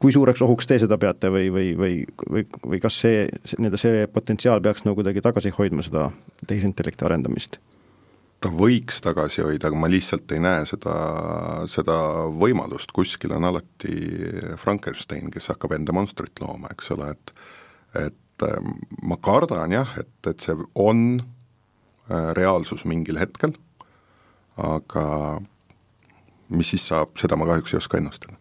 kui 0.00 0.12
suureks 0.12 0.42
ohuks 0.44 0.68
te 0.68 0.78
seda 0.82 0.98
peate 1.00 1.30
või, 1.32 1.46
või, 1.52 1.70
või, 1.78 1.94
või, 2.28 2.44
või 2.66 2.80
kas 2.82 2.98
see, 3.04 3.24
nii-öelda 3.56 3.80
see 3.80 4.04
potentsiaal 4.12 4.60
peaks 4.64 4.84
nagu 4.84 4.98
kuidagi 4.98 5.24
tagasi 5.24 5.54
hoidma 5.56 5.86
seda 5.86 6.10
tehisintellekti 6.46 7.06
arendamist? 7.08 7.60
Ta 8.46 8.52
võiks 8.54 9.00
tagasi 9.02 9.42
hoida, 9.42 9.70
aga 9.70 9.78
ma 9.80 9.90
lihtsalt 9.90 10.30
ei 10.36 10.42
näe 10.44 10.62
seda, 10.68 10.94
seda 11.70 11.96
võimalust, 12.30 12.94
kuskil 12.94 13.34
on 13.34 13.48
alati 13.48 13.96
Frankenstein, 14.62 15.32
kes 15.34 15.50
hakkab 15.50 15.74
enda 15.76 15.94
monstrit 15.96 16.38
looma, 16.44 16.70
eks 16.74 16.94
ole, 16.94 17.10
et 17.16 17.36
et 17.96 18.44
ähm, 18.44 18.74
ma 19.08 19.16
kardan 19.24 19.72
jah, 19.72 19.94
et, 19.96 20.12
et 20.28 20.42
see 20.44 20.52
on 20.76 20.98
äh, 21.16 22.32
reaalsus 22.36 22.84
mingil 22.84 23.16
hetkel, 23.16 23.54
aga 24.60 25.04
mis 26.52 26.74
siis 26.74 26.84
saab, 26.90 27.14
seda 27.16 27.38
ma 27.40 27.48
kahjuks 27.48 27.72
ei 27.72 27.80
oska 27.80 27.96
ennustada. 27.96 28.36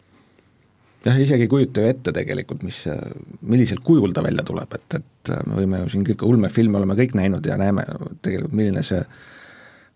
Jah, 1.05 1.15
isegi 1.21 1.45
ei 1.45 1.51
kujuta 1.51 1.83
ju 1.83 1.93
ette 1.93 2.11
tegelikult, 2.11 2.65
mis, 2.65 2.81
millisel 3.45 3.79
kujul 3.85 4.11
ta 4.11 4.25
välja 4.25 4.43
tuleb, 4.43 4.75
et, 4.75 4.99
et 4.99 5.33
me 5.47 5.61
võime 5.61 5.83
ju 5.83 5.93
siin 5.93 6.05
kõik 6.07 6.25
ulmefilme 6.27 6.81
oleme 6.81 6.97
kõik 6.99 7.15
näinud 7.15 7.45
ja 7.47 7.55
näeme 7.61 7.85
tegelikult, 8.25 8.57
milline 8.57 8.83
see 8.83 8.99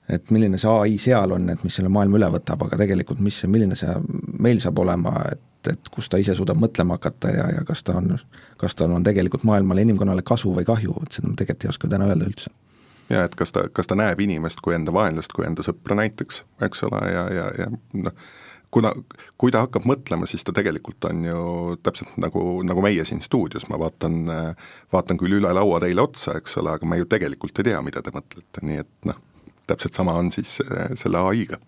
et 0.09 0.31
milline 0.33 0.57
see 0.57 0.71
ai 0.71 0.97
seal 1.01 1.35
on, 1.35 1.49
et 1.53 1.63
mis 1.63 1.75
selle 1.75 1.91
maailma 1.93 2.17
üle 2.19 2.31
võtab, 2.37 2.65
aga 2.65 2.79
tegelikult 2.81 3.21
mis 3.23 3.37
milline 3.47 3.77
see 3.79 3.93
meil 4.41 4.61
saab 4.63 4.81
olema, 4.81 5.13
et, 5.31 5.71
et 5.73 5.91
kus 5.93 6.09
ta 6.09 6.19
ise 6.21 6.35
suudab 6.37 6.59
mõtlema 6.61 6.97
hakata 6.97 7.33
ja, 7.33 7.45
ja 7.57 7.65
kas 7.67 7.83
ta 7.85 7.97
on, 7.99 8.15
kas 8.61 8.77
tal 8.79 8.95
on 8.95 9.05
tegelikult 9.05 9.45
maailmale, 9.49 9.85
inimkonnale 9.85 10.25
kasu 10.25 10.55
või 10.55 10.67
kahju, 10.67 10.97
et 11.05 11.19
seda 11.19 11.29
ma 11.29 11.39
tegelikult 11.39 11.67
ei 11.67 11.73
oska 11.75 11.91
täna 11.91 12.09
öelda 12.09 12.29
üldse. 12.29 12.53
Ja 13.09 13.23
et 13.25 13.33
kas 13.37 13.53
ta, 13.53 13.65
kas 13.73 13.89
ta 13.89 13.97
näeb 13.97 14.19
inimest 14.21 14.61
kui 14.61 14.75
enda 14.77 14.93
vaenlast, 14.93 15.33
kui 15.33 15.47
enda 15.47 15.65
sõpra 15.65 15.97
näiteks, 15.97 16.43
eks 16.67 16.85
ole, 16.85 17.01
ja, 17.09 17.23
ja, 17.33 17.47
ja 17.57 17.69
noh, 17.97 18.13
kuna, 18.71 18.91
kui 19.37 19.53
ta 19.53 19.63
hakkab 19.65 19.87
mõtlema, 19.89 20.27
siis 20.29 20.45
ta 20.45 20.53
tegelikult 20.55 21.09
on 21.09 21.23
ju 21.25 21.45
täpselt 21.85 22.13
nagu, 22.21 22.43
nagu 22.65 22.83
meie 22.85 23.05
siin 23.07 23.21
stuudios, 23.25 23.65
ma 23.69 23.79
vaatan, 23.81 24.19
vaatan 24.93 25.17
küll 25.21 25.39
üle 25.39 25.53
laua 25.57 25.81
teile 25.81 26.05
otsa, 26.05 26.37
eks 26.37 26.59
ole, 26.61 26.75
aga 26.77 26.89
ma 26.89 26.99
ju 26.99 27.09
tegelikult 27.09 27.61
ei 27.61 27.71
tea, 27.71 27.81
mida 27.85 28.05
te 28.05 28.13
mõtlete, 28.13 28.65
nii 28.65 28.83
et 28.83 29.09
noh, 29.09 29.17
täpselt 29.69 29.97
sama 29.97 30.17
on 30.19 30.31
siis 30.35 30.57
äh, 30.65 30.91
selle 30.99 31.21
ai-ga. 31.31 31.59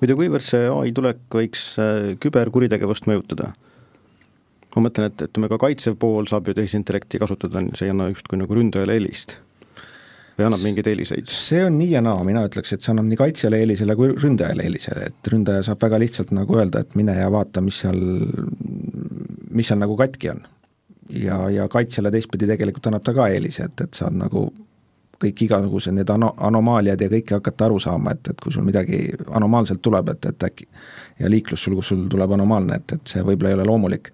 muidu 0.00 0.18
kuivõrd 0.20 0.46
see 0.46 0.68
ai 0.72 0.92
tulek 0.96 1.24
võiks 1.34 1.74
äh, 1.82 2.14
küberkuritegevust 2.20 3.08
mõjutada? 3.10 3.52
ma 4.74 4.88
mõtlen, 4.88 5.10
et, 5.10 5.26
ütleme 5.28 5.48
ka 5.52 5.60
kaitsev 5.62 5.98
pool 6.00 6.26
saab 6.26 6.48
ju 6.50 6.56
tehisintellekti 6.58 7.20
kasutada, 7.22 7.62
see 7.78 7.86
ei 7.88 7.94
anna 7.94 8.10
justkui 8.10 8.40
nagu 8.40 8.56
ründajale 8.58 8.96
eelist 8.98 9.38
või 10.38 10.48
annab 10.48 10.64
mingeid 10.64 10.88
eeliseid? 10.90 11.30
see 11.30 11.62
on 11.64 11.76
nii 11.78 11.92
ja 11.92 12.02
naa, 12.04 12.22
mina 12.26 12.44
ütleks, 12.48 12.74
et 12.74 12.82
see 12.82 12.92
annab 12.92 13.06
nii 13.10 13.20
kaitsjale 13.20 13.60
eelisele 13.62 13.96
kui 13.98 14.10
ründajale 14.12 14.66
eelise, 14.66 14.96
et 15.08 15.30
ründaja 15.30 15.62
saab 15.68 15.82
väga 15.84 16.00
lihtsalt 16.02 16.34
nagu 16.34 16.58
öelda, 16.58 16.82
et 16.82 16.98
mine 16.98 17.14
ja 17.16 17.30
vaata, 17.32 17.62
mis 17.64 17.78
seal, 17.84 18.00
mis 19.54 19.70
seal 19.70 19.80
nagu 19.82 19.96
katki 20.00 20.32
on. 20.34 20.44
ja, 21.14 21.38
ja 21.52 21.68
kaitsjale 21.70 22.10
teistpidi 22.14 22.48
tegelikult 22.50 22.90
annab 22.90 23.06
ta 23.06 23.14
ka 23.16 23.28
eelise, 23.30 23.68
et, 23.68 23.86
et 23.86 24.00
saad 24.02 24.16
nagu 24.18 24.48
kõik 25.20 25.44
igasugused 25.46 25.94
need 25.94 26.10
ano-, 26.10 26.32
anomaaliad 26.48 27.00
ja 27.00 27.10
kõike 27.12 27.38
hakata 27.38 27.68
aru 27.68 27.80
saama, 27.82 28.14
et, 28.16 28.32
et 28.32 28.40
kui 28.40 28.52
sul 28.54 28.66
midagi 28.66 29.06
anomaalselt 29.30 29.82
tuleb, 29.82 30.14
et, 30.14 30.30
et 30.32 30.48
äkki 30.48 30.66
ja 31.20 31.30
liiklus 31.30 31.62
sul, 31.64 31.76
kus 31.78 31.92
sul 31.92 32.08
tuleb 32.10 32.34
anomaalne, 32.36 32.80
et, 32.80 32.96
et 32.98 33.14
see 33.14 33.22
võib-olla 33.22 33.52
ei 33.52 33.60
ole 33.60 33.68
loomulik. 33.68 34.10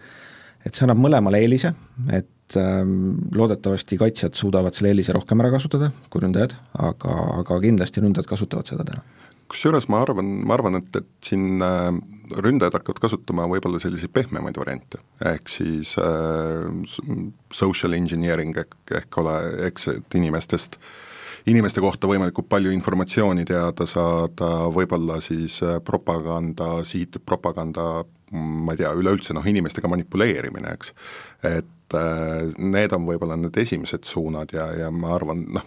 et 0.64 0.74
see 0.74 0.84
annab 0.84 1.00
mõlemale 1.00 1.40
eelise, 1.40 1.72
et 2.12 2.28
Ähm, 2.56 3.14
loodetavasti 3.34 3.96
kaitsjad 3.96 4.34
suudavad 4.34 4.74
selle 4.74 4.90
eelise 4.90 5.12
rohkem 5.14 5.38
ära 5.42 5.52
kasutada 5.52 5.92
kui 6.10 6.22
ründajad, 6.24 6.56
aga, 6.82 7.12
aga 7.42 7.58
kindlasti 7.62 8.02
ründajad 8.02 8.26
kasutavad 8.26 8.66
seda 8.66 8.86
täna. 8.88 9.04
kusjuures 9.50 9.86
ma 9.90 10.00
arvan, 10.02 10.32
ma 10.46 10.56
arvan, 10.56 10.78
et, 10.80 10.96
et 10.98 11.28
siin 11.28 11.62
äh, 11.62 11.92
ründajad 12.44 12.78
hakkavad 12.78 13.02
kasutama 13.02 13.46
võib-olla 13.50 13.80
selliseid 13.82 14.12
pehmemaid 14.14 14.58
variante, 14.60 15.02
ehk 15.32 15.50
siis 15.50 15.94
äh, 16.00 16.66
social 17.52 17.96
engineering 17.98 18.56
ehk, 18.60 18.76
ehk 19.02 19.20
ole, 19.22 19.36
eks, 19.68 19.88
et 19.94 20.18
inimestest 20.20 20.80
inimeste 21.48 21.80
kohta 21.80 22.08
võimalikult 22.10 22.48
palju 22.50 22.72
informatsiooni 22.74 23.46
teada 23.48 23.86
saada, 23.88 24.50
võib-olla 24.72 25.20
siis 25.24 25.60
äh, 25.64 25.78
propaganda, 25.84 26.80
sihitud 26.86 27.24
propaganda, 27.26 28.04
ma 28.32 28.74
ei 28.74 28.82
tea, 28.82 28.92
üleüldse 28.96 29.34
noh, 29.36 29.46
inimestega 29.46 29.90
manipuleerimine, 29.90 30.74
eks, 30.76 30.92
et 31.48 31.98
äh, 31.98 32.50
need 32.58 32.96
on 32.96 33.08
võib-olla 33.08 33.38
need 33.40 33.56
esimesed 33.64 34.06
suunad 34.08 34.52
ja, 34.56 34.70
ja 34.84 34.90
ma 34.94 35.14
arvan, 35.16 35.46
noh, 35.56 35.66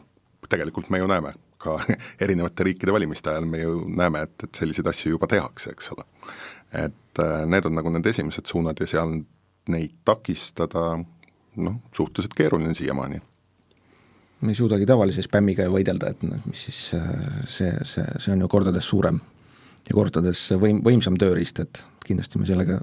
tegelikult 0.50 0.92
me 0.94 1.02
ju 1.02 1.10
näeme 1.10 1.34
ka 1.64 1.78
erinevate 2.24 2.68
riikide 2.68 2.94
valimiste 2.96 3.32
ajal 3.32 3.48
me 3.50 3.64
ju 3.64 3.78
näeme, 3.88 4.26
et, 4.28 4.48
et 4.48 4.64
selliseid 4.64 4.90
asju 4.92 5.16
juba 5.16 5.30
tehakse, 5.32 5.74
eks 5.74 5.94
ole. 5.96 6.06
Et 6.74 7.22
äh, 7.22 7.44
need 7.46 7.66
on 7.70 7.76
nagu 7.78 7.92
need 7.94 8.08
esimesed 8.10 8.50
suunad 8.50 8.80
ja 8.80 8.88
seal 8.90 9.20
neid 9.72 10.00
takistada 10.06 10.98
noh, 11.56 11.76
suhteliselt 11.96 12.34
keeruline 12.38 12.74
siiamaani. 12.74 13.22
me 14.42 14.52
ei 14.52 14.56
suudagi 14.56 14.86
tavalise 14.86 15.24
spämmiga 15.24 15.64
ju 15.64 15.76
võidelda, 15.76 16.10
et 16.12 16.24
noh, 16.28 16.42
mis 16.50 16.66
siis 16.68 16.80
äh, 16.98 17.12
see, 17.48 17.72
see, 17.88 18.06
see 18.20 18.34
on 18.34 18.44
ju 18.44 18.50
kordades 18.52 18.90
suurem 18.90 19.22
ja 19.88 19.96
kordades 19.96 20.50
võim, 20.60 20.82
võimsam 20.84 21.18
tööriist, 21.20 21.60
et 21.64 21.84
kindlasti 22.04 22.42
me 22.42 22.48
sellega, 22.50 22.82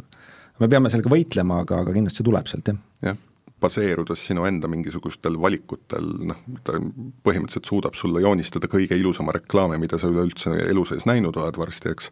me 0.60 0.68
peame 0.68 0.92
sellega 0.92 1.12
võitlema, 1.12 1.60
aga, 1.64 1.82
aga 1.84 1.96
kindlasti 1.96 2.22
see 2.22 2.30
tuleb 2.30 2.48
sealt, 2.48 2.72
jah. 2.72 2.80
jah 3.10 3.26
baseerudes 3.60 4.22
sinu 4.26 4.46
enda 4.48 4.68
mingisugustel 4.72 5.36
valikutel, 5.40 6.06
noh, 6.30 6.38
ta 6.64 6.78
põhimõtteliselt 6.78 7.68
suudab 7.68 7.98
sulle 7.98 8.22
joonistada 8.24 8.70
kõige 8.72 8.96
ilusama 8.96 9.34
reklaami, 9.36 9.76
mida 9.80 9.98
sa 10.00 10.08
üleüldse 10.08 10.54
elu 10.70 10.84
sees 10.88 11.04
näinud 11.08 11.36
oled 11.36 11.58
varsti, 11.60 11.92
eks, 11.92 12.08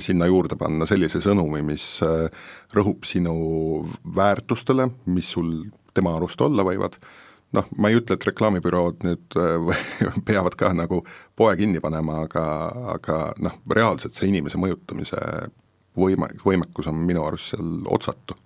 sinna 0.00 0.28
juurde 0.30 0.56
panna 0.58 0.86
sellise 0.88 1.20
sõnumi, 1.24 1.62
mis 1.66 1.84
eh, 2.06 2.26
rõhub 2.76 3.06
sinu 3.08 3.36
väärtustele, 4.16 4.88
mis 5.12 5.30
sul 5.36 5.52
tema 5.96 6.14
arust 6.16 6.40
olla 6.44 6.64
võivad, 6.66 6.98
noh, 7.56 7.68
ma 7.80 7.90
ei 7.90 7.98
ütle, 8.00 8.16
et 8.16 8.26
reklaamibürood 8.28 9.06
nüüd 9.06 9.38
eh, 9.40 9.84
peavad 10.28 10.56
ka 10.58 10.72
nagu 10.76 11.02
poe 11.36 11.54
kinni 11.58 11.82
panema, 11.84 12.22
aga, 12.26 12.46
aga 12.96 13.20
noh, 13.44 13.60
reaalselt 13.72 14.16
see 14.16 14.30
inimese 14.32 14.60
mõjutamise 14.60 15.20
võime, 15.96 16.30
võimekus 16.44 16.90
on 16.90 17.00
minu 17.08 17.24
arust 17.26 17.54
seal 17.54 17.80
otsatu. 17.92 18.36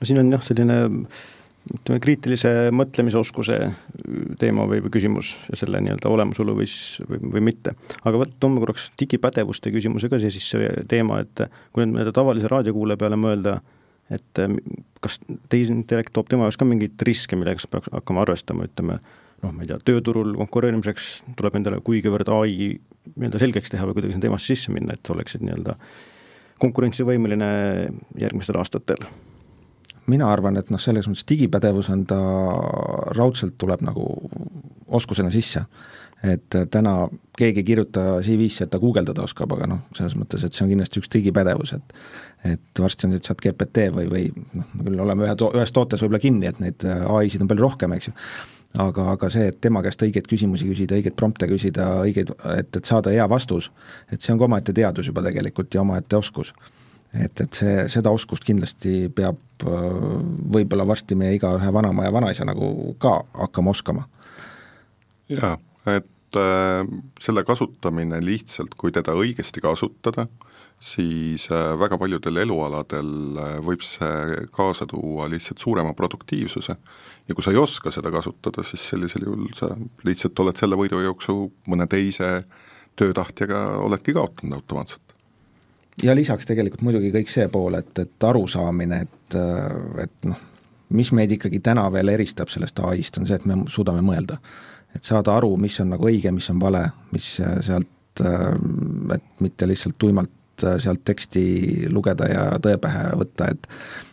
No 0.00 0.08
siin 0.08 0.18
on 0.18 0.32
jah, 0.34 0.42
selline 0.42 0.78
ütleme, 1.70 2.00
kriitilise 2.02 2.50
mõtlemisoskuse 2.74 3.58
teema 4.40 4.66
või, 4.70 4.80
või 4.84 4.92
küsimus 4.94 5.32
ja 5.50 5.58
selle 5.60 5.80
nii-öelda 5.84 6.10
olemasolu 6.10 6.56
või 6.58 6.66
siis, 6.70 6.98
või, 7.08 7.20
või 7.36 7.44
mitte. 7.52 7.76
aga 8.02 8.22
vot, 8.24 8.34
toome 8.42 8.62
korraks 8.62 8.90
digipädevuste 8.98 9.72
küsimuse 9.74 10.10
ka 10.10 10.18
siia 10.22 10.32
sisse 10.34 10.72
teema, 10.90 11.20
et 11.22 11.46
kui 11.72 11.84
nüüd 11.84 11.94
nii-öelda 11.94 12.14
tavalise 12.16 12.50
raadiokuulaja 12.50 13.00
peale 13.00 13.18
mõelda, 13.20 13.56
et 14.12 14.42
kas 15.02 15.18
tehisintellekt 15.52 16.12
toob 16.14 16.30
tema 16.30 16.48
jaoks 16.48 16.58
ka 16.60 16.68
mingeid 16.68 17.06
riske, 17.06 17.38
millega 17.38 17.70
peaks 17.70 17.92
hakkama 17.94 18.26
arvestama, 18.26 18.66
ütleme, 18.68 18.98
noh, 19.42 19.52
ma 19.54 19.64
ei 19.64 19.70
tea, 19.70 19.78
tööturul 19.86 20.34
konkureerimiseks 20.42 21.10
tuleb 21.38 21.58
endale 21.60 21.82
kuigivõrd 21.86 22.30
ai 22.34 22.72
nii-öelda 23.16 23.42
selgeks 23.42 23.74
teha 23.74 23.86
või 23.88 23.98
kuidagi 23.98 24.16
sinna 24.16 24.28
teemasse 24.28 24.54
sisse 24.54 24.74
minna, 24.74 24.98
et 24.98 25.14
oleksid 25.14 25.46
nii-öelda 25.46 25.78
konkurentsivõimeline 26.62 27.52
järgmistel 28.22 28.58
aastatel 28.60 29.06
mina 30.06 30.28
arvan, 30.32 30.56
et 30.58 30.70
noh, 30.72 30.80
selles 30.82 31.08
mõttes 31.08 31.26
digipädevus 31.28 31.90
on 31.92 32.06
ta, 32.10 32.20
raudselt 33.16 33.58
tuleb 33.58 33.84
nagu 33.86 34.06
oskusena 34.92 35.30
sisse. 35.30 35.64
et 36.22 36.54
täna 36.70 37.08
keegi 37.34 37.58
ei 37.60 37.64
kirjuta 37.66 38.02
CV-sse, 38.22 38.64
et 38.64 38.70
ta 38.70 38.78
guugeldada 38.78 39.24
oskab, 39.24 39.50
aga 39.56 39.66
noh, 39.66 39.80
selles 39.96 40.14
mõttes, 40.14 40.44
et 40.46 40.54
see 40.54 40.62
on 40.62 40.68
kindlasti 40.70 41.00
üks 41.02 41.10
digipädevus, 41.10 41.72
et 41.74 41.96
et 42.52 42.78
varsti 42.78 43.06
on 43.06 43.12
nüüd 43.14 43.24
chat 43.26 43.42
GPT 43.42 43.88
või, 43.94 44.06
või 44.10 44.22
noh, 44.54 44.68
küll 44.84 45.02
oleme 45.02 45.26
ühe 45.26 45.34
to-, 45.38 45.50
ühes 45.54 45.74
tootes 45.74 46.02
võib-olla 46.02 46.22
kinni, 46.22 46.46
et 46.46 46.60
neid 46.62 46.86
ai-sid 46.86 47.42
on 47.42 47.50
palju 47.50 47.64
rohkem, 47.66 47.94
eks 47.96 48.08
ju, 48.08 48.14
aga, 48.84 49.08
aga 49.16 49.30
see, 49.34 49.48
et 49.50 49.58
tema 49.62 49.82
käest 49.82 50.02
õigeid 50.06 50.30
küsimusi 50.30 50.68
küsida, 50.70 50.98
õigeid 50.98 51.18
prompte 51.18 51.48
küsida, 51.50 51.88
õigeid, 52.06 52.30
et, 52.54 52.70
et 52.78 52.86
saada 52.86 53.10
hea 53.14 53.26
vastus, 53.30 53.72
et 54.10 54.22
see 54.22 54.34
on 54.34 54.38
ka 54.38 54.46
omaette 54.46 54.74
teadus 54.76 55.10
juba 55.10 55.26
tegelikult 55.26 55.74
ja 55.74 55.82
omaette 55.82 56.18
oskus 56.18 56.54
et, 57.12 57.40
et 57.40 57.58
see, 57.60 57.88
seda 57.92 58.12
oskust 58.14 58.44
kindlasti 58.46 59.08
peab 59.14 59.40
võib-olla 59.62 60.86
varsti 60.88 61.16
meie 61.18 61.36
igaühe 61.36 61.72
vanaema 61.74 62.06
ja 62.06 62.14
vanaisa 62.14 62.46
nagu 62.48 62.96
ka 63.02 63.20
hakkama 63.36 63.74
oskama. 63.74 64.06
jaa, 65.30 65.56
et 65.86 66.38
äh, 66.40 66.86
selle 67.20 67.44
kasutamine 67.44 68.20
lihtsalt, 68.24 68.74
kui 68.78 68.92
teda 68.92 69.14
õigesti 69.18 69.62
kasutada, 69.62 70.26
siis 70.82 71.46
äh, 71.52 71.72
väga 71.78 71.98
paljudel 71.98 72.42
elualadel 72.42 73.38
äh, 73.38 73.54
võib 73.62 73.84
see 73.86 74.42
kaasa 74.54 74.88
tuua 74.90 75.28
lihtsalt 75.30 75.62
suurema 75.62 75.94
produktiivsuse. 75.94 76.76
ja 77.28 77.34
kui 77.34 77.44
sa 77.44 77.54
ei 77.54 77.60
oska 77.60 77.90
seda 77.94 78.10
kasutada, 78.10 78.64
siis 78.66 78.88
sellisel 78.88 79.28
juhul 79.28 79.52
sa 79.54 79.70
lihtsalt 80.04 80.38
oled 80.42 80.58
selle 80.58 80.76
võidujooksu 80.80 81.38
mõne 81.70 81.86
teise 81.86 82.42
töötahtjaga 82.96 83.78
oledki 83.80 84.12
kaotanud 84.12 84.58
automaatselt 84.58 85.01
ja 86.02 86.14
lisaks 86.16 86.48
tegelikult 86.48 86.82
muidugi 86.86 87.12
kõik 87.14 87.30
see 87.30 87.48
pool, 87.52 87.76
et, 87.78 87.92
et 87.98 88.26
arusaamine, 88.28 89.00
et, 89.06 89.38
et 90.04 90.28
noh, 90.28 90.44
mis 90.92 91.12
meid 91.16 91.32
ikkagi 91.38 91.62
täna 91.64 91.86
veel 91.92 92.12
eristab 92.12 92.52
sellest 92.52 92.80
ai-st, 92.84 93.20
on 93.20 93.28
see, 93.28 93.38
et 93.40 93.48
me 93.48 93.62
suudame 93.72 94.04
mõelda. 94.04 94.38
et 94.96 95.04
saada 95.08 95.36
aru, 95.36 95.56
mis 95.56 95.80
on 95.80 95.92
nagu 95.94 96.08
õige, 96.08 96.30
mis 96.34 96.50
on 96.52 96.60
vale, 96.60 96.84
mis 97.12 97.34
sealt, 97.40 98.22
et 98.22 99.28
mitte 99.40 99.68
lihtsalt 99.68 99.96
tuimalt 99.98 100.30
sealt 100.62 101.00
teksti 101.04 101.88
lugeda 101.90 102.28
ja 102.28 102.42
tõe 102.62 102.76
pähe 102.78 103.12
võtta, 103.18 103.52
et 103.54 103.68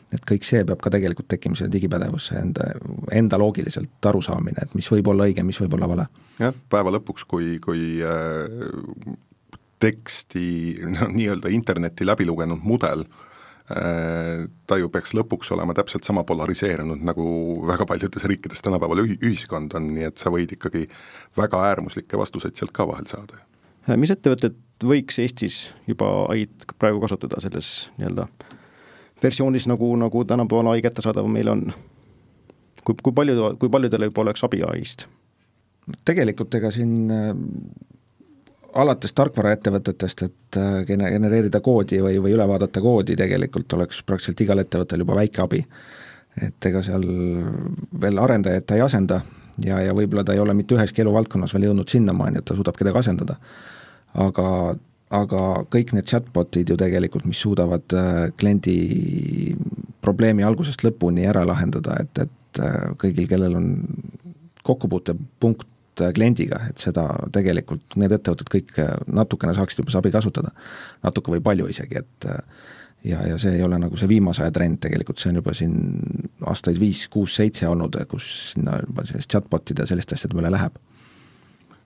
et 0.09 0.23
kõik 0.25 0.41
see 0.41 0.63
peab 0.65 0.79
ka 0.81 0.89
tegelikult 0.89 1.27
tekkima 1.29 1.53
selle 1.53 1.69
digipädevusse 1.69 2.39
enda, 2.39 2.71
enda 3.13 3.37
loogiliselt 3.37 4.07
arusaamine, 4.09 4.63
et 4.65 4.71
mis 4.73 4.87
võib 4.89 5.11
olla 5.11 5.27
õige, 5.29 5.43
mis 5.45 5.59
võib 5.61 5.75
olla 5.77 5.89
vale. 5.91 6.05
jah, 6.39 6.55
päeva 6.73 6.95
lõpuks, 6.95 7.27
kui, 7.29 7.59
kui 7.61 7.99
äh, 8.01 8.47
teksti, 9.79 10.45
noh 10.85 11.09
nii-öelda 11.13 11.51
internetti 11.53 12.07
läbi 12.07 12.27
lugenud 12.27 12.63
mudel, 12.63 13.03
äh, 13.71 14.45
ta 14.67 14.77
ju 14.79 14.89
peaks 14.93 15.13
lõpuks 15.17 15.53
olema 15.55 15.75
täpselt 15.77 16.07
sama 16.07 16.23
polariseerunud, 16.27 17.03
nagu 17.05 17.25
väga 17.67 17.87
paljudes 17.89 18.27
riikides 18.29 18.63
tänapäeval 18.65 19.05
ühi-, 19.05 19.19
ühiskond 19.23 19.75
on, 19.79 19.91
nii 19.95 20.09
et 20.09 20.21
sa 20.21 20.33
võid 20.33 20.55
ikkagi 20.57 20.87
väga 21.37 21.63
äärmuslikke 21.71 22.19
vastuseid 22.19 22.59
sealt 22.59 22.75
ka 22.75 22.87
vahel 22.89 23.07
saada. 23.11 23.43
mis 23.95 24.11
ettevõtted 24.13 24.57
võiks 24.85 25.19
Eestis 25.19 25.69
juba 25.87 26.09
ai-d 26.31 26.73
praegu 26.79 27.01
kasutada 27.03 27.41
selles 27.43 27.89
nii-öelda 27.97 28.27
versioonis, 29.23 29.67
nagu, 29.67 29.95
nagu 29.99 30.25
tänapäeval 30.25 30.73
ai 30.73 30.83
kättesaadav 30.83 31.27
meil 31.27 31.47
on? 31.51 31.71
kui, 32.83 32.95
kui 33.03 33.13
palju, 33.13 33.55
kui 33.59 33.69
paljudele 33.69 34.09
juba 34.09 34.23
oleks 34.23 34.43
abi 34.47 34.61
ai-st? 34.65 35.05
tegelikult 36.05 36.55
ega 36.59 36.71
siin 36.73 37.11
äh, 37.11 37.33
alates 38.73 39.13
tarkvaraettevõtetest, 39.17 40.21
et 40.27 40.57
äh, 40.57 40.83
genereerida 40.87 41.61
koodi 41.65 42.01
või, 42.03 42.19
või 42.21 42.35
üle 42.35 42.47
vaadata 42.47 42.81
koodi, 42.81 43.15
tegelikult 43.19 43.73
oleks 43.77 44.03
praktiliselt 44.03 44.45
igal 44.45 44.63
ettevõttel 44.63 45.05
juba 45.05 45.17
väike 45.21 45.41
abi. 45.45 45.65
et 46.39 46.65
ega 46.65 46.81
seal 46.85 47.03
veel 48.01 48.19
arendajat 48.21 48.65
ta 48.65 48.75
ei 48.77 48.81
asenda 48.81 49.21
ja, 49.65 49.79
ja 49.83 49.95
võib-olla 49.95 50.23
ta 50.23 50.35
ei 50.35 50.39
ole 50.39 50.53
mitte 50.57 50.75
üheski 50.77 51.03
eluvaldkonnas 51.03 51.53
veel 51.55 51.69
jõudnud 51.69 51.89
sinnamaani, 51.91 52.39
et 52.39 52.47
ta 52.47 52.55
suudab 52.57 52.77
kedagi 52.79 53.01
asendada. 53.01 53.37
aga, 54.13 54.75
aga 55.13 55.41
kõik 55.73 55.93
need 55.93 56.07
chatbot'id 56.09 56.69
ju 56.69 56.77
tegelikult, 56.79 57.25
mis 57.29 57.41
suudavad 57.41 57.97
äh, 57.97 58.29
kliendi 58.37 59.55
probleemi 60.01 60.45
algusest 60.45 60.83
lõpuni 60.85 61.27
ära 61.29 61.45
lahendada, 61.47 61.97
et, 62.01 62.23
et 62.25 62.61
äh, 62.63 62.91
kõigil, 63.01 63.27
kellel 63.29 63.57
on 63.59 63.69
kokkupuutepunkt 64.63 65.67
kliendiga, 66.15 66.61
et 66.71 66.81
seda 66.81 67.05
tegelikult 67.35 67.97
need 67.99 68.13
ettevõtted 68.15 68.51
kõik 68.51 68.75
natukene 69.07 69.55
saaksid 69.57 69.83
juba 69.83 69.93
seda 69.93 70.03
abi 70.03 70.13
kasutada. 70.15 70.51
natuke 71.03 71.35
või 71.35 71.43
palju 71.43 71.69
isegi, 71.71 72.03
et 72.03 72.29
ja, 73.03 73.21
ja 73.27 73.37
see 73.41 73.55
ei 73.57 73.63
ole 73.63 73.79
nagu 73.79 73.97
see 73.97 74.09
viimase 74.11 74.43
aja 74.43 74.53
trend 74.55 74.81
tegelikult, 74.83 75.19
see 75.19 75.31
on 75.33 75.41
juba 75.41 75.55
siin 75.57 75.75
aastaid 76.47 76.79
viis, 76.79 77.07
kuus, 77.11 77.35
seitse 77.39 77.67
olnud, 77.67 77.95
kus 78.11 78.29
sinna 78.53 78.79
juba 78.85 79.07
sellist 79.07 79.31
chatbot'ide 79.31 79.85
ja 79.85 79.91
selliste 79.91 80.17
asjade 80.17 80.37
peale 80.37 80.53
läheb 80.55 80.79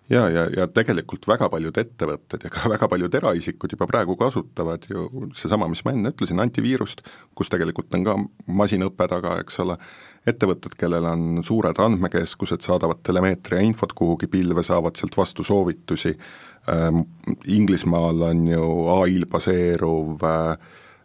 ja, 0.10 0.30
ja, 0.30 0.47
ja 0.58 0.67
tegelikult 0.67 1.28
väga 1.28 1.49
paljud 1.52 1.78
ettevõtted 1.80 2.45
ja 2.45 2.52
ka 2.54 2.69
väga 2.73 2.89
paljud 2.91 3.19
eraisikud 3.19 3.76
juba 3.76 3.88
pragu 3.89 4.17
kasutavad 4.19 4.88
ju 4.89 5.30
seesama, 5.38 5.69
mis 5.71 5.84
ma 5.86 5.93
enne 5.95 6.13
ütlesin, 6.13 6.41
antiviirust, 6.43 7.06
kus 7.38 7.52
tegelikult 7.54 7.93
on 7.97 8.08
ka 8.08 8.17
masinõpe 8.62 9.08
taga, 9.12 9.38
eks 9.43 9.60
ole, 9.63 9.78
ettevõtted, 10.28 10.78
kellel 10.80 11.06
on 11.10 11.42
suured 11.44 11.80
andmekeskused, 11.84 12.64
saadavad 12.64 13.02
telemeetria 13.04 13.64
infot 13.66 13.94
kuhugi 13.98 14.28
pilve, 14.32 14.64
saavad 14.64 14.96
sealt 14.96 15.18
vastu 15.18 15.44
soovitusi. 15.44 16.16
Ähm,, 16.72 17.04
Inglismaal 17.52 18.22
on 18.30 18.48
ju 18.48 18.70
ai-l 19.02 19.26
baseeruv 19.30 20.24
äh, 20.24 20.58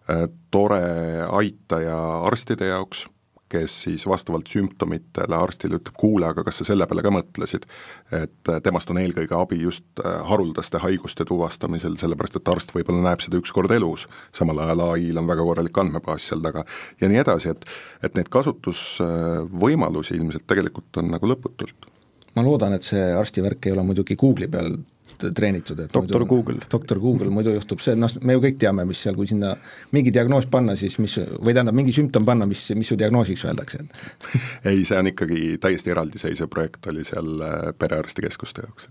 Äh, 0.09 0.25
tore 0.51 0.81
aitaja 1.29 1.97
arstide 2.25 2.71
jaoks, 2.71 3.03
kes 3.49 3.75
siis 3.87 4.07
vastavalt 4.09 4.49
sümptomitele 4.51 5.37
arstile 5.37 5.79
ütleb, 5.79 5.97
kuule, 5.99 6.29
aga 6.29 6.45
kas 6.47 6.61
sa 6.61 6.69
selle 6.69 6.87
peale 6.89 7.05
ka 7.05 7.13
mõtlesid, 7.15 7.67
et 8.13 8.53
äh, 8.53 8.61
temast 8.65 8.91
on 8.93 9.01
eelkõige 9.01 9.37
abi 9.39 9.61
just 9.63 9.87
äh, 10.03 10.19
haruldaste 10.29 10.81
haiguste 10.83 11.27
tuvastamisel, 11.29 11.97
sellepärast 12.01 12.41
et 12.41 12.53
arst 12.53 12.75
võib-olla 12.77 13.11
näeb 13.11 13.25
seda 13.25 13.41
üks 13.41 13.53
kord 13.55 13.73
elus, 13.75 14.07
samal 14.37 14.61
ajal 14.65 14.85
ai-l 14.91 15.23
on 15.23 15.31
väga 15.31 15.47
korralik 15.49 15.83
andmebaas 15.85 16.29
seal 16.29 16.45
taga 16.45 16.65
ja 17.01 17.11
nii 17.11 17.23
edasi, 17.25 17.55
et 17.55 17.69
et 18.05 18.15
neid 18.15 18.29
kasutusvõimalusi 18.33 20.17
ilmselt 20.19 20.47
tegelikult 20.49 21.01
on 21.01 21.11
nagu 21.15 21.33
lõputult. 21.33 21.89
Ma 22.37 22.45
loodan, 22.47 22.77
et 22.77 22.87
see 22.87 23.01
arsti 23.19 23.43
värk 23.43 23.67
ei 23.67 23.75
ole 23.75 23.83
muidugi 23.89 24.17
Google'i 24.19 24.51
peal 24.53 24.77
treenitud, 25.19 25.81
et 25.81 25.93
doktor 25.93 26.23
muidu, 26.23 26.29
Google. 26.31 26.69
doktor 26.71 27.01
Google, 27.03 27.31
muidu 27.35 27.55
juhtub 27.57 27.83
see, 27.85 27.97
noh, 27.99 28.13
me 28.23 28.37
ju 28.37 28.43
kõik 28.45 28.61
teame, 28.63 28.85
mis 28.89 29.03
seal, 29.05 29.17
kui 29.19 29.29
sinna 29.31 29.55
mingi 29.97 30.13
diagnoos 30.15 30.49
panna, 30.51 30.77
siis 30.79 30.99
mis, 31.03 31.19
või 31.39 31.55
tähendab, 31.57 31.77
mingi 31.79 31.95
sümptom 31.97 32.27
panna, 32.29 32.49
mis, 32.49 32.65
mis 32.79 32.91
su 32.91 32.99
diagnoosiks 33.01 33.45
öeldakse, 33.49 33.85
ei, 34.71 34.85
see 34.89 34.99
on 34.99 35.13
ikkagi 35.13 35.59
täiesti 35.63 35.95
eraldiseisev 35.95 36.51
projekt, 36.53 36.81
oli 36.93 37.07
seal 37.09 37.45
äh, 37.45 37.59
perearstikeskuste 37.79 38.67
jaoks. 38.67 38.89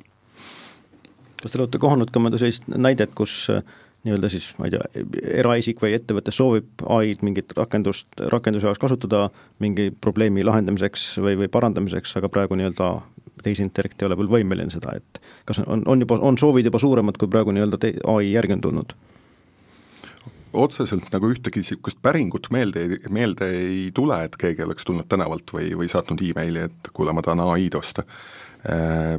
kas 1.43 1.51
te 1.51 1.61
olete 1.61 1.81
kohanud 1.81 2.13
ka 2.13 2.23
mõnda 2.23 2.41
sellist 2.41 2.67
näidet, 2.71 3.13
kus 3.17 3.45
äh, 3.53 3.63
nii-öelda 4.07 4.29
siis 4.31 4.49
ma 4.59 4.67
ei 4.67 4.75
tea, 4.75 5.05
eraisik 5.41 5.81
või 5.83 5.95
ettevõte 5.97 6.33
soovib 6.35 6.83
ai-d 6.97 7.25
mingit 7.25 7.53
rakendust, 7.57 8.07
rakenduse 8.33 8.69
jaoks 8.69 8.81
kasutada 8.81 9.27
mingi 9.63 9.89
probleemi 10.01 10.45
lahendamiseks 10.47 11.09
või, 11.23 11.37
või 11.43 11.51
parandamiseks, 11.51 12.15
aga 12.19 12.31
praegu 12.31 12.57
nii-öelda 12.59 12.91
tehisintellekt 13.43 14.01
ei 14.01 14.09
ole 14.09 14.17
veel 14.19 14.31
võimeline 14.37 14.73
seda, 14.73 14.95
et 14.97 15.21
kas 15.49 15.61
on, 15.65 15.83
on 15.89 16.01
juba, 16.03 16.19
on 16.23 16.39
soovid 16.39 16.69
juba 16.69 16.81
suuremad, 16.81 17.19
kui 17.19 17.29
praegu 17.31 17.53
nii-öelda 17.55 17.93
ai 18.13 18.31
järgi 18.31 18.57
on 18.57 18.65
tulnud? 18.65 18.97
otseselt 20.57 21.11
nagu 21.13 21.29
ühtegi 21.29 21.61
niisugust 21.61 21.99
päringut 22.01 22.47
meelde, 22.55 22.87
meelde 23.13 23.49
ei 23.59 23.89
tule, 23.93 24.17
et 24.25 24.37
keegi 24.39 24.63
oleks 24.65 24.87
tulnud 24.87 25.05
tänavalt 25.09 25.51
või, 25.53 25.69
või 25.77 25.89
saatnud 25.91 26.23
emaili, 26.23 26.63
et 26.69 26.89
kuule, 26.95 27.13
ma 27.13 27.21
tahan 27.25 27.45
ai-d 27.47 27.79
osta 27.79 28.07
äh,. 28.67 29.17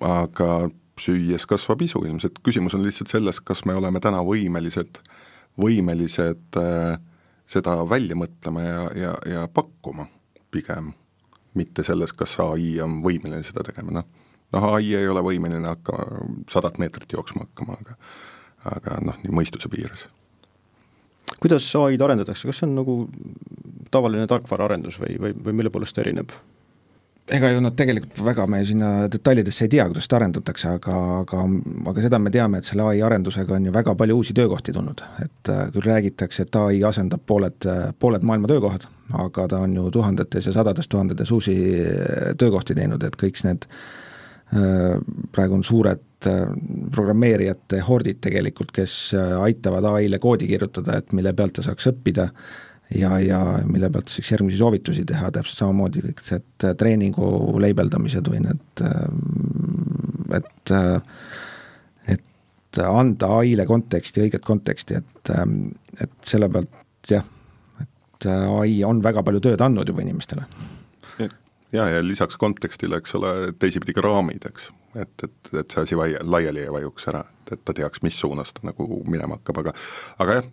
Aga 0.00 0.70
süües 1.00 1.44
kasvab 1.50 1.82
isu 1.84 2.00
ilmselt, 2.06 2.38
küsimus 2.46 2.76
on 2.76 2.84
lihtsalt 2.86 3.10
selles, 3.12 3.40
kas 3.44 3.64
me 3.68 3.74
oleme 3.76 4.00
täna 4.00 4.22
võimelised, 4.24 5.00
võimelised 5.60 6.56
äh, 6.56 6.94
seda 7.50 7.74
välja 7.90 8.16
mõtlema 8.16 8.64
ja, 8.64 8.80
ja, 8.96 9.12
ja 9.28 9.44
pakkuma 9.52 10.06
pigem, 10.54 10.92
mitte 11.54 11.84
selles, 11.86 12.12
kas 12.16 12.36
ai 12.44 12.76
on 12.84 13.00
võimeline 13.04 13.42
seda 13.46 13.64
tegema, 13.66 14.00
noh, 14.00 14.06
noh 14.54 14.68
ai 14.74 14.94
ei 14.94 15.08
ole 15.08 15.22
võimeline 15.24 15.72
hakkama 15.72 16.24
sadat 16.50 16.78
meetrit 16.78 17.12
jooksma 17.16 17.46
hakkama, 17.48 17.78
aga 17.80 17.98
aga 18.70 18.98
noh, 19.04 19.16
nii 19.24 19.32
mõistuse 19.32 19.70
piires. 19.72 20.06
kuidas 21.40 21.64
ai-d 21.80 22.04
arendatakse, 22.04 22.48
kas 22.48 22.60
see 22.60 22.68
on 22.68 22.74
nagu 22.76 22.96
tavaline 23.90 24.26
tarkvaraarendus 24.28 24.98
või, 25.00 25.16
või, 25.22 25.36
või 25.46 25.56
mille 25.60 25.72
poolest 25.72 25.96
ta 25.96 26.04
erineb? 26.04 26.34
Ega 27.34 27.50
ju 27.50 27.60
nad 27.62 27.76
tegelikult 27.78 28.20
väga 28.24 28.46
me 28.50 28.60
sinna 28.66 28.90
detailidesse 29.12 29.64
ei 29.66 29.72
tea, 29.72 29.86
kuidas 29.90 30.06
seda 30.06 30.18
arendatakse, 30.20 30.74
aga, 30.78 30.96
aga, 31.20 31.44
aga 31.92 32.04
seda 32.04 32.20
me 32.22 32.32
teame, 32.34 32.60
et 32.60 32.68
selle 32.68 32.86
ai 32.90 33.02
arendusega 33.06 33.56
on 33.56 33.68
ju 33.68 33.74
väga 33.74 33.94
palju 33.98 34.18
uusi 34.18 34.36
töökohti 34.36 34.74
tulnud, 34.76 35.02
et 35.24 35.52
äh, 35.52 35.62
küll 35.74 35.86
räägitakse, 35.86 36.46
et 36.46 36.60
ai 36.60 36.82
asendab 36.86 37.24
pooled, 37.26 37.68
pooled 38.02 38.26
maailma 38.26 38.50
töökohad, 38.50 38.86
aga 39.24 39.48
ta 39.50 39.64
on 39.66 39.74
ju 39.78 39.88
tuhandetes 39.94 40.50
ja 40.50 40.54
sadades 40.56 40.90
tuhandetes 40.90 41.32
uusi 41.36 41.56
äh, 41.80 42.30
töökohti 42.38 42.76
teinud, 42.78 43.04
et 43.06 43.18
kõik 43.20 43.42
need 43.46 43.68
äh, 43.68 44.96
praegu 45.34 45.60
on 45.60 45.66
suured 45.66 46.06
programmeerijate 46.20 47.78
hordid 47.80 48.18
tegelikult, 48.20 48.74
kes 48.76 49.14
aitavad 49.40 49.86
ai-le 49.88 50.18
koodi 50.20 50.50
kirjutada, 50.50 50.98
et 51.00 51.14
mille 51.16 51.32
pealt 51.32 51.54
ta 51.56 51.64
saaks 51.64 51.88
õppida 51.94 52.26
ja, 52.98 53.18
ja 53.20 53.40
mille 53.66 53.90
pealt 53.90 54.08
siis 54.08 54.30
järgmisi 54.32 54.58
soovitusi 54.58 55.04
teha, 55.08 55.30
täpselt 55.34 55.62
samamoodi 55.62 56.02
kõik 56.04 56.22
need 56.30 56.66
treeningu 56.80 57.28
leibeldamised 57.62 58.30
või 58.32 58.42
need, 58.46 58.84
äh, 58.86 60.40
et 60.40 60.74
äh, 60.74 61.20
et 62.16 62.82
anda 62.86 63.32
ai-le 63.40 63.66
konteksti, 63.66 64.24
õiget 64.26 64.44
konteksti, 64.46 65.00
et, 65.02 65.32
äh, 65.34 65.46
et 66.06 66.12
selle 66.26 66.50
pealt 66.52 67.10
jah, 67.10 67.24
et 67.82 68.28
ai 68.30 68.82
on 68.86 69.02
väga 69.02 69.24
palju 69.26 69.40
tööd 69.46 69.64
andnud 69.64 69.88
juba 69.88 70.04
inimestele. 70.04 70.46
Ja, 71.72 71.88
ja 71.88 72.04
lisaks 72.04 72.36
kontekstile, 72.36 73.00
eks 73.00 73.14
ole, 73.18 73.34
teisipidi 73.58 73.94
ka 73.96 74.04
raamid, 74.06 74.46
eks, 74.50 74.70
et, 74.94 75.26
et, 75.26 75.52
et 75.54 75.70
see 75.70 75.84
asi 75.86 75.98
vai-, 75.98 76.18
laiali 76.22 76.64
ei 76.64 76.72
vajuks 76.74 77.08
ära 77.12 77.24
et, 77.50 77.58
et 77.58 77.64
ta 77.64 77.74
teaks, 77.76 78.02
mis 78.02 78.18
suunas 78.18 78.52
ta 78.54 78.64
nagu 78.66 79.02
minema 79.08 79.38
hakkab, 79.38 79.62
aga 79.64 79.74
aga 80.22 80.38
jah, 80.40 80.48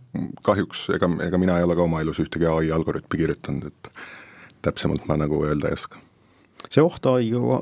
kahjuks 0.45 0.87
ega, 0.97 1.09
ega 1.27 1.37
mina 1.41 1.57
ei 1.57 1.67
ole 1.67 1.77
ka 1.77 1.85
oma 1.85 2.01
elus 2.01 2.21
ühtegi 2.23 2.49
ai 2.49 2.71
algoritmi 2.73 3.21
kirjutanud, 3.21 3.71
et 3.71 3.91
täpsemalt 4.65 5.07
ma 5.07 5.17
nagu 5.17 5.43
öelda 5.45 5.71
ei 5.71 5.77
oska 5.77 6.01
see 6.71 6.83
oht 6.83 7.05
ai-ga 7.09 7.61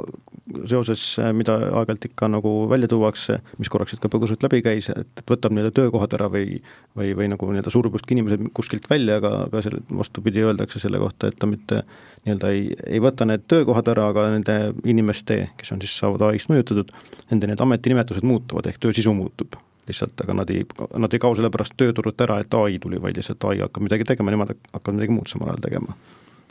seoses, 0.69 1.03
mida 1.33 1.55
aeg-ajalt 1.57 2.05
ikka 2.09 2.29
nagu 2.29 2.51
välja 2.69 2.87
tuuakse, 2.89 3.39
mis 3.57 3.69
korraks 3.71 3.97
ka 4.01 4.09
põgusalt 4.11 4.43
läbi 4.45 4.61
käis, 4.65 4.89
et, 4.93 5.09
et 5.17 5.29
võtab 5.29 5.55
nii-öelda 5.55 5.73
töökohad 5.75 6.13
ära 6.17 6.29
või 6.31 6.59
või, 6.95 7.11
või 7.17 7.29
nagu 7.31 7.49
nii-öelda 7.49 7.73
surub 7.73 7.97
justkui 7.97 8.15
inimesed 8.15 8.49
kuskilt 8.55 8.89
välja, 8.89 9.17
aga, 9.19 9.31
aga 9.47 9.61
selle 9.65 9.81
vastupidi 9.89 10.43
öeldakse 10.45 10.79
selle 10.79 11.01
kohta, 11.01 11.29
et 11.29 11.39
ta 11.41 11.49
mitte 11.49 11.81
nii-öelda 12.25 12.51
ei, 12.55 12.67
ei 12.87 13.01
võta 13.03 13.27
need 13.27 13.45
töökohad 13.51 13.89
ära, 13.95 14.09
aga 14.13 14.27
nende 14.35 14.57
inimeste, 14.87 15.41
kes 15.59 15.73
on 15.75 15.81
siis, 15.83 15.95
saavad 15.99 16.27
ai-st 16.29 16.53
mõjutatud, 16.53 16.93
nende 17.31 17.51
need 17.51 17.63
ametinimetused 17.65 18.27
muutuvad, 18.27 18.69
ehk 18.69 18.81
töö 18.81 18.95
sisu 18.95 19.15
muutub 19.17 19.57
lihtsalt, 19.85 20.17
aga 20.23 20.33
nad 20.33 20.49
ei, 20.49 20.63
nad 20.97 21.13
ei 21.13 21.21
kao 21.21 21.35
sellepärast 21.37 21.75
tööturult 21.77 22.21
ära, 22.25 22.39
et 22.41 22.53
ai 22.57 22.79
tuli, 22.81 23.01
vaid 23.01 23.19
lihtsalt 23.19 23.43
ai 23.51 23.59
hakkab 23.61 23.85
midagi 23.85 24.07
tegema, 24.13 24.33
nemad 24.33 24.55
hakkavad 24.71 24.97
midagi 24.97 25.13
muud 25.13 25.29
samal 25.29 25.51
ajal 25.51 25.67
tegema 25.67 25.97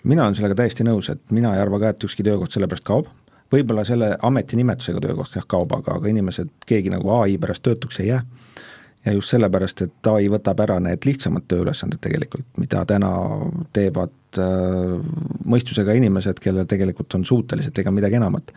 mina 0.05 0.25
olen 0.25 0.37
sellega 0.37 0.57
täiesti 0.59 0.87
nõus, 0.87 1.11
et 1.13 1.35
mina 1.35 1.55
ei 1.57 1.63
arva 1.63 1.81
ka, 1.83 1.93
et 1.95 2.07
ükski 2.07 2.25
töökoht 2.27 2.55
sellepärast 2.55 2.85
kaob, 2.87 3.11
võib-olla 3.53 3.85
selle 3.87 4.15
ametinimetusega 4.23 5.03
töökoht 5.05 5.37
jah 5.37 5.47
kaob, 5.49 5.73
aga, 5.77 5.99
aga 5.99 6.11
inimesed, 6.11 6.51
keegi 6.69 6.93
nagu 6.93 7.13
ai 7.19 7.39
pärast 7.41 7.65
töötuks 7.65 8.01
ei 8.03 8.11
jää, 8.11 8.23
ja 9.05 9.13
just 9.13 9.33
sellepärast, 9.35 9.85
et 9.85 10.11
ai 10.13 10.29
võtab 10.33 10.61
ära 10.65 10.79
need 10.83 11.05
lihtsamad 11.09 11.47
tööülesanded 11.51 12.01
tegelikult, 12.05 12.47
mida 12.61 12.85
täna 12.89 13.13
teevad 13.77 14.41
äh, 14.41 14.97
mõistusega 15.45 15.97
inimesed, 16.01 16.41
kellel 16.43 16.69
tegelikult 16.71 17.17
on 17.19 17.27
suutelised 17.29 17.77
tegema 17.77 18.01
midagi 18.01 18.21
enamat. 18.21 18.53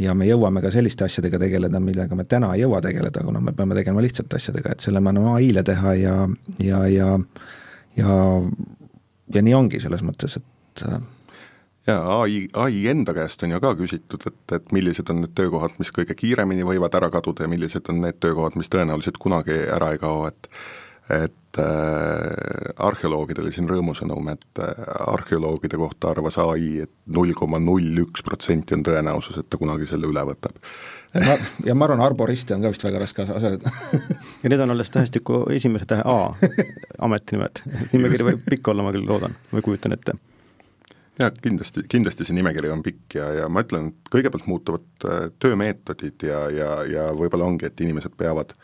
ja 0.00 0.14
me 0.14 0.24
jõuame 0.24 0.62
ka 0.64 0.70
selliste 0.72 1.04
asjadega 1.04 1.38
tegeleda, 1.38 1.80
millega 1.80 2.16
me 2.16 2.24
täna 2.24 2.54
ei 2.54 2.62
jõua 2.62 2.80
tegeleda, 2.80 3.20
kuna 3.24 3.40
me 3.40 3.52
peame 3.52 3.74
tegema 3.76 4.00
lihtsate 4.00 4.36
asjadega, 4.36 4.72
et 4.72 4.80
selle 4.80 5.00
me 5.00 5.10
anname 5.12 5.34
ai-le 5.36 5.62
teha 5.62 5.94
ja, 5.94 6.14
ja, 6.58 6.86
ja 6.88 7.18
ja, 7.96 8.14
ja 9.34 9.42
nii 9.42 9.54
ongi 9.54 9.80
selles 9.80 10.02
mõttes, 10.06 10.36
et 10.38 10.44
et 10.86 11.20
jaa, 11.88 12.20
ai, 12.20 12.44
ai 12.60 12.84
enda 12.92 13.14
käest 13.16 13.42
on 13.46 13.54
ju 13.54 13.62
ka 13.62 13.72
küsitud, 13.78 14.26
et, 14.30 14.54
et 14.56 14.76
millised 14.76 15.10
on 15.12 15.24
need 15.24 15.34
töökohad, 15.38 15.78
mis 15.80 15.92
kõige 15.94 16.16
kiiremini 16.18 16.66
võivad 16.66 16.94
ära 16.98 17.10
kaduda 17.12 17.46
ja 17.46 17.52
millised 17.52 17.88
on 17.92 18.02
need 18.04 18.20
töökohad, 18.20 18.58
mis 18.60 18.70
tõenäoliselt 18.72 19.20
kunagi 19.22 19.56
ära 19.70 19.94
ei 19.94 20.02
kao, 20.02 20.28
et 20.30 20.50
et 21.10 21.58
äh, 21.58 22.74
arheoloogidele 22.86 23.50
siin 23.50 23.66
rõõmusõnum, 23.66 24.28
et 24.30 24.60
äh, 24.62 24.84
arheoloogide 25.10 25.80
kohta 25.80 26.12
arvas 26.12 26.38
ai, 26.38 26.84
et 26.84 26.92
null 27.10 27.34
koma 27.34 27.58
null 27.58 28.04
üks 28.04 28.22
protsenti 28.22 28.76
on 28.76 28.84
tõenäosus, 28.86 29.40
et 29.40 29.48
ta 29.50 29.58
kunagi 29.58 29.88
selle 29.90 30.06
üle 30.06 30.22
võtab. 30.28 30.54
Ma, 31.18 31.34
ja 31.66 31.74
ma 31.74 31.88
arvan, 31.88 32.04
arboristi 32.06 32.54
on 32.54 32.62
ka 32.62 32.70
vist 32.70 32.86
väga 32.86 33.02
raske 33.02 33.26
asendada 33.26 33.72
ja 34.44 34.52
need 34.52 34.62
on 34.62 34.76
alles 34.76 34.94
tähestiku 34.94 35.42
esimese 35.50 35.90
tähe 35.90 36.06
A 36.06 36.30
ametinimed, 37.08 37.64
nimekiri 37.90 38.30
võib 38.30 38.46
pikk 38.46 38.70
olla, 38.70 38.86
ma 38.86 38.94
küll 38.94 39.10
loodan 39.10 39.34
või 39.50 39.66
kujutan 39.66 39.98
ette 39.98 40.14
jah, 41.20 41.32
kindlasti, 41.42 41.84
kindlasti 41.90 42.26
see 42.26 42.36
nimekiri 42.38 42.72
on 42.72 42.82
pikk 42.84 43.18
ja, 43.18 43.30
ja 43.42 43.48
ma 43.52 43.64
ütlen, 43.64 43.90
et 43.92 44.12
kõigepealt 44.12 44.48
muutuvad 44.50 45.06
äh, 45.06 45.26
töömeetodid 45.42 46.26
ja, 46.26 46.44
ja, 46.54 46.70
ja 46.88 47.08
võib-olla 47.16 47.48
ongi, 47.50 47.68
et 47.68 47.80
inimesed 47.84 48.16
peavad, 48.18 48.54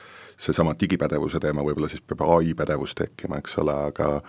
seesama 0.41 0.77
digipädevuse 0.79 1.41
teema, 1.43 1.65
võib-olla 1.65 1.91
siis 1.93 2.05
peab 2.05 2.25
ai 2.29 2.53
pädevus 2.57 2.97
tekkima, 2.99 3.41
eks 3.41 3.59
ole, 3.63 3.77
aga 3.93 4.21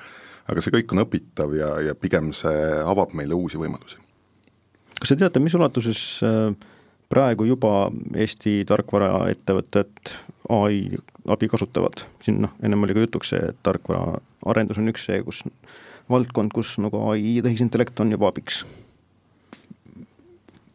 aga 0.48 0.63
see 0.63 0.74
kõik 0.78 0.94
on 0.96 1.04
õpitav 1.04 1.54
ja, 1.58 1.74
ja 1.90 1.96
pigem 2.00 2.32
see 2.36 2.68
avab 2.80 3.12
meile 3.18 3.36
uusi 3.36 3.60
võimalusi. 3.60 4.00
kas 5.00 5.12
te 5.12 5.20
teate, 5.20 5.44
mis 5.44 5.56
ulatuses 5.58 6.04
äh, 6.26 6.54
praegu 7.12 7.48
juba 7.48 7.90
Eesti 8.16 8.62
tarkvaraettevõtted 8.68 10.13
ai 10.56 10.86
abi 11.28 11.50
kasutavad, 11.52 12.04
siin 12.24 12.42
noh, 12.46 12.56
ennem 12.63 12.84
oli 12.88 12.96
ka 12.96 13.04
jutuks 13.04 13.34
see, 13.34 13.52
et 13.52 13.60
tarkvaraarendus 13.68 14.80
on 14.80 14.92
üks 14.94 15.08
see, 15.10 15.20
kus 15.28 15.44
valdkond, 16.10 16.54
kus 16.56 16.76
nagu 16.82 17.02
ai, 17.12 17.39
tehisintellekt 17.43 18.00
on 18.04 18.12
juba 18.15 18.32
abiks? 18.32 18.63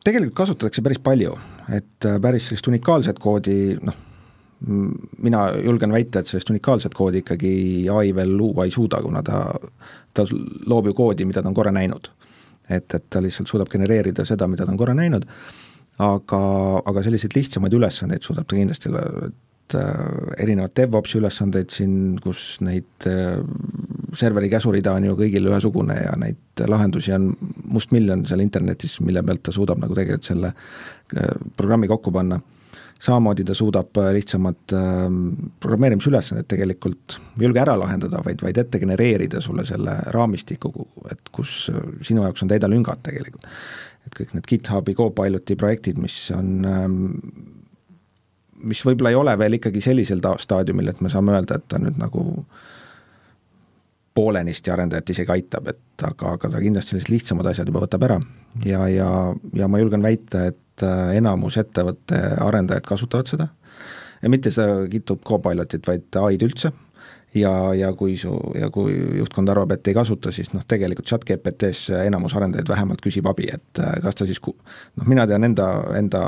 tegelikult 0.03 0.35
kasutatakse 0.35 0.83
päris 0.83 0.99
palju, 0.99 1.37
et 1.71 2.07
äh, 2.09 2.17
päris 2.23 2.49
sellist 2.49 2.67
unikaalset 2.67 3.21
koodi, 3.23 3.77
noh, 3.87 3.99
mina 5.23 5.45
julgen 5.63 5.95
väita, 5.95 6.21
et 6.21 6.31
sellist 6.31 6.51
unikaalset 6.51 6.95
koodi 6.95 7.23
ikkagi 7.23 7.53
ai 7.91 8.13
veel 8.15 8.35
luua 8.37 8.67
ei 8.67 8.75
suuda, 8.75 9.01
kuna 9.03 9.23
ta, 9.27 9.45
ta 10.15 10.27
loob 10.71 10.91
ju 10.91 10.95
koodi, 10.99 11.27
mida 11.27 11.43
ta 11.43 11.51
on 11.51 11.57
korra 11.59 11.73
näinud. 11.75 12.11
et, 12.71 12.95
et 12.95 13.05
ta 13.11 13.21
lihtsalt 13.21 13.51
suudab 13.51 13.69
genereerida 13.69 14.25
seda, 14.25 14.47
mida 14.49 14.65
ta 14.65 14.73
on 14.73 14.79
korra 14.81 14.95
näinud, 14.95 15.27
aga, 16.01 16.43
aga 16.89 17.03
selliseid 17.05 17.35
lihtsamaid 17.37 17.75
ülesandeid 17.75 18.23
suudab 18.25 18.47
ta 18.49 18.57
kindlasti, 18.57 18.91
äh, 18.91 19.89
erinevad 20.39 20.75
DevOpsi 20.79 21.19
ülesandeid 21.19 21.75
siin, 21.75 21.95
kus 22.23 22.57
neid 22.65 23.07
äh, 23.11 23.43
serveri 24.15 24.49
käsurida 24.53 24.95
on 24.97 25.07
ju 25.07 25.17
kõigil 25.17 25.47
ühesugune 25.51 25.97
ja 25.99 26.15
neid 26.21 26.65
lahendusi 26.69 27.15
on 27.17 27.31
mustmiljon 27.73 28.25
seal 28.29 28.43
internetis, 28.45 28.99
mille 29.05 29.23
pealt 29.27 29.45
ta 29.49 29.55
suudab 29.55 29.81
nagu 29.83 29.97
tegelikult 29.97 30.29
selle 30.29 30.53
äh, 30.53 31.31
programmi 31.57 31.89
kokku 31.91 32.13
panna. 32.13 32.41
samamoodi 33.03 33.45
ta 33.45 33.55
suudab 33.55 33.97
äh, 33.99 34.13
lihtsamad 34.15 34.75
ähm, 34.79 35.31
programmeerimisülesanded 35.61 36.47
tegelikult, 36.49 37.19
ei 37.39 37.47
julge 37.47 37.61
ära 37.61 37.79
lahendada, 37.79 38.21
vaid, 38.25 38.43
vaid 38.43 38.59
ette 38.59 38.79
genereerida 38.79 39.41
sulle 39.41 39.65
selle 39.67 39.97
raamistiku, 40.15 40.71
et 41.11 41.33
kus 41.33 41.71
äh, 41.73 41.81
sinu 42.03 42.23
jaoks 42.23 42.43
on 42.43 42.53
täida 42.53 42.71
lüngad 42.71 43.03
tegelikult. 43.03 43.49
et 44.07 44.15
kõik 44.19 44.35
need 44.35 44.47
GitHubi 44.47 44.95
Copiloti 44.99 45.57
projektid, 45.57 45.99
mis 45.99 46.31
on 46.35 46.65
ähm, 46.65 47.01
mis 48.63 48.85
võib-olla 48.87 49.11
ei 49.11 49.19
ole 49.19 49.39
veel 49.39 49.59
ikkagi 49.59 49.81
sellisel 49.81 50.21
ta-, 50.21 50.39
staadiumil, 50.39 50.89
et 50.89 51.01
me 51.01 51.11
saame 51.11 51.35
öelda, 51.35 51.59
et 51.59 51.67
ta 51.69 51.79
nüüd 51.83 51.99
nagu 51.99 52.23
äh, 52.39 52.72
poolenisti 54.15 54.71
arendajat 54.71 55.11
isegi 55.15 55.33
aitab, 55.35 55.73
et 55.73 56.05
aga, 56.07 56.37
aga 56.37 56.51
ta 56.53 56.61
kindlasti 56.61 56.95
sellised 56.95 57.13
lihtsamad 57.13 57.49
asjad 57.53 57.71
juba 57.71 57.85
võtab 57.87 58.07
ära. 58.09 58.21
Ja, 58.69 58.85
ja, 58.91 59.09
ja 59.57 59.69
ma 59.71 59.81
julgen 59.81 60.05
väita, 60.05 60.47
et 60.53 60.85
äh, 60.85 61.17
enamus 61.17 61.57
ettevõtte 61.61 62.21
arendajad 62.45 62.87
kasutavad 62.89 63.33
seda. 63.33 63.49
Ja 64.23 64.31
mitte 64.31 64.53
seda 64.55 64.85
GitHub 64.91 65.23
Copilotit, 65.27 65.87
vaid 65.89 66.21
ai-d 66.21 66.47
üldse, 66.47 66.71
ja, 67.35 67.53
ja 67.75 67.93
kui 67.97 68.19
su, 68.21 68.35
ja 68.59 68.69
kui 68.71 68.95
juhtkond 69.19 69.51
arvab, 69.51 69.73
et 69.75 69.89
ei 69.89 69.97
kasuta, 69.97 70.33
siis 70.35 70.53
noh, 70.53 70.67
tegelikult 70.69 71.09
chat 71.09 71.25
GPT-s 71.29 71.91
enamus 72.05 72.37
arendajaid 72.37 72.69
vähemalt 72.69 73.03
küsib 73.05 73.27
abi, 73.31 73.49
et 73.55 73.81
äh, 73.81 73.97
kas 74.05 74.21
ta 74.21 74.29
siis, 74.29 74.43
noh, 74.45 75.09
mina 75.09 75.27
tean 75.31 75.49
enda, 75.49 75.71
enda 75.99 76.23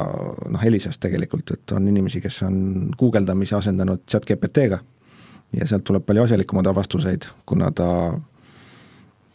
noh, 0.49 0.65
Elisast 0.65 1.03
tegelikult, 1.05 1.53
et 1.55 1.77
on 1.77 1.93
inimesi, 1.93 2.25
kes 2.25 2.41
on 2.49 2.59
guugeldamise 2.99 3.61
asendanud 3.61 4.09
chat 4.09 4.27
GPT-ga 4.31 4.81
ja 5.59 5.67
sealt 5.69 5.85
tuleb 5.85 6.05
palju 6.07 6.25
asjalikumaid 6.25 6.71
vastuseid, 6.75 7.27
kuna 7.47 7.71
ta, 7.71 7.89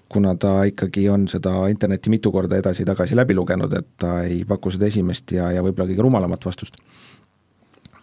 kuna 0.10 0.36
ta 0.36 0.64
ikkagi 0.70 1.10
on 1.10 1.28
seda 1.32 1.54
internetti 1.72 2.10
mitu 2.10 2.32
korda 2.32 2.60
edasi-tagasi 2.60 3.18
läbi 3.18 3.36
lugenud, 3.38 3.74
et 3.78 3.88
ta 3.98 4.22
ei 4.24 4.42
paku 4.48 4.74
seda 4.76 4.90
esimest 4.90 5.32
ja, 5.36 5.52
ja 5.56 5.64
võib-olla 5.66 5.90
kõige 5.90 6.06
rumalamat 6.06 6.46
vastust. 6.46 6.82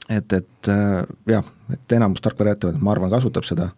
et, 0.08 0.32
et 0.32 0.70
äh, 0.70 1.02
jah, 1.26 1.44
et 1.72 1.92
enamus 1.98 2.22
tarkvaraettevõtted, 2.24 2.82
ma 2.82 2.94
arvan, 2.94 3.10
kasutab 3.10 3.44
seda, 3.44 3.70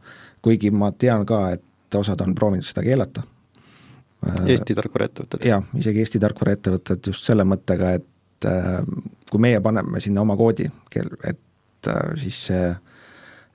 kuigi 0.44 0.70
ma 0.70 0.92
tean 0.92 1.26
ka, 1.26 1.48
et 1.56 1.96
osad 1.96 2.20
on 2.20 2.34
proovinud 2.36 2.66
seda 2.68 2.84
keelata. 2.84 3.24
Äh, 4.26 4.44
Eesti 4.54 4.76
tarkvaraettevõtted? 4.76 5.46
jaa, 5.48 5.62
isegi 5.78 6.04
Eesti 6.04 6.20
tarkvaraettevõtted 6.22 7.12
just 7.12 7.24
selle 7.24 7.48
mõttega, 7.48 7.96
et 8.00 8.50
äh, 8.50 8.82
kui 9.30 9.40
meie 9.40 9.60
paneme 9.64 10.00
sinna 10.04 10.20
oma 10.20 10.36
koodi, 10.36 10.68
et 11.24 11.44
siis 12.18 12.38
see 12.48 12.68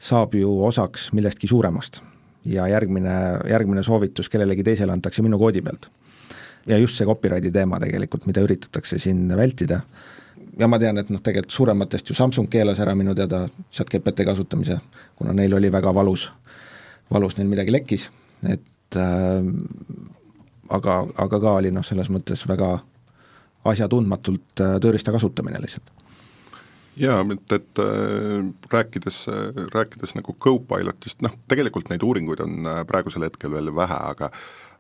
saab 0.03 0.35
ju 0.35 0.51
osaks 0.65 1.11
millestki 1.13 1.47
suuremast. 1.47 2.01
ja 2.45 2.65
järgmine, 2.67 3.39
järgmine 3.49 3.83
soovitus 3.83 4.27
kellelegi 4.29 4.63
teisele 4.67 4.91
antakse 4.91 5.23
minu 5.23 5.37
koodi 5.39 5.61
pealt. 5.61 5.87
ja 6.67 6.77
just 6.77 6.97
see 6.99 7.07
copyrighti 7.07 7.51
teema 7.51 7.79
tegelikult, 7.79 8.25
mida 8.27 8.43
üritatakse 8.43 8.99
siin 8.99 9.29
vältida, 9.37 9.81
ja 10.59 10.67
ma 10.67 10.79
tean, 10.79 10.99
et 10.99 11.09
noh, 11.09 11.21
tegelikult 11.23 11.55
suurematest 11.55 12.09
ju 12.09 12.15
Samsung 12.15 12.49
keelas 12.51 12.79
ära 12.83 12.95
minu 12.95 13.15
teada 13.15 13.45
chat-GPT 13.71 14.27
kasutamise, 14.27 14.79
kuna 15.15 15.33
neil 15.33 15.55
oli 15.55 15.71
väga 15.71 15.93
valus, 15.95 16.29
valus 17.11 17.37
neil 17.37 17.47
midagi 17.51 17.71
lekkis, 17.71 18.09
et 18.43 18.99
äh, 18.99 19.51
aga, 20.69 20.99
aga 21.15 21.39
ka 21.39 21.57
oli 21.61 21.71
noh, 21.71 21.85
selles 21.87 22.11
mõttes 22.11 22.43
väga 22.49 22.75
asjatundmatult 23.71 24.63
äh, 24.63 24.79
tööriista 24.83 25.15
kasutamine 25.15 25.63
lihtsalt 25.63 26.02
jaa, 26.97 27.21
et, 27.33 27.55
et 27.57 27.79
äh, 27.81 28.49
rääkides, 28.71 29.23
rääkides 29.73 30.15
nagu 30.17 30.35
Copilotist, 30.39 31.21
noh 31.25 31.33
tegelikult 31.51 31.89
neid 31.89 32.03
uuringuid 32.05 32.43
on 32.43 32.69
äh, 32.69 32.83
praegusel 32.89 33.25
hetkel 33.27 33.53
veel 33.55 33.73
vähe, 33.75 33.99
aga 34.13 34.31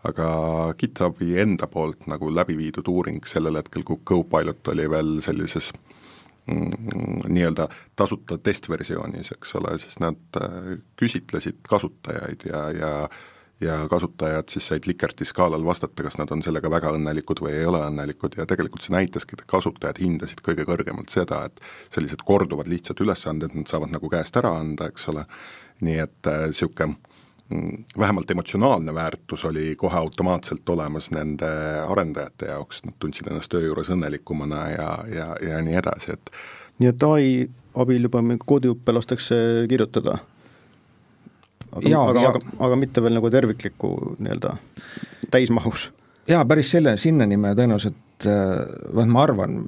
aga 0.03 0.27
GitHubi 0.75 1.37
enda 1.39 1.67
poolt 1.71 2.07
nagu 2.11 2.27
läbi 2.35 2.57
viidud 2.59 2.87
uuring 2.91 3.21
sellel 3.27 3.55
hetkel, 3.61 3.85
kui 3.87 4.01
Copilot 4.03 4.67
oli 4.73 4.89
veel 4.91 5.13
sellises 5.23 5.71
mm, 6.51 7.29
nii-öelda 7.31 7.69
tasuta 7.95 8.37
testversioonis, 8.37 9.31
eks 9.37 9.55
ole, 9.59 9.77
siis 9.79 9.99
nad 10.03 10.41
äh, 10.41 10.73
küsitlesid 10.99 11.63
kasutajaid 11.69 12.49
ja, 12.49 12.65
ja 12.75 12.91
ja 13.63 13.77
kasutajad 13.89 14.51
siis 14.51 14.67
said 14.67 14.87
Likerti 14.87 15.25
skaalal 15.25 15.65
vastata, 15.65 16.03
kas 16.03 16.17
nad 16.19 16.31
on 16.31 16.43
sellega 16.45 16.71
väga 16.71 16.93
õnnelikud 16.97 17.43
või 17.45 17.55
ei 17.57 17.65
ole 17.69 17.81
õnnelikud 17.87 18.37
ja 18.39 18.47
tegelikult 18.49 18.85
see 18.85 18.95
näitaski, 18.95 19.37
et 19.37 19.47
kasutajad 19.49 20.01
hindasid 20.03 20.43
kõige 20.45 20.67
kõrgemalt 20.69 21.13
seda, 21.13 21.45
et 21.47 21.63
sellised 21.93 22.25
korduvad 22.25 22.69
lihtsad 22.71 22.99
ülesanded, 23.03 23.55
nad 23.55 23.71
saavad 23.71 23.95
nagu 23.95 24.11
käest 24.11 24.37
ära 24.39 24.53
anda, 24.59 24.91
eks 24.91 25.09
ole, 25.13 25.25
nii 25.83 25.99
et 26.05 26.31
niisugune 26.47 26.95
äh, 26.95 27.13
vähemalt 27.99 28.31
emotsionaalne 28.31 28.93
väärtus 28.93 29.45
oli 29.45 29.75
kohe 29.75 29.97
automaatselt 29.97 30.69
olemas 30.69 31.11
nende 31.11 31.49
arendajate 31.89 32.45
jaoks, 32.45 32.83
nad 32.85 32.95
tundsid 32.99 33.27
ennast 33.27 33.51
töö 33.51 33.65
juures 33.67 33.89
õnnelikumana 33.93 34.67
ja, 34.71 34.89
ja, 35.15 35.27
ja 35.49 35.61
nii 35.61 35.75
edasi, 35.81 36.15
et 36.15 36.31
nii 36.79 36.89
et 36.89 37.03
ai 37.07 37.27
abil 37.75 38.07
juba 38.07 38.23
koodiõppe 38.45 38.95
lastakse 38.95 39.35
kirjutada 39.69 40.17
aga, 41.75 42.03
aga, 42.11 42.23
aga, 42.29 42.43
aga 42.67 42.79
mitte 42.79 43.03
veel 43.03 43.17
nagu 43.17 43.31
terviklikku 43.33 43.91
nii-öelda 44.19 44.55
täismahus? 45.33 45.89
jaa, 46.29 46.45
päris 46.47 46.71
selle, 46.71 46.95
sinnani 47.01 47.37
me 47.37 47.51
tõenäoliselt, 47.57 48.27
noh 48.95 49.11
ma 49.11 49.25
arvan, 49.27 49.59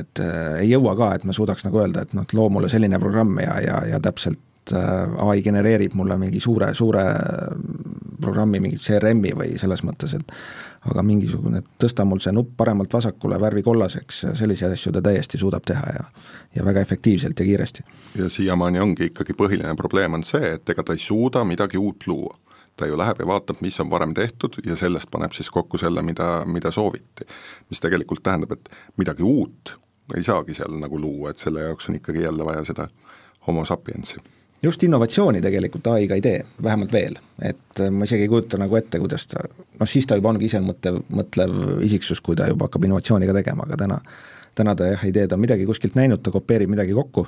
et 0.00 0.22
äh, 0.22 0.62
ei 0.62 0.70
jõua 0.72 0.94
ka, 0.98 1.12
et 1.16 1.26
me 1.28 1.36
suudaks 1.36 1.66
nagu 1.66 1.82
öelda, 1.82 2.04
et 2.04 2.14
noh, 2.16 2.26
loo 2.36 2.48
mulle 2.52 2.70
selline 2.72 2.98
programm 3.02 3.36
ja, 3.42 3.58
ja, 3.64 3.80
ja 3.92 4.00
täpselt 4.02 4.72
äh, 4.72 5.16
ai 5.28 5.42
genereerib 5.44 5.96
mulle 5.98 6.16
mingi 6.20 6.40
suure, 6.42 6.72
suure 6.74 7.04
programmi, 8.20 8.60
mingit 8.60 8.82
CRM-i 8.84 9.32
või 9.36 9.58
selles 9.60 9.82
mõttes, 9.86 10.14
et 10.18 10.32
aga 10.90 11.02
mingisugune, 11.06 11.62
tõsta 11.80 12.04
mul 12.04 12.20
see 12.20 12.32
nupp 12.34 12.54
paremalt 12.60 12.92
vasakule 12.92 13.38
värvi 13.40 13.62
kollaseks, 13.64 14.24
selliseid 14.38 14.74
asju 14.76 14.92
ta 14.92 15.02
täiesti 15.04 15.40
suudab 15.40 15.64
teha 15.66 15.84
ja 15.96 16.04
ja 16.54 16.64
väga 16.64 16.80
efektiivselt 16.80 17.40
ja 17.40 17.46
kiiresti. 17.46 17.82
ja 18.18 18.28
siiamaani 18.28 18.80
ongi 18.80 19.04
ikkagi 19.10 19.32
põhiline 19.32 19.76
probleem 19.76 20.14
on 20.14 20.24
see, 20.24 20.54
et 20.54 20.68
ega 20.68 20.82
ta 20.82 20.92
ei 20.92 20.98
suuda 20.98 21.44
midagi 21.44 21.78
uut 21.78 22.06
luua. 22.06 22.38
ta 22.76 22.86
ju 22.86 22.98
läheb 22.98 23.20
ja 23.20 23.26
vaatab, 23.26 23.56
mis 23.60 23.80
on 23.80 23.90
varem 23.90 24.14
tehtud 24.14 24.56
ja 24.66 24.76
sellest 24.76 25.10
paneb 25.10 25.32
siis 25.32 25.50
kokku 25.50 25.78
selle, 25.78 26.02
mida, 26.02 26.44
mida 26.46 26.70
sooviti. 26.70 27.26
mis 27.70 27.80
tegelikult 27.80 28.22
tähendab, 28.22 28.52
et 28.52 28.68
midagi 28.96 29.22
uut 29.22 29.76
ei 30.16 30.22
saagi 30.22 30.54
seal 30.54 30.78
nagu 30.80 31.00
luua, 31.00 31.30
et 31.30 31.38
selle 31.38 31.60
jaoks 31.60 31.88
on 31.88 31.94
ikkagi 31.94 32.22
jälle 32.22 32.44
vaja 32.44 32.64
seda 32.64 32.88
homo 33.46 33.64
sapiens'i 33.64 34.20
just 34.62 34.82
innovatsiooni 34.82 35.42
tegelikult 35.44 35.86
ai-ga 35.92 36.18
ei 36.18 36.22
tee, 36.24 36.44
vähemalt 36.62 36.92
veel, 36.92 37.18
et 37.42 37.80
äh, 37.80 37.90
ma 37.90 38.06
isegi 38.08 38.26
ei 38.26 38.30
kujuta 38.32 38.60
nagu 38.60 38.76
ette, 38.76 39.00
kuidas 39.02 39.26
ta, 39.30 39.42
noh 39.80 39.90
siis 39.90 40.06
ta 40.06 40.18
juba 40.20 40.32
ongi 40.32 40.48
isemõtlev, 40.48 41.02
mõtlev 41.08 41.58
isiksus, 41.84 42.22
kui 42.24 42.36
ta 42.38 42.48
juba 42.48 42.68
hakkab 42.68 42.86
innovatsiooniga 42.88 43.36
tegema, 43.36 43.66
aga 43.68 43.80
täna 43.84 44.00
täna 44.54 44.74
ta 44.78 44.88
jah 44.92 45.04
ei 45.06 45.12
tee, 45.12 45.26
ta 45.28 45.36
on 45.36 45.42
midagi 45.42 45.66
kuskilt 45.66 45.96
näinud, 45.98 46.22
ta 46.22 46.32
kopeerib 46.34 46.70
midagi 46.70 46.94
kokku, 46.96 47.26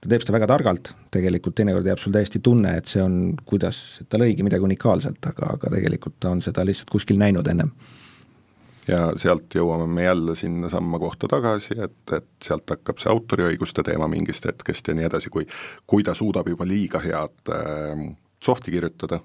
ta 0.00 0.10
teeb 0.10 0.24
seda 0.24 0.36
väga 0.36 0.48
targalt, 0.50 0.92
tegelikult 1.14 1.56
teinekord 1.58 1.86
jääb 1.88 2.02
sul 2.02 2.14
täiesti 2.14 2.40
tunne, 2.44 2.76
et 2.78 2.90
see 2.90 3.02
on, 3.02 3.18
kuidas, 3.48 3.80
ta 4.08 4.20
lõigi 4.20 4.46
midagi 4.46 4.66
unikaalset, 4.66 5.20
aga, 5.32 5.54
aga 5.58 5.74
tegelikult 5.76 6.18
ta 6.22 6.32
on 6.34 6.42
seda 6.44 6.66
lihtsalt 6.66 6.92
kuskil 6.94 7.20
näinud 7.20 7.48
ennem 7.50 7.72
ja 8.88 9.00
sealt 9.20 9.54
jõuame 9.54 9.86
me 9.90 10.04
jälle 10.04 10.34
sinnasamma 10.36 10.98
kohta 10.98 11.28
tagasi, 11.30 11.76
et, 11.84 12.02
et 12.12 12.28
sealt 12.42 12.70
hakkab 12.70 13.00
see 13.00 13.12
autoriõiguste 13.12 13.84
teema 13.86 14.08
mingist 14.10 14.46
hetkest 14.48 14.88
ja 14.88 14.96
nii 14.98 15.08
edasi, 15.08 15.32
kui 15.32 15.46
kui 15.86 16.04
ta 16.04 16.14
suudab 16.14 16.48
juba 16.48 16.66
liiga 16.68 17.00
head 17.04 17.52
äh, 17.54 18.04
soft'i 18.44 18.74
kirjutada, 18.74 19.20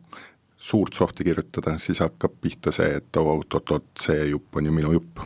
suurt 0.58 0.96
soft'i 0.96 1.28
kirjutada, 1.28 1.78
siis 1.80 2.00
hakkab 2.04 2.40
pihta 2.42 2.72
see, 2.76 2.92
et 3.02 3.20
oot-oot-oot, 3.20 3.92
see 4.00 4.30
jupp 4.32 4.60
on 4.60 4.70
ju 4.70 4.76
minu 4.76 4.96
jupp. 4.96 5.24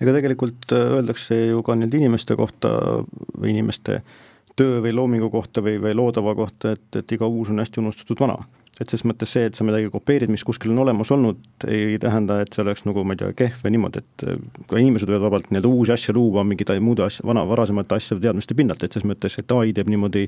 ega 0.00 0.14
tegelikult 0.16 0.72
äh, 0.76 0.86
öeldakse 0.98 1.44
ju 1.50 1.62
ka 1.66 1.78
nende 1.78 1.98
inimeste 1.98 2.36
kohta 2.38 2.70
või 3.36 3.54
inimeste 3.56 4.02
töö 4.56 4.80
või 4.84 4.94
loomingu 4.94 5.30
kohta 5.30 5.62
või, 5.64 5.78
või 5.80 5.94
loodava 5.96 6.34
kohta, 6.34 6.74
et, 6.76 6.88
et 6.96 7.12
iga 7.12 7.26
uus 7.26 7.50
on 7.50 7.62
hästi 7.62 7.80
unustatud 7.82 8.20
vana 8.20 8.38
et 8.80 8.92
ses 8.92 9.02
mõttes 9.04 9.28
see, 9.28 9.48
et 9.50 9.56
sa 9.56 9.64
midagi 9.66 9.90
kopeerid, 9.92 10.30
mis 10.32 10.44
kuskil 10.46 10.72
on 10.72 10.80
olemas 10.84 11.10
olnud, 11.12 11.40
ei 11.68 11.98
tähenda, 12.00 12.40
et 12.40 12.54
see 12.54 12.62
oleks 12.64 12.86
nagu 12.86 13.04
ma 13.04 13.14
ei 13.14 13.20
tea, 13.20 13.34
kehv 13.36 13.64
või 13.66 13.74
niimoodi, 13.76 14.00
et 14.00 14.24
äh, 14.24 14.38
ka 14.70 14.80
inimesed 14.80 15.10
võivad 15.10 15.26
vabalt 15.26 15.50
nii-öelda 15.50 15.70
uusi 15.70 15.94
asju 15.94 16.14
luua 16.16 16.44
mingite 16.48 16.78
muude 16.80 17.04
asja, 17.04 17.26
vana, 17.28 17.44
varasemate 17.48 17.98
asjade 17.98 18.24
teadmiste 18.24 18.56
pinnalt, 18.56 18.82
et 18.86 18.96
ses 18.96 19.04
mõttes, 19.08 19.36
et 19.38 19.54
ai 19.56 19.74
teeb 19.76 19.92
niimoodi, 19.92 20.24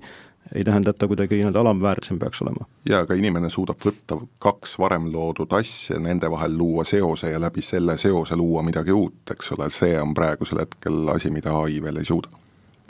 ei 0.52 0.66
tähenda, 0.68 0.92
et 0.92 1.00
ta 1.00 1.08
kuidagi 1.08 1.40
nii-öelda 1.40 1.62
alamväärsem 1.64 2.20
peaks 2.20 2.44
olema. 2.44 2.68
jaa, 2.88 3.06
aga 3.06 3.16
inimene 3.16 3.50
suudab 3.50 3.80
võtta 3.80 4.20
kaks 4.42 4.76
varem 4.82 5.08
loodud 5.14 5.56
asja, 5.56 6.00
nende 6.02 6.30
vahel 6.30 6.58
luua 6.58 6.84
seose 6.84 7.32
ja 7.32 7.40
läbi 7.40 7.64
selle 7.64 7.96
seose 7.98 8.36
luua 8.36 8.62
midagi 8.66 8.92
uut, 8.92 9.24
eks 9.32 9.54
ole, 9.56 9.70
see 9.72 9.96
on 10.00 10.12
praegusel 10.14 10.66
hetkel 10.66 11.08
asi, 11.14 11.32
mida 11.32 11.56
ai 11.64 11.80
veel 11.82 12.02
ei 12.02 12.08
suuda 12.08 12.42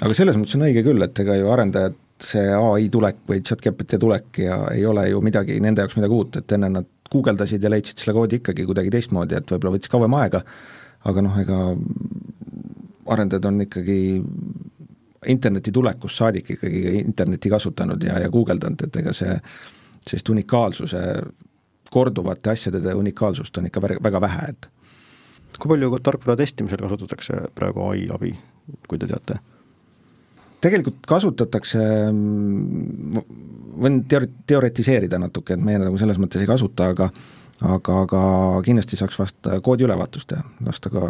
aga 0.03 0.17
selles 0.17 0.39
mõttes 0.39 0.57
on 0.59 0.65
õige 0.67 0.83
küll, 0.83 1.05
et 1.05 1.21
ega 1.23 1.37
ju 1.39 1.51
arendajad 1.53 1.95
see 2.25 2.49
ai 2.55 2.89
tulek 2.93 3.23
või 3.29 3.43
chat-GPT 3.45 3.99
tulek 4.01 4.43
ja 4.45 4.59
ei 4.73 4.85
ole 4.87 5.09
ju 5.11 5.21
midagi 5.25 5.59
nende 5.61 5.85
jaoks 5.85 5.97
midagi 5.99 6.17
uut, 6.17 6.39
et 6.41 6.57
enne 6.57 6.71
nad 6.73 6.89
guugeldasid 7.13 7.63
ja 7.63 7.71
leidsid 7.71 8.01
selle 8.01 8.15
koodi 8.17 8.41
ikkagi 8.41 8.67
kuidagi 8.69 8.93
teistmoodi, 8.95 9.37
et 9.37 9.51
võib-olla 9.53 9.77
võttis 9.77 9.93
kauem 9.93 10.15
aega, 10.17 10.43
aga 11.09 11.25
noh, 11.25 11.39
ega 11.43 11.59
arendajad 13.13 13.49
on 13.51 13.61
ikkagi 13.67 13.99
interneti 15.33 15.73
tulekust 15.73 16.19
saadik 16.19 16.51
ikkagi 16.57 16.99
internetti 17.03 17.51
kasutanud 17.53 18.03
ja, 18.07 18.19
ja 18.23 18.31
guugeldanud, 18.33 18.87
et 18.87 19.01
ega 19.03 19.15
see 19.17 19.35
sellist 20.03 20.31
unikaalsuse, 20.35 21.03
korduvate 21.93 22.55
asjade 22.55 22.95
unikaalsust 22.99 23.59
on 23.59 23.69
ikka 23.69 23.83
väga 23.83 24.21
vähe, 24.21 24.49
et 24.55 24.71
kui 25.59 25.75
palju 25.75 25.99
tarkvara 26.03 26.37
testimisel 26.41 26.81
kasutatakse 26.81 27.43
praegu 27.55 27.85
ai 27.91 28.07
abi, 28.15 28.33
kui 28.89 28.99
te 28.99 29.11
teate? 29.11 29.39
Tegelikult 30.63 31.05
kasutatakse, 31.09 31.85
võin 33.83 34.03
teor-, 34.11 34.29
teoretiseerida 34.49 35.21
natuke, 35.23 35.57
et 35.57 35.65
meie 35.65 35.81
nagu 35.83 35.99
selles 36.01 36.21
mõttes 36.23 36.43
ei 36.43 36.51
kasuta, 36.51 36.93
aga 36.95 37.11
aga, 37.63 37.97
aga 38.05 38.21
kindlasti 38.67 38.99
saaks 38.99 39.19
vast 39.21 39.51
koodiülevaatust 39.63 40.33
teha, 40.33 40.45
lasta 40.67 40.91
ka 40.93 41.09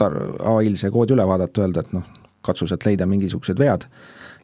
tar-, 0.00 0.18
ai-l 0.56 0.76
see 0.80 0.92
kood 0.94 1.12
üle 1.14 1.26
vaadata, 1.28 1.66
öelda, 1.66 1.84
et 1.84 1.96
noh, 1.96 2.06
katsu 2.44 2.68
sealt 2.68 2.86
leida 2.88 3.06
mingisugused 3.08 3.60
vead 3.60 3.86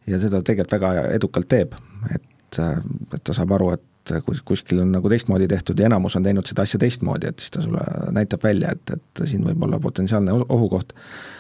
ja 0.09 0.21
seda 0.21 0.43
tegelikult 0.43 0.77
väga 0.79 1.07
edukalt 1.17 1.49
teeb, 1.51 1.77
et, 2.15 2.61
et 2.61 3.23
ta 3.25 3.37
saab 3.37 3.57
aru, 3.57 3.73
et 3.77 4.15
kus, 4.25 4.41
kuskil 4.47 4.83
on 4.85 4.93
nagu 4.95 5.11
teistmoodi 5.13 5.49
tehtud 5.51 5.81
ja 5.81 5.89
enamus 5.89 6.17
on 6.17 6.25
teinud 6.25 6.49
seda 6.49 6.65
asja 6.65 6.81
teistmoodi, 6.81 7.29
et 7.29 7.43
siis 7.43 7.53
ta 7.53 7.65
sulle 7.65 7.83
näitab 8.17 8.45
välja, 8.45 8.73
et, 8.77 8.95
et 8.97 9.25
siin 9.29 9.45
võib 9.45 9.67
olla 9.67 9.81
potentsiaalne 9.83 10.37
ohukoht. 10.49 10.95
Äh, 10.95 11.38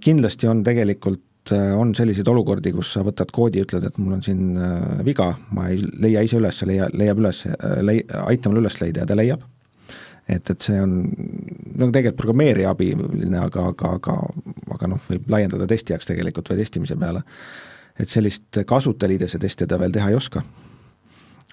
kindlasti 0.00 0.48
on 0.50 0.62
tegelikult, 0.66 1.52
äh, 1.52 1.72
on 1.78 1.94
selliseid 1.94 2.28
olukordi, 2.28 2.72
kus 2.74 2.92
sa 2.96 3.04
võtad 3.06 3.30
koodi 3.34 3.62
ütled, 3.62 3.86
et 3.86 3.98
mul 3.98 4.16
on 4.16 4.22
siin 4.24 4.56
äh, 4.58 5.02
viga, 5.06 5.34
ma 5.54 5.68
ei 5.70 5.82
leia 6.02 6.24
ise 6.26 6.40
üles, 6.40 6.62
leia, 6.66 6.88
leiab 6.92 7.22
üles, 7.22 7.44
lei-, 7.86 8.04
aita 8.24 8.50
mul 8.50 8.64
üles 8.64 8.80
leida 8.80 9.04
ja 9.04 9.10
ta 9.10 9.18
leiab. 9.18 9.44
et, 10.28 10.50
et 10.50 10.60
see 10.64 10.80
on 10.80 10.96
no 11.76 11.90
tegelikult 11.92 12.16
programmeerija 12.22 12.70
abiline, 12.72 13.38
aga, 13.38 13.68
aga, 13.74 13.90
aga, 13.98 14.14
aga 14.74 14.88
noh, 14.88 15.02
võib 15.08 15.28
laiendada 15.28 15.66
testijaks 15.68 16.08
tegelikult 16.08 16.48
või 16.50 16.62
testimise 16.62 16.96
peale. 16.96 17.22
et 17.98 18.08
sellist 18.08 18.64
kasutajaliidese 18.66 19.38
testi 19.38 19.66
ta 19.66 19.78
veel 19.78 19.92
teha 19.92 20.08
ei 20.10 20.16
oska. 20.16 20.42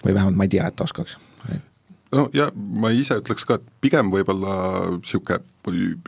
või 0.04 0.14
vähemalt 0.14 0.36
ma 0.36 0.48
ei 0.48 0.56
tea, 0.56 0.66
et 0.66 0.76
ta 0.76 0.88
oskaks 0.88 1.18
no 2.16 2.26
ja 2.36 2.48
ma 2.54 2.92
ise 2.94 3.18
ütleks 3.20 3.46
ka, 3.48 3.58
et 3.58 3.68
pigem 3.84 4.12
võib-olla 4.12 4.56
niisugune 4.98 5.40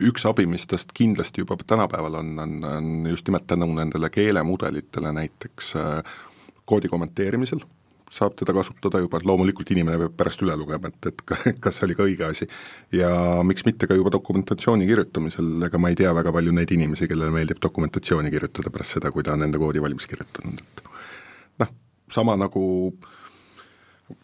üks 0.09 0.25
abi, 0.27 0.45
mis 0.49 0.67
tast 0.69 0.91
kindlasti 0.95 1.43
juba 1.43 1.57
tänapäeval 1.61 2.19
on, 2.21 2.35
on, 2.43 2.57
on 2.67 2.91
just 3.09 3.27
nimelt 3.29 3.47
tänu 3.47 3.69
nendele 3.73 4.09
keelemudelitele 4.11 5.13
näiteks 5.15 5.71
äh, 5.79 6.19
koodi 6.65 6.91
kommenteerimisel, 6.91 7.61
saab 8.11 8.35
teda 8.39 8.53
kasutada 8.57 8.99
juba, 9.03 9.21
loomulikult 9.23 9.71
inimene 9.73 9.99
peab 10.01 10.15
pärast 10.19 10.43
üle 10.45 10.57
lugema, 10.59 10.91
et, 10.91 11.09
et 11.11 11.23
kas 11.63 11.79
see 11.79 11.87
oli 11.87 11.97
ka 11.97 12.07
õige 12.09 12.27
asi. 12.27 12.49
ja 12.93 13.09
miks 13.47 13.65
mitte 13.67 13.89
ka 13.89 13.97
juba 13.97 14.13
dokumentatsiooni 14.17 14.87
kirjutamisel, 14.89 15.55
ega 15.69 15.81
ma 15.81 15.93
ei 15.93 15.99
tea 15.99 16.13
väga 16.15 16.35
palju 16.35 16.53
neid 16.55 16.75
inimesi, 16.75 17.09
kellele 17.11 17.33
meeldib 17.33 17.63
dokumentatsiooni 17.63 18.33
kirjutada 18.33 18.73
pärast 18.73 18.99
seda, 18.99 19.13
kui 19.15 19.25
ta 19.25 19.37
on 19.37 19.47
enda 19.47 19.61
koodi 19.61 19.83
valmis 19.83 20.09
kirjutanud, 20.11 20.61
et 20.61 20.87
noh, 21.63 21.75
sama 22.11 22.35
nagu 22.39 22.65
äh, 22.91 23.11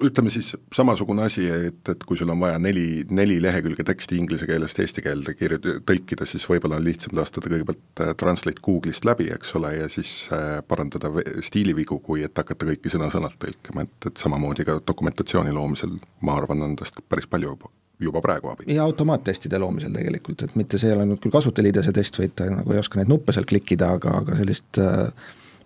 ütleme 0.04 0.30
siis 0.30 0.52
samasugune 0.74 1.24
asi, 1.26 1.48
et, 1.50 1.82
et 1.90 2.04
kui 2.06 2.18
sul 2.20 2.30
on 2.30 2.40
vaja 2.42 2.60
neli, 2.62 3.04
neli 3.10 3.40
lehekülge 3.42 3.86
teksti 3.88 4.18
inglise 4.20 4.46
keelest 4.50 4.80
eesti 4.84 5.02
keelde 5.06 5.34
kirjut-, 5.38 5.70
tõlkida, 5.88 6.28
siis 6.30 6.46
võib-olla 6.50 6.78
on 6.78 6.86
lihtsam 6.86 7.16
lasta 7.18 7.42
ta 7.42 7.50
kõigepealt 7.50 8.04
äh, 8.06 8.14
Translate 8.20 8.62
Google'ist 8.62 9.08
läbi, 9.10 9.32
eks 9.34 9.56
ole, 9.58 9.74
ja 9.80 9.90
siis 9.90 10.14
äh, 10.36 10.60
parandada 10.68 11.10
stiilivigu, 11.42 11.98
kui 12.06 12.26
et 12.28 12.38
hakata 12.38 12.70
kõiki 12.70 12.94
sõna-sõnalt 12.94 13.40
tõlkima, 13.42 13.88
et, 13.88 14.10
et 14.12 14.22
samamoodi 14.22 14.68
ka 14.70 14.78
dokumentatsiooni 14.86 15.54
loomisel, 15.56 15.98
ma 16.28 16.38
arvan, 16.38 16.62
on 16.68 16.78
tast 16.80 17.02
päris 17.10 17.30
palju 17.30 17.56
juba 17.56 17.74
juba 18.02 18.18
praegu 18.22 18.50
abi. 18.50 18.66
ja 18.74 18.82
automaattestide 18.82 19.60
loomisel 19.62 19.92
tegelikult, 19.94 20.42
et 20.42 20.56
mitte 20.58 20.80
see 20.82 20.90
ei 20.90 20.96
ole 20.96 21.04
nüüd 21.06 21.20
küll 21.22 21.34
kasutajaliidese 21.34 21.94
test, 21.94 22.18
vaid 22.18 22.34
ta 22.34 22.48
nagu 22.50 22.74
ei 22.74 22.82
oska 22.82 22.98
neid 22.98 23.12
nuppe 23.12 23.34
seal 23.36 23.46
klikkida, 23.46 23.92
aga, 23.98 24.16
aga 24.24 24.38
sellist 24.40 24.80
äh, 24.82 25.12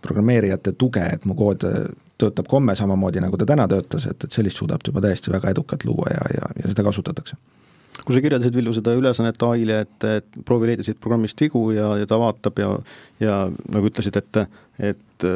programmeerijate 0.03 0.75
tuge, 0.75 1.03
et 1.15 1.23
mu 1.25 1.37
kood 1.39 1.63
töötab 2.21 2.47
komme 2.47 2.75
samamoodi, 2.75 3.21
nagu 3.23 3.37
ta 3.37 3.47
täna 3.49 3.67
töötas, 3.71 4.07
et, 4.11 4.23
et 4.23 4.31
sellist 4.31 4.61
suudab 4.61 4.83
ta 4.83 4.91
juba 4.91 5.03
täiesti 5.03 5.33
väga 5.33 5.51
edukalt 5.55 5.83
luua 5.87 6.11
ja, 6.13 6.23
ja, 6.37 6.49
ja 6.61 6.71
seda 6.71 6.85
kasutatakse 6.87 7.39
kui 8.05 8.13
sa 8.13 8.21
kirjeldasid, 8.21 8.53
Villu, 8.53 8.73
seda 8.75 8.93
ülesannet 8.93 9.43
ai-le, 9.47 9.77
et, 9.85 10.07
et 10.19 10.39
proovi 10.45 10.67
leida 10.69 10.83
siit 10.85 10.99
programmist 11.01 11.39
vigu 11.41 11.69
ja, 11.73 11.93
ja 12.01 12.07
ta 12.09 12.19
vaatab 12.21 12.59
ja 12.59 12.71
ja 13.23 13.37
nagu 13.71 13.89
ütlesid, 13.89 14.19
et, 14.19 14.41
et 14.91 15.27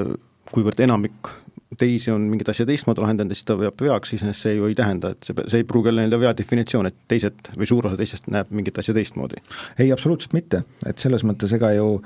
kuivõrd 0.52 0.82
enamik 0.84 1.32
teisi 1.78 2.12
on 2.12 2.26
mingit 2.30 2.50
asja 2.50 2.66
teistmoodi 2.66 3.02
lahendanud 3.04 3.32
ja 3.32 3.38
siis 3.38 3.48
ta 3.48 3.56
veab 3.60 3.82
veaks, 3.82 4.14
siis 4.14 4.42
see 4.42 4.56
ju 4.58 4.68
ei 4.70 4.76
tähenda, 4.78 5.14
et 5.14 5.28
see, 5.28 5.46
see 5.48 5.62
ei 5.62 5.68
pruugi 5.70 5.92
olla 5.92 6.02
nii-öelda 6.02 6.20
vea 6.24 6.34
definitsioon, 6.38 6.90
et 6.90 6.98
teised 7.12 7.52
või 7.56 7.70
suur 7.70 7.88
osa 7.88 8.00
teistest 8.00 8.30
näeb 8.34 8.50
mingit 8.56 8.78
asja 8.82 8.96
teistmoodi. 8.98 9.42
ei, 9.78 9.92
absoluutselt 9.94 10.34
mitte, 10.34 10.64
et 10.90 11.00
selles 11.00 11.24
mõttes 11.28 11.54
ega 11.56 11.72
ju 11.78 12.02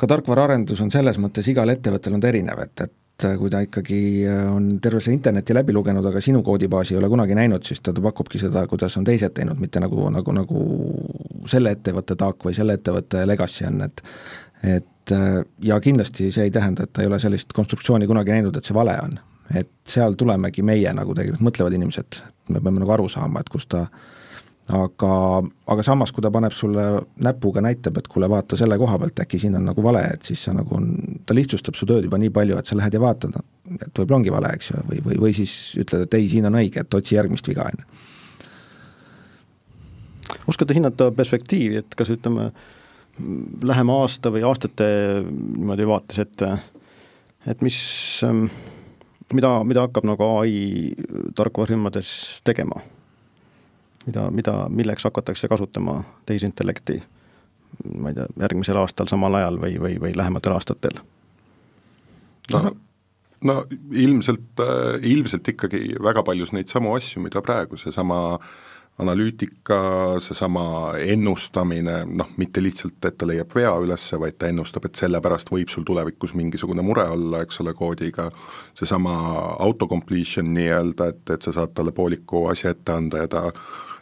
ka 0.00 0.08
tarkvaraarendus 0.10 0.80
on 0.82 0.90
selles 0.90 1.20
mõttes, 1.20 1.48
igal 1.52 1.70
ettevõttel 1.70 2.16
on 2.16 2.24
ta 2.24 2.32
erinev, 2.32 2.64
et, 2.64 2.86
et 2.88 2.96
et 3.22 3.30
äh, 3.30 3.38
kui 3.38 3.50
ta 3.50 3.60
ikkagi 3.62 4.00
äh, 4.26 4.44
on 4.52 4.78
terve 4.82 5.00
selle 5.00 5.16
interneti 5.16 5.54
läbi 5.54 5.74
lugenud, 5.74 6.06
aga 6.06 6.20
sinu 6.20 6.42
koodibaasi 6.42 6.94
ei 6.94 7.00
ole 7.00 7.10
kunagi 7.12 7.36
näinud, 7.38 7.64
siis 7.66 7.80
ta 7.80 7.94
pakubki 7.94 8.40
seda, 8.40 8.66
kuidas 8.70 8.96
on 8.98 9.04
teised 9.06 9.34
teinud, 9.36 9.60
mitte 9.62 9.80
nagu, 9.82 10.08
nagu, 10.10 10.34
nagu 10.36 10.62
selle 11.50 11.74
ettevõtte 11.76 12.16
taak 12.18 12.44
või 12.44 12.54
selle 12.56 12.78
ettevõtte 12.78 13.26
legacy 13.28 13.66
on, 13.68 13.82
et 13.86 14.04
et 14.62 15.12
äh, 15.14 15.42
ja 15.62 15.80
kindlasti 15.82 16.30
see 16.34 16.48
ei 16.48 16.54
tähenda, 16.54 16.86
et 16.86 16.92
ta 16.92 17.02
ei 17.02 17.10
ole 17.10 17.18
sellist 17.22 17.52
konstruktsiooni 17.52 18.06
kunagi 18.10 18.34
näinud, 18.34 18.56
et 18.56 18.64
see 18.66 18.76
vale 18.76 18.98
on. 19.02 19.18
et 19.54 19.70
seal 19.84 20.14
tulemegi 20.16 20.62
meie 20.64 20.92
nagu 20.96 21.14
tegelikult 21.14 21.42
mõtlevad 21.44 21.74
inimesed, 21.76 22.22
me 22.48 22.60
peame 22.60 22.80
nagu 22.80 22.92
aru 22.94 23.08
saama, 23.10 23.42
et 23.42 23.50
kus 23.52 23.66
ta 23.68 23.82
äh, 23.82 24.21
aga, 24.76 25.14
aga 25.72 25.84
samas, 25.86 26.12
kui 26.12 26.24
ta 26.24 26.30
paneb 26.32 26.54
sulle 26.56 26.84
näpuga, 27.24 27.62
näitab, 27.64 27.98
et 28.00 28.08
kuule, 28.10 28.28
vaata 28.30 28.56
selle 28.58 28.78
koha 28.80 28.98
pealt, 29.02 29.22
äkki 29.24 29.40
siin 29.42 29.56
on 29.58 29.66
nagu 29.68 29.84
vale, 29.84 30.02
et 30.14 30.28
siis 30.28 30.44
sa 30.46 30.54
nagu 30.56 30.78
ta 31.26 31.36
lihtsustab 31.36 31.78
su 31.78 31.88
tööd 31.88 32.06
juba 32.08 32.20
nii 32.20 32.32
palju, 32.34 32.58
et 32.58 32.70
sa 32.70 32.78
lähed 32.78 32.96
ja 32.96 33.02
vaatad, 33.02 33.36
et 33.78 33.90
võib-olla 33.90 34.20
ongi 34.20 34.34
vale, 34.34 34.52
eks 34.56 34.72
ju, 34.72 34.82
või, 34.90 35.02
või, 35.06 35.18
või 35.26 35.32
siis 35.36 35.56
ütled, 35.80 36.06
et 36.06 36.18
ei, 36.18 36.28
siin 36.32 36.48
on 36.48 36.58
õige, 36.60 36.84
et 36.84 36.98
otsi 36.98 37.18
järgmist 37.18 37.48
viga, 37.50 37.68
on 37.68 37.82
ju. 37.82 37.84
oskate 40.54 40.78
hinnata 40.78 41.10
perspektiivi, 41.16 41.82
et 41.82 41.98
kas 41.98 42.12
ütleme, 42.14 42.50
lähema 43.62 43.98
aasta 44.02 44.32
või 44.32 44.46
aastate 44.48 44.86
niimoodi 45.26 45.88
vaates, 45.88 46.22
et 46.24 46.46
et 47.50 47.62
mis, 47.66 47.76
mida, 49.34 49.50
mida 49.66 49.84
hakkab 49.88 50.06
nagu 50.06 50.28
ai 50.38 50.94
tarkvarafirmades 51.34 52.12
tegema 52.46 52.78
mida, 54.06 54.30
mida, 54.30 54.54
milleks 54.68 55.04
hakatakse 55.04 55.48
kasutama 55.48 56.02
tehisintellekti 56.26 57.02
ma 57.98 58.12
ei 58.12 58.16
tea, 58.18 58.26
järgmisel 58.44 58.76
aastal 58.76 59.08
samal 59.08 59.34
ajal 59.38 59.60
või, 59.60 59.76
või, 59.80 59.98
või 60.00 60.16
lähematel 60.16 60.56
aastatel? 60.56 60.98
no, 62.52 62.74
no 63.40 63.62
ilmselt, 63.92 64.60
ilmselt 65.02 65.48
ikkagi 65.54 65.86
väga 66.02 66.24
paljus 66.26 66.52
neid 66.52 66.68
samu 66.72 66.94
asju, 66.98 67.22
mida 67.24 67.40
praegu 67.44 67.80
seesama 67.80 68.20
äh, 68.34 68.52
analüütika, 68.98 69.80
seesama 70.20 70.94
ennustamine, 70.98 72.02
noh, 72.06 72.28
mitte 72.36 72.62
lihtsalt, 72.62 72.98
et 73.08 73.16
ta 73.18 73.28
leiab 73.28 73.54
vea 73.56 73.72
üles, 73.80 74.04
vaid 74.20 74.36
ta 74.38 74.50
ennustab, 74.52 74.86
et 74.86 75.00
sellepärast 75.00 75.52
võib 75.52 75.72
sul 75.72 75.86
tulevikus 75.88 76.34
mingisugune 76.36 76.84
mure 76.84 77.06
olla, 77.14 77.42
eks 77.42 77.62
ole, 77.64 77.72
koodiga, 77.78 78.28
seesama 78.78 79.14
autocompletion 79.64 80.52
nii-öelda, 80.54 81.08
et, 81.14 81.24
et 81.36 81.48
sa 81.48 81.56
saad 81.56 81.72
talle 81.76 81.94
pooliku 81.96 82.46
asja 82.52 82.74
ette 82.76 82.92
anda 82.92 83.24
ja 83.24 83.32
ta 83.32 83.46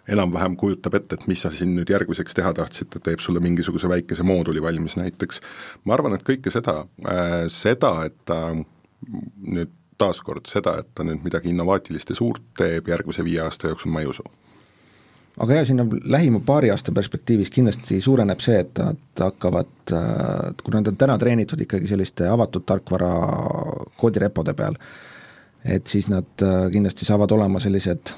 enam-vähem 0.09 0.57
kujutab 0.61 0.95
ette, 0.99 1.19
et 1.19 1.27
mis 1.31 1.43
sa 1.43 1.51
siin 1.55 1.75
nüüd 1.77 1.91
järgmiseks 1.93 2.35
teha 2.37 2.53
tahtsid, 2.57 2.91
ta 2.95 3.03
teeb 3.11 3.21
sulle 3.21 3.43
mingisuguse 3.45 3.89
väikese 3.89 4.27
mooduli 4.27 4.63
valmis 4.63 4.97
näiteks. 5.01 5.41
ma 5.85 5.95
arvan, 5.95 6.15
et 6.17 6.27
kõike 6.27 6.53
seda 6.53 6.85
äh,, 7.07 7.47
seda, 7.49 7.95
et 8.09 8.17
ta 8.25 8.41
nüüd 8.55 9.73
taaskord 10.01 10.49
seda, 10.49 10.79
et 10.81 10.89
ta 10.95 11.05
nüüd 11.05 11.25
midagi 11.25 11.53
innovaatilist 11.53 12.11
ja 12.11 12.17
suurt 12.17 12.43
teeb 12.59 12.89
järgmise 12.89 13.25
viie 13.25 13.43
aasta 13.45 13.69
jooksul, 13.69 13.93
ma 13.93 14.05
ei 14.05 14.09
usu 14.11 14.25
aga 15.41 15.61
jah, 15.61 15.67
sinna 15.69 15.87
lähima 16.05 16.41
paari 16.47 16.71
aasta 16.73 16.93
perspektiivis 16.93 17.53
kindlasti 17.55 18.01
suureneb 18.05 18.43
see, 18.45 18.59
et 18.65 18.81
nad 18.81 19.23
hakkavad, 19.25 19.71
äh, 19.97 20.51
kui 20.65 20.75
nad 20.75 20.91
on 20.91 20.99
täna 21.01 21.17
treenitud 21.21 21.61
ikkagi 21.65 21.89
selliste 21.91 22.29
avatud 22.29 22.67
tarkvara 22.69 23.13
koodirepode 24.01 24.55
peal, 24.59 24.77
et 25.65 25.87
siis 25.87 26.11
nad 26.13 26.45
äh, 26.45 26.67
kindlasti 26.75 27.09
saavad 27.09 27.33
olema 27.37 27.63
sellised 27.63 28.15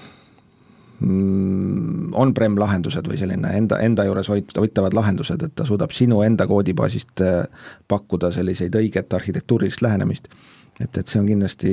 on-prem 1.03 2.57
lahendused 2.61 3.07
või 3.09 3.19
selline 3.19 3.53
enda, 3.59 3.79
enda 3.83 4.05
juures 4.07 4.29
hoid-, 4.31 4.57
hoitavad 4.59 4.95
lahendused, 4.95 5.43
et 5.43 5.55
ta 5.59 5.67
suudab 5.69 5.95
sinu 5.95 6.23
enda 6.23 6.47
koodibaasist 6.47 7.23
äh, 7.25 7.45
pakkuda 7.89 8.33
selliseid 8.35 8.75
õiget 8.79 9.15
arhitektuurilist 9.19 9.83
lähenemist 9.83 10.29
et, 10.81 10.99
et 10.99 11.09
see 11.09 11.21
on 11.21 11.29
kindlasti 11.29 11.73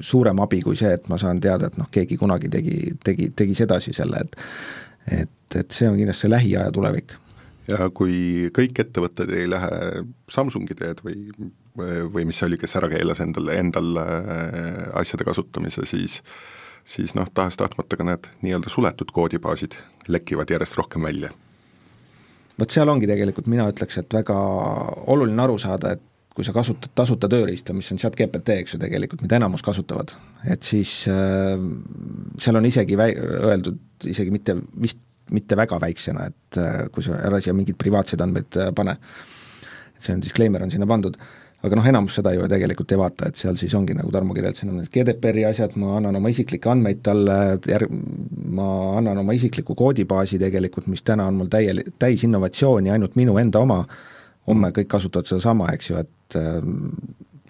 suurem 0.00 0.40
abi 0.42 0.60
kui 0.64 0.76
see, 0.78 0.90
et 0.96 1.08
ma 1.12 1.18
saan 1.20 1.40
teada, 1.44 1.68
et 1.68 1.78
noh, 1.80 1.88
keegi 1.92 2.18
kunagi 2.20 2.50
tegi, 2.52 2.76
tegi, 3.04 3.30
tegi 3.36 3.56
sedasi 3.58 3.94
selle, 3.96 4.24
et 4.24 4.38
et, 5.08 5.56
et 5.56 5.72
see 5.72 5.88
on 5.88 5.96
kindlasti 5.96 6.28
lähiaja 6.28 6.72
tulevik. 6.74 7.14
ja 7.68 7.88
kui 7.94 8.48
kõik 8.56 8.80
ettevõtted 8.84 9.32
ei 9.36 9.48
lähe 9.48 10.04
Samsungi 10.28 10.76
teed 10.76 11.00
või, 11.04 11.28
või 12.12 12.26
mis 12.28 12.40
see 12.40 12.48
oli, 12.48 12.58
kes 12.60 12.76
ära 12.80 12.90
keelas 12.92 13.20
endale, 13.24 13.56
endal 13.60 14.00
äh, 14.02 14.88
asjade 15.00 15.24
kasutamise, 15.28 15.86
siis 15.88 16.20
siis 16.88 17.14
noh, 17.16 17.28
tahes-tahtmata 17.34 17.98
ka 18.00 18.06
need 18.08 18.28
nii-öelda 18.44 18.72
suletud 18.72 19.12
koodibaasid 19.14 19.76
lekivad 20.08 20.50
järjest 20.50 20.78
rohkem 20.80 21.04
välja. 21.04 21.30
Vot 22.58 22.72
seal 22.74 22.90
ongi 22.90 23.06
tegelikult, 23.06 23.46
mina 23.50 23.68
ütleks, 23.70 24.00
et 24.00 24.14
väga 24.14 24.36
oluline 25.12 25.44
aru 25.44 25.58
saada, 25.62 25.92
et 25.94 26.04
kui 26.34 26.46
sa 26.46 26.54
kasutad 26.54 26.90
tasuta 26.94 27.28
tööriista, 27.30 27.74
mis 27.74 27.90
on 27.92 27.98
chat 27.98 28.16
GPT, 28.18 28.60
eks 28.62 28.76
ju 28.76 28.80
tegelikult, 28.82 29.22
mida 29.26 29.38
enamus 29.38 29.62
kasutavad, 29.66 30.14
et 30.46 30.66
siis 30.66 30.92
äh, 31.10 31.58
seal 32.40 32.58
on 32.58 32.66
isegi 32.66 32.98
väi-, 32.98 33.16
öeldud, 33.18 33.78
isegi 34.06 34.34
mitte 34.34 34.56
vist 34.80 35.04
mitte 35.34 35.56
väga 35.58 35.76
väiksena, 35.82 36.28
et 36.30 36.58
äh, 36.60 36.86
kui 36.94 37.04
sa 37.04 37.18
ära 37.28 37.40
siia 37.42 37.52
mingeid 37.56 37.76
privaatseid 37.80 38.22
andmeid 38.24 38.56
äh, 38.56 38.70
pane, 38.76 38.94
see 40.00 40.14
on, 40.14 40.22
disclaimer 40.24 40.64
on 40.64 40.72
sinna 40.72 40.88
pandud, 40.88 41.18
aga 41.66 41.78
noh, 41.78 41.86
enamus 41.90 42.14
seda 42.18 42.32
ju 42.36 42.46
tegelikult 42.50 42.92
ei 42.94 43.00
vaata, 43.00 43.28
et 43.30 43.40
seal 43.40 43.56
siis 43.58 43.72
ongi, 43.74 43.96
nagu 43.98 44.12
Tarmo 44.14 44.34
kirjeldas, 44.36 44.62
on 44.62 44.76
need 44.78 44.90
GDPR-i 44.94 45.42
asjad, 45.48 45.74
ma 45.80 45.96
annan 45.98 46.18
oma 46.20 46.30
isiklikke 46.30 46.70
andmeid 46.70 47.00
talle, 47.06 47.38
järg-, 47.66 47.94
ma 48.54 48.68
annan 49.00 49.18
oma 49.24 49.34
isikliku 49.34 49.74
koodibaasi 49.78 50.38
tegelikult, 50.38 50.86
mis 50.92 51.02
täna 51.06 51.26
on 51.30 51.40
mul 51.40 51.50
täie, 51.50 51.74
täis 51.98 52.22
innovatsiooni, 52.28 52.92
ainult 52.94 53.18
minu 53.18 53.34
enda 53.42 53.64
oma, 53.64 53.80
homme 54.48 54.70
kõik 54.76 54.90
kasutavad 54.94 55.30
sedasama, 55.30 55.72
eks 55.74 55.90
ju, 55.90 56.04
et 56.04 56.38
ähm, 56.38 56.78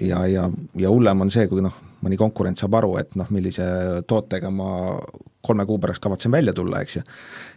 ja, 0.00 0.24
ja, 0.30 0.48
ja 0.80 0.94
hullem 0.94 1.26
on 1.26 1.34
see, 1.34 1.44
kui 1.50 1.60
noh, 1.64 1.76
mõni 2.04 2.16
konkurent 2.16 2.60
saab 2.62 2.80
aru, 2.80 2.96
et 3.02 3.12
noh, 3.18 3.28
millise 3.34 3.68
tootega 4.08 4.50
ma 4.54 4.72
kolme 5.44 5.68
kuu 5.68 5.76
pärast 5.82 6.02
kavatsen 6.02 6.32
välja 6.32 6.56
tulla, 6.56 6.80
eks 6.80 6.96
ju, 6.96 7.04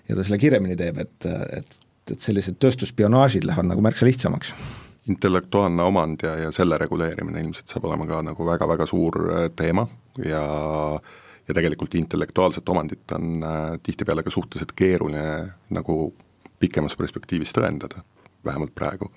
ja 0.09 0.19
ta 0.19 0.27
selle 0.27 0.41
kiiremini 0.41 0.75
teeb, 0.75 0.99
et, 0.99 1.31
et, 1.61 1.81
et 2.11 2.19
sellised 2.19 2.59
tööstusspionaažid 2.59 3.47
lähevad 3.47 3.71
nagu 3.71 3.87
märksa 3.87 4.09
lihtsamaks 4.09 4.51
intellektuaalne 5.09 5.83
omand 5.83 6.23
ja, 6.23 6.35
ja 6.37 6.51
selle 6.53 6.77
reguleerimine 6.77 7.41
ilmselt 7.41 7.71
saab 7.71 7.87
olema 7.89 8.05
ka 8.09 8.21
nagu 8.25 8.45
väga-väga 8.45 8.85
suur 8.85 9.17
äh, 9.31 9.49
teema 9.55 9.87
ja 10.25 10.45
ja 11.47 11.55
tegelikult 11.57 11.95
intellektuaalset 11.97 12.69
omandit 12.69 13.13
on 13.17 13.43
äh, 13.43 13.79
tihtipeale 13.83 14.23
ka 14.23 14.29
suhteliselt 14.29 14.75
keeruline 14.77 15.23
nagu 15.73 16.13
pikemas 16.59 16.95
perspektiivis 16.95 17.53
tõendada, 17.57 18.03
vähemalt 18.45 18.75
praegu 18.77 19.09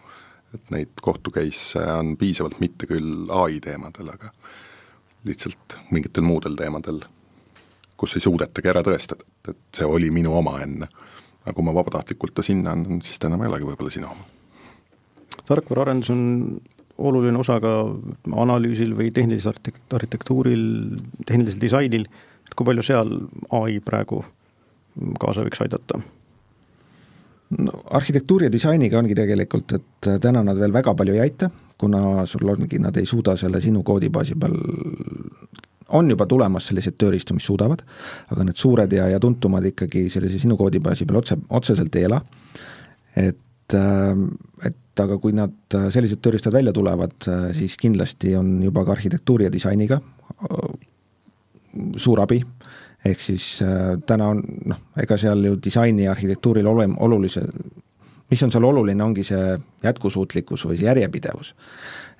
et 0.55 0.71
neid 0.71 1.03
kohtu 1.03 1.33
case'e 1.35 1.85
on 1.99 2.15
piisavalt 2.17 2.61
mitte 2.63 2.87
küll 2.91 3.31
ai 3.35 3.59
teemadel, 3.63 4.13
aga 4.15 4.31
lihtsalt 5.27 5.79
mingitel 5.91 6.27
muudel 6.27 6.57
teemadel, 6.59 7.01
kus 7.97 8.17
ei 8.17 8.25
suudetagi 8.25 8.71
ära 8.71 8.85
tõestada, 8.87 9.27
et 9.49 9.61
see 9.75 9.89
oli 9.89 10.11
minu 10.15 10.35
oma 10.39 10.61
enne. 10.63 10.89
aga 11.45 11.53
kui 11.53 11.65
ma 11.65 11.75
vabatahtlikult 11.77 12.35
ta 12.35 12.43
sinna 12.43 12.73
annan, 12.73 13.03
siis 13.05 13.19
ta 13.19 13.29
enam 13.29 13.43
ei 13.45 13.51
olegi 13.51 13.67
võib-olla 13.69 13.91
sinu 13.93 14.09
oma. 14.09 14.34
Tarkvaraarendus 15.49 16.11
on 16.15 16.23
oluline 16.99 17.39
osa 17.39 17.59
ka 17.63 17.73
analüüsil 18.45 18.95
või 18.97 19.11
tehnilisel 19.15 19.57
arhitektuuril, 19.95 20.65
tehnilisel 21.27 21.61
disainil, 21.61 22.07
et 22.47 22.55
kui 22.55 22.69
palju 22.69 22.85
seal 22.87 23.11
ai 23.57 23.81
praegu 23.85 24.23
kaasa 25.21 25.45
võiks 25.47 25.65
aidata? 25.65 26.01
No 27.59 27.83
arhitektuuri 27.99 28.49
ja 28.49 28.53
disainiga 28.53 28.99
ongi 28.99 29.15
tegelikult, 29.15 29.75
et 29.77 30.09
täna 30.23 30.43
nad 30.47 30.59
veel 30.59 30.73
väga 30.75 30.95
palju 30.97 31.15
ei 31.15 31.27
aita, 31.27 31.51
kuna 31.79 32.25
sul 32.31 32.49
ongi, 32.51 32.81
nad 32.83 32.97
ei 32.99 33.07
suuda 33.07 33.37
selle 33.39 33.61
sinu 33.63 33.83
koodibaasi 33.87 34.39
peal, 34.41 34.57
on 35.95 36.11
juba 36.11 36.27
tulemas 36.31 36.71
selliseid 36.71 36.97
tööriistu, 36.99 37.37
mis 37.37 37.47
suudavad, 37.47 37.85
aga 38.33 38.47
need 38.49 38.59
suured 38.59 38.95
ja, 38.97 39.11
ja 39.13 39.21
tuntumad 39.23 39.67
ikkagi 39.71 40.07
sellise 40.11 40.41
sinu 40.43 40.57
koodibaasi 40.59 41.07
peal 41.07 41.21
otse, 41.21 41.39
otseselt 41.51 41.99
ei 42.01 42.09
ela, 42.09 42.23
et 43.15 43.77
äh, 43.77 44.25
et 44.65 44.79
aga 45.01 45.19
kui 45.19 45.35
nad, 45.37 45.55
äh, 45.75 45.89
sellised 45.95 46.23
tööriistad 46.23 46.55
välja 46.55 46.73
tulevad, 46.73 47.17
siis 47.57 47.77
kindlasti 47.81 48.37
on 48.39 48.57
juba 48.63 48.85
ka 48.85 48.95
arhitektuuri 48.95 49.49
ja 49.49 49.53
disainiga 49.53 50.01
suur 51.97 52.23
abi. 52.25 52.43
Ehk 53.05 53.21
siis 53.21 53.59
äh, 53.63 53.99
täna 54.07 54.31
on 54.33 54.43
noh, 54.71 54.79
ega 55.01 55.19
seal 55.21 55.45
ju 55.45 55.59
disaini 55.61 56.07
ja 56.07 56.15
arhitektuuril 56.15 56.67
ole-, 56.67 56.89
olulise, 57.05 57.43
mis 58.31 58.43
on 58.47 58.53
seal 58.55 58.65
oluline, 58.65 59.05
ongi 59.05 59.27
see 59.29 59.59
jätkusuutlikkus 59.85 60.65
või 60.65 60.79
see 60.79 60.89
järjepidevus 60.89 61.53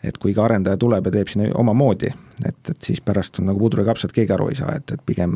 et 0.05 0.19
kui 0.21 0.33
iga 0.35 0.45
arendaja 0.45 0.77
tuleb 0.81 1.09
ja 1.09 1.13
teeb 1.15 1.31
sinna 1.31 1.49
omamoodi, 1.59 2.11
et, 2.45 2.59
et 2.71 2.87
siis 2.89 3.01
pärast 3.05 3.39
on 3.41 3.49
nagu 3.49 3.61
puder 3.61 3.83
ja 3.83 3.87
kapsad, 3.89 4.13
keegi 4.15 4.35
aru 4.35 4.51
ei 4.53 4.59
saa, 4.59 4.75
et, 4.77 4.93
et 4.97 5.03
pigem 5.07 5.35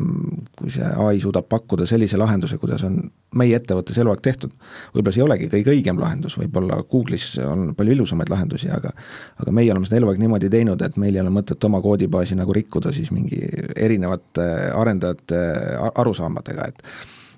kui 0.59 0.71
see 0.73 0.85
ai 0.85 1.19
suudab 1.21 1.47
pakkuda 1.49 1.87
sellise 1.89 2.19
lahenduse, 2.19 2.59
kuidas 2.61 2.83
on 2.87 2.99
meie 3.39 3.57
ettevõttes 3.57 3.97
eluaeg 4.01 4.21
tehtud, 4.25 4.53
võib-olla 4.93 5.15
see 5.15 5.23
ei 5.23 5.25
olegi 5.25 5.49
kõige 5.53 5.73
õigem 5.73 6.01
lahendus, 6.01 6.37
võib-olla 6.39 6.81
Google'is 6.91 7.27
on 7.45 7.73
palju 7.77 7.97
ilusamaid 7.97 8.31
lahendusi, 8.31 8.69
aga 8.73 8.93
aga 9.39 9.53
meie 9.55 9.71
oleme 9.73 9.89
seda 9.89 10.01
eluaeg 10.01 10.21
niimoodi 10.21 10.51
teinud, 10.53 10.81
et 10.85 10.97
meil 11.01 11.15
ei 11.15 11.23
ole 11.23 11.33
mõtet 11.33 11.69
oma 11.69 11.81
koodibaasi 11.85 12.37
nagu 12.39 12.53
rikkuda 12.55 12.93
siis 12.95 13.13
mingi 13.15 13.41
erinevate 13.75 14.49
arendajate 14.75 15.45
arusaamadega, 15.95 16.69
et 16.73 16.85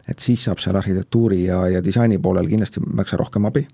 et 0.09 0.19
siis 0.19 0.41
saab 0.43 0.59
seal 0.59 0.75
arhitektuuri 0.75 1.43
ja, 1.45 1.59
ja 1.69 1.79
disaini 1.83 2.17
poolel 2.19 2.49
kindlasti 2.49 2.81
märksa 2.83 3.19
rohkem 3.21 3.45
abi 3.47 3.67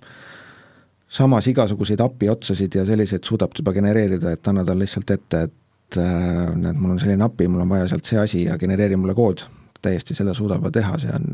samas 1.09 1.47
igasuguseid 1.47 1.99
API 1.99 2.29
otsasid 2.29 2.75
ja 2.75 2.85
selliseid 2.85 3.23
suudab 3.23 3.55
juba 3.57 3.73
genereerida, 3.73 4.31
et 4.31 4.47
anna 4.47 4.65
talle 4.65 4.85
lihtsalt 4.85 5.11
ette, 5.15 5.43
et 5.47 5.99
äh, 6.01 6.55
näed, 6.55 6.75
mul 6.75 6.95
on 6.95 6.99
selline 6.99 7.23
API, 7.23 7.47
mul 7.47 7.63
on 7.63 7.69
vaja 7.71 7.87
sealt 7.91 8.09
see 8.09 8.19
asi 8.19 8.43
ja 8.43 8.57
genereeri 8.59 8.99
mulle 8.99 9.15
kood, 9.15 9.45
täiesti 9.81 10.15
selle 10.17 10.35
suudab 10.35 10.61
juba 10.61 10.73
teha, 10.75 10.97
see 10.99 11.13
on 11.15 11.29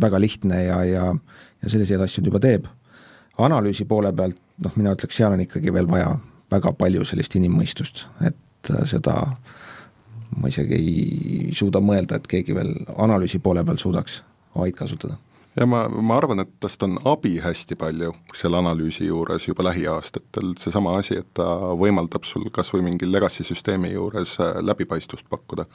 väga 0.00 0.20
lihtne 0.20 0.64
ja, 0.64 0.82
ja, 0.86 1.06
ja 1.62 1.70
selliseid 1.70 2.02
asju 2.02 2.22
ta 2.22 2.32
juba 2.32 2.42
teeb. 2.42 2.66
analüüsi 3.38 3.84
poole 3.86 4.12
pealt, 4.12 4.38
noh, 4.64 4.74
mina 4.76 4.92
ütleks, 4.96 5.14
seal 5.16 5.32
on 5.32 5.44
ikkagi 5.44 5.72
veel 5.74 5.86
vaja 5.90 6.16
väga 6.50 6.72
palju 6.74 7.04
sellist 7.06 7.36
inimmõistust, 7.38 8.06
et 8.26 8.72
äh, 8.74 8.82
seda 8.90 9.20
ma 10.38 10.50
isegi 10.50 10.74
ei 10.74 11.54
suuda 11.56 11.80
mõelda, 11.80 12.18
et 12.18 12.26
keegi 12.26 12.54
veel 12.54 12.74
analüüsi 12.98 13.38
poole 13.38 13.64
peal 13.64 13.78
suudaks 13.78 14.22
ai-d 14.58 14.74
kasutada 14.76 15.16
ja 15.60 15.66
ma, 15.66 15.84
ma 15.88 16.16
arvan, 16.16 16.42
et 16.42 16.50
tast 16.62 16.82
on 16.86 16.98
abi 17.08 17.38
hästi 17.42 17.76
palju 17.78 18.12
selle 18.36 18.60
analüüsi 18.60 19.08
juures 19.08 19.48
juba 19.48 19.66
lähiaastatel, 19.68 20.54
seesama 20.60 20.96
asi, 21.00 21.18
et 21.22 21.30
ta 21.34 21.48
võimaldab 21.78 22.28
sul 22.28 22.48
kas 22.54 22.72
või 22.74 22.84
mingi 22.90 23.08
legacy 23.08 23.46
süsteemi 23.46 23.92
juures 23.94 24.36
äh, 24.42 24.60
läbipaistvust 24.62 25.28
pakkuda. 25.30 25.66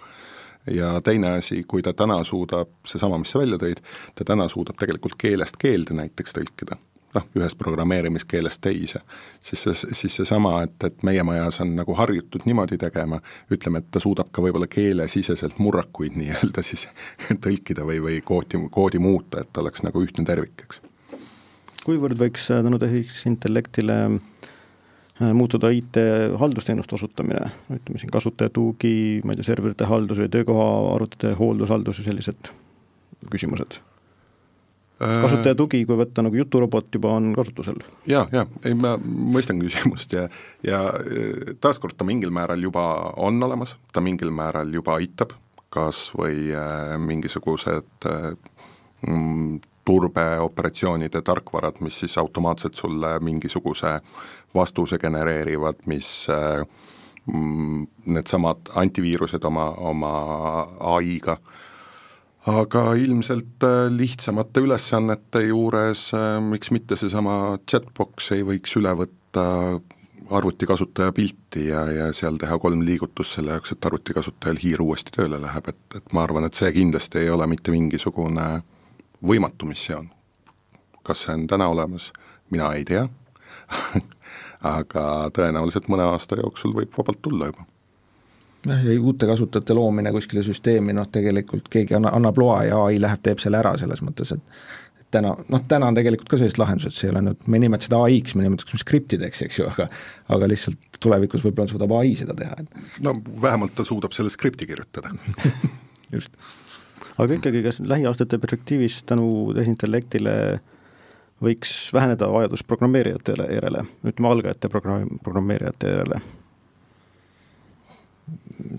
ja 0.71 1.01
teine 1.03 1.35
asi, 1.37 1.63
kui 1.67 1.81
ta 1.83 1.93
täna 1.93 2.23
suudab, 2.23 2.69
seesama, 2.87 3.17
mis 3.19 3.33
sa 3.35 3.39
välja 3.39 3.59
tõid, 3.59 3.83
ta 4.15 4.23
täna 4.23 4.47
suudab 4.47 4.79
tegelikult 4.79 5.17
keelest 5.19 5.59
keelde 5.59 5.97
näiteks 5.99 6.37
tõlkida 6.37 6.79
noh, 7.15 7.25
ühest 7.37 7.57
programmeerimiskeelest 7.59 8.61
teise, 8.63 9.01
siis 9.41 9.63
see, 9.65 9.93
siis 9.95 10.15
seesama, 10.19 10.55
et, 10.65 10.77
et 10.87 11.05
meie 11.05 11.23
majas 11.25 11.59
on 11.63 11.75
nagu 11.77 11.95
harjutud 11.97 12.45
niimoodi 12.49 12.77
tegema, 12.81 13.19
ütleme, 13.53 13.83
et 13.83 13.91
ta 13.93 14.01
suudab 14.03 14.31
ka 14.33 14.43
võib-olla 14.45 14.69
keelesiseselt 14.71 15.59
murrakuid 15.63 16.17
nii-öelda 16.19 16.65
siis 16.69 16.87
tõlkida 17.43 17.85
või, 17.87 18.01
või 18.03 18.19
koodi, 18.25 18.61
koodi 18.73 19.01
muuta, 19.03 19.43
et 19.43 19.61
oleks 19.61 19.85
nagu 19.85 20.03
ühtne 20.03 20.25
tervik, 20.27 20.65
eks. 20.65 20.81
kuivõrd 21.85 22.19
võiks 22.19 22.49
tänu 22.51 22.81
tehisintellektile 22.81 23.99
muutuda 25.37 25.69
IT 25.71 25.99
haldusteenuste 26.41 26.97
osutamine, 26.97 27.45
ütleme 27.71 28.01
siin 28.01 28.11
kasutajatugi, 28.11 29.21
ma 29.23 29.35
ei 29.35 29.39
tea, 29.39 29.51
serverite 29.53 29.87
haldus 29.87 30.23
või 30.23 30.33
töökoha 30.33 30.67
arvutite 30.95 31.35
hooldushaldus 31.37 32.01
ja 32.01 32.09
sellised 32.09 32.53
küsimused 33.31 33.77
Äh, 33.77 33.92
kasutaja 34.99 35.55
tugi, 35.57 35.83
kui 35.87 35.97
võtta 35.97 36.23
nagu 36.25 36.37
juturobot 36.37 36.93
juba 36.93 37.13
on 37.17 37.31
kasutusel. 37.35 37.79
ja, 38.09 38.25
ja 38.31 38.45
ei, 38.65 38.75
ma 38.77 38.95
mõistan 39.03 39.61
küsimust 39.61 40.13
ja, 40.15 40.27
ja 40.65 40.85
äh, 40.99 41.55
taaskord 41.63 41.97
ta 41.97 42.07
mingil 42.07 42.33
määral 42.33 42.61
juba 42.61 42.85
on 43.17 43.41
olemas, 43.43 43.75
ta 43.93 44.03
mingil 44.03 44.31
määral 44.31 44.73
juba 44.73 44.97
aitab, 44.99 45.35
kas 45.73 46.09
või 46.17 46.51
äh, 46.55 46.95
mingisugused 47.01 48.09
äh, 48.09 48.31
mm, 49.07 49.59
turbeoperatsioonide 49.83 51.21
tarkvarad, 51.25 51.81
mis 51.83 51.99
siis 52.03 52.17
automaatselt 52.17 52.75
sulle 52.79 53.17
mingisuguse 53.19 53.97
vastuse 54.55 54.99
genereerivad, 55.01 55.83
mis 55.91 56.29
äh, 56.31 56.63
mm, 57.25 57.87
needsamad 58.05 58.71
antiviirused 58.79 59.43
oma, 59.49 59.71
oma 59.91 60.13
ai-ga 60.93 61.39
äh, 61.39 61.59
aga 62.47 62.93
ilmselt 62.99 63.63
äh, 63.63 63.87
lihtsamate 63.91 64.59
ülesannete 64.59 65.45
juures, 65.47 66.09
äh, 66.13 66.41
miks 66.43 66.71
mitte 66.75 66.97
seesama 66.99 67.57
chatbox 67.69 68.33
ei 68.35 68.43
võiks 68.47 68.75
üle 68.79 68.91
võtta 68.99 69.45
arvutikasutaja 70.33 71.11
pilti 71.15 71.67
ja, 71.69 71.85
ja 71.91 72.09
seal 72.15 72.39
teha 72.41 72.57
kolm 72.59 72.83
liigutust 72.85 73.37
selle 73.37 73.55
jaoks, 73.55 73.73
et 73.75 73.85
arvutikasutajal 73.85 74.59
hiir 74.59 74.83
uuesti 74.83 75.13
tööle 75.15 75.39
läheb, 75.41 75.69
et, 75.71 75.81
et 75.99 76.15
ma 76.15 76.23
arvan, 76.27 76.47
et 76.47 76.57
see 76.57 76.71
kindlasti 76.75 77.23
ei 77.23 77.31
ole 77.31 77.47
mitte 77.47 77.71
mingisugune 77.71 78.47
võimatu 79.23 79.67
missioon. 79.69 80.09
kas 81.03 81.25
see 81.25 81.35
on 81.35 81.47
täna 81.47 81.67
olemas, 81.67 82.11
mina 82.51 82.71
ei 82.75 82.85
tea. 82.87 83.07
Aga 84.63 85.03
tõenäoliselt 85.35 85.89
mõne 85.91 86.07
aasta 86.07 86.39
jooksul 86.39 86.71
võib 86.75 86.95
vabalt 86.95 87.19
tulla 87.21 87.51
juba 87.51 87.67
jah, 88.67 88.85
ja 88.85 88.99
uute 89.01 89.27
kasutajate 89.29 89.75
loomine 89.77 90.11
kuskile 90.15 90.43
süsteemi, 90.45 90.95
noh 90.95 91.09
tegelikult 91.11 91.67
keegi 91.71 91.97
anna, 91.97 92.13
annab 92.17 92.39
loa 92.41 92.63
ja 92.67 92.79
ai 92.87 93.01
läheb, 93.01 93.21
teeb 93.25 93.41
selle 93.43 93.59
ära, 93.59 93.75
selles 93.79 94.03
mõttes, 94.05 94.33
et 94.35 94.63
täna, 95.13 95.35
noh 95.53 95.63
täna 95.69 95.89
on 95.91 95.97
tegelikult 95.97 96.31
ka 96.31 96.39
sellised 96.41 96.59
lahendused, 96.61 96.95
see 96.95 97.09
ei 97.09 97.13
ole 97.13 97.23
nüüd, 97.27 97.45
me 97.47 97.59
ei 97.59 97.65
nimeta 97.65 97.87
seda 97.87 98.01
ai-ks, 98.07 98.35
me 98.37 98.45
nimetame 98.45 98.81
skriptideks, 98.81 99.43
eks 99.45 99.59
ju, 99.59 99.69
aga 99.69 99.87
aga 100.33 100.49
lihtsalt 100.49 100.99
tulevikus 101.03 101.45
võib-olla 101.45 101.71
suudab 101.71 101.95
ai 101.99 102.13
seda 102.19 102.35
teha, 102.37 102.59
et 102.63 103.05
no 103.05 103.15
vähemalt 103.43 103.75
ta 103.77 103.85
suudab 103.87 104.15
selle 104.15 104.33
skripti 104.33 104.67
kirjutada 104.69 105.13
just. 106.15 106.31
aga 107.17 107.39
ikkagi, 107.39 107.63
kas 107.65 107.81
lähiaastate 107.83 108.39
perspektiivis 108.41 109.01
tänu 109.09 109.27
tehisintellektile 109.57 110.37
võiks 111.43 111.73
väheneda 111.93 112.29
vajadus 112.31 112.63
programmeerijate 112.63 113.35
järele, 113.41 113.83
ütleme 114.07 114.31
algajate 114.31 114.71
programm, 114.71 115.19
programmeerijate 115.25 115.91
järele 115.91 116.21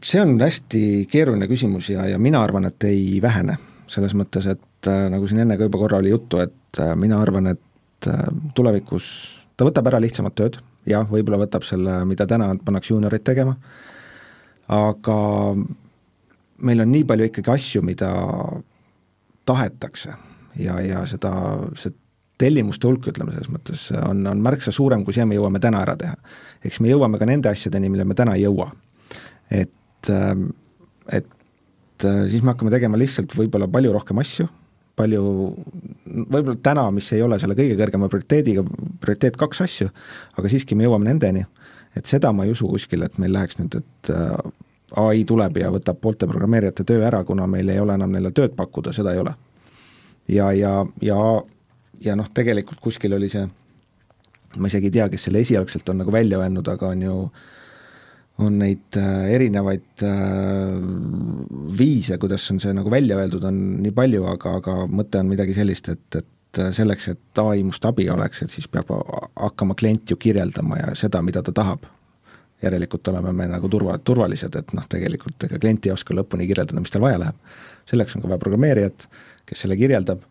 see 0.03 0.21
on 0.23 0.35
hästi 0.41 0.83
keeruline 1.11 1.49
küsimus 1.51 1.91
ja, 1.93 2.07
ja 2.09 2.19
mina 2.19 2.43
arvan, 2.45 2.69
et 2.71 2.85
ei 2.89 3.21
vähene. 3.23 3.59
selles 3.87 4.15
mõttes, 4.17 4.47
et 4.49 4.89
äh, 4.89 5.07
nagu 5.13 5.27
siin 5.29 5.43
enne 5.43 5.59
ka 5.61 5.67
juba 5.69 5.79
korra 5.79 5.99
oli 6.01 6.09
juttu, 6.09 6.39
et 6.41 6.79
äh, 6.81 6.95
mina 6.97 7.19
arvan, 7.21 7.51
et 7.53 8.07
äh, 8.09 8.23
tulevikus 8.57 9.07
ta 9.57 9.67
võtab 9.69 9.91
ära 9.91 10.01
lihtsamat 10.01 10.35
tööd, 10.35 10.57
jah, 10.89 11.05
võib-olla 11.11 11.43
võtab 11.43 11.67
selle, 11.69 11.99
mida 12.09 12.27
täna 12.27 12.49
pannakse 12.65 12.95
juuniorid 12.95 13.23
tegema, 13.23 13.53
aga 14.73 15.19
meil 16.65 16.81
on 16.81 16.91
nii 16.95 17.05
palju 17.05 17.29
ikkagi 17.29 17.53
asju, 17.53 17.83
mida 17.85 18.09
tahetakse 19.45 20.17
ja, 20.57 20.79
ja 20.81 21.05
seda, 21.07 21.35
see 21.77 21.93
tellimuste 22.41 22.89
hulk, 22.89 23.11
ütleme 23.13 23.37
selles 23.37 23.53
mõttes, 23.53 23.85
on, 24.01 24.25
on 24.27 24.41
märksa 24.43 24.73
suurem, 24.75 25.05
kui 25.05 25.15
see 25.15 25.29
me 25.29 25.37
jõuame 25.37 25.61
täna 25.63 25.85
ära 25.85 25.95
teha. 26.01 26.17
eks 26.65 26.81
me 26.81 26.89
jõuame 26.89 27.21
ka 27.21 27.29
nende 27.29 27.53
asjadeni, 27.53 27.93
mille 27.93 28.09
me 28.09 28.17
täna 28.17 28.35
ei 28.41 28.49
jõua 28.49 28.73
et, 29.55 30.11
ähm, 30.11 30.49
et 31.09 32.05
äh, 32.05 32.27
siis 32.31 32.43
me 32.43 32.53
hakkame 32.53 32.73
tegema 32.75 32.99
lihtsalt 33.01 33.35
võib-olla 33.39 33.69
palju 33.71 33.93
rohkem 33.95 34.21
asju, 34.23 34.49
palju, 34.99 35.23
võib-olla 36.07 36.59
täna, 36.63 36.89
mis 36.95 37.11
ei 37.15 37.23
ole 37.25 37.39
selle 37.43 37.57
kõige 37.59 37.79
kõrgema 37.79 38.11
prioriteediga, 38.11 38.65
prioriteet 39.03 39.39
kaks 39.41 39.65
asju, 39.67 39.89
aga 40.39 40.51
siiski 40.53 40.79
me 40.79 40.87
jõuame 40.87 41.09
nendeni, 41.11 41.45
et 41.99 42.11
seda 42.11 42.33
ma 42.35 42.47
ei 42.47 42.55
usu 42.55 42.69
kuskil, 42.71 43.07
et 43.07 43.19
meil 43.23 43.35
läheks 43.35 43.59
nüüd, 43.61 43.79
et 43.81 44.13
äh, 44.15 44.37
ai 45.01 45.25
tuleb 45.27 45.59
ja 45.59 45.73
võtab 45.75 45.99
poolte 46.03 46.29
programmeerijate 46.31 46.87
töö 46.87 47.03
ära, 47.07 47.25
kuna 47.27 47.49
meil 47.51 47.73
ei 47.73 47.83
ole 47.83 47.97
enam 47.99 48.15
neile 48.15 48.31
tööd 48.35 48.55
pakkuda, 48.59 48.95
seda 48.95 49.15
ei 49.15 49.23
ole. 49.23 49.35
ja, 50.29 50.53
ja, 50.57 50.79
ja, 51.03 51.19
ja 52.01 52.15
noh, 52.17 52.31
tegelikult 52.35 52.81
kuskil 52.81 53.15
oli 53.15 53.29
see, 53.33 53.49
ma 54.57 54.71
isegi 54.71 54.91
ei 54.91 54.99
tea, 55.01 55.11
kes 55.11 55.27
selle 55.27 55.43
esialgselt 55.43 55.89
on 55.91 56.03
nagu 56.03 56.15
välja 56.15 56.39
öelnud, 56.39 56.69
aga 56.71 56.95
on 56.95 57.03
ju 57.03 57.17
äh, 57.25 57.51
on 58.43 58.57
neid 58.59 58.97
äh, 58.99 59.31
erinevaid 59.37 60.03
äh, 60.03 60.79
viise, 61.79 62.19
kuidas 62.19 62.47
on 62.51 62.59
see 62.63 62.75
nagu 62.75 62.91
välja 62.91 63.19
öeldud, 63.21 63.45
on 63.47 63.61
nii 63.85 63.95
palju, 63.95 64.25
aga, 64.33 64.57
aga 64.61 64.79
mõte 64.91 65.21
on 65.23 65.31
midagi 65.31 65.55
sellist, 65.55 65.93
et, 65.93 66.19
et 66.19 66.63
selleks, 66.75 67.09
et 67.15 67.43
ai 67.43 67.63
must 67.67 67.85
abi 67.87 68.09
oleks, 68.11 68.43
et 68.43 68.55
siis 68.55 68.67
peab 68.71 68.91
hakkama 68.91 69.77
klient 69.79 70.11
ju 70.11 70.19
kirjeldama 70.19 70.81
ja 70.81 70.97
seda, 70.99 71.23
mida 71.23 71.43
ta 71.43 71.55
tahab. 71.55 71.87
järelikult 72.65 73.09
oleme 73.11 73.33
me 73.37 73.47
nagu 73.51 73.69
turva, 73.69 73.99
turvalised, 73.99 74.55
et 74.57 74.71
noh, 74.73 74.85
tegelikult 74.89 75.45
ega 75.45 75.59
klient 75.61 75.87
ei 75.87 75.93
oska 75.93 76.15
lõpuni 76.15 76.47
kirjeldada, 76.49 76.81
mis 76.81 76.91
tal 76.91 77.03
vaja 77.03 77.19
läheb. 77.21 77.37
selleks 77.91 78.17
on 78.17 78.23
ka 78.23 78.29
vaja 78.29 78.39
programmeerijat, 78.39 79.09
kes 79.47 79.61
selle 79.65 79.77
kirjeldab 79.77 80.23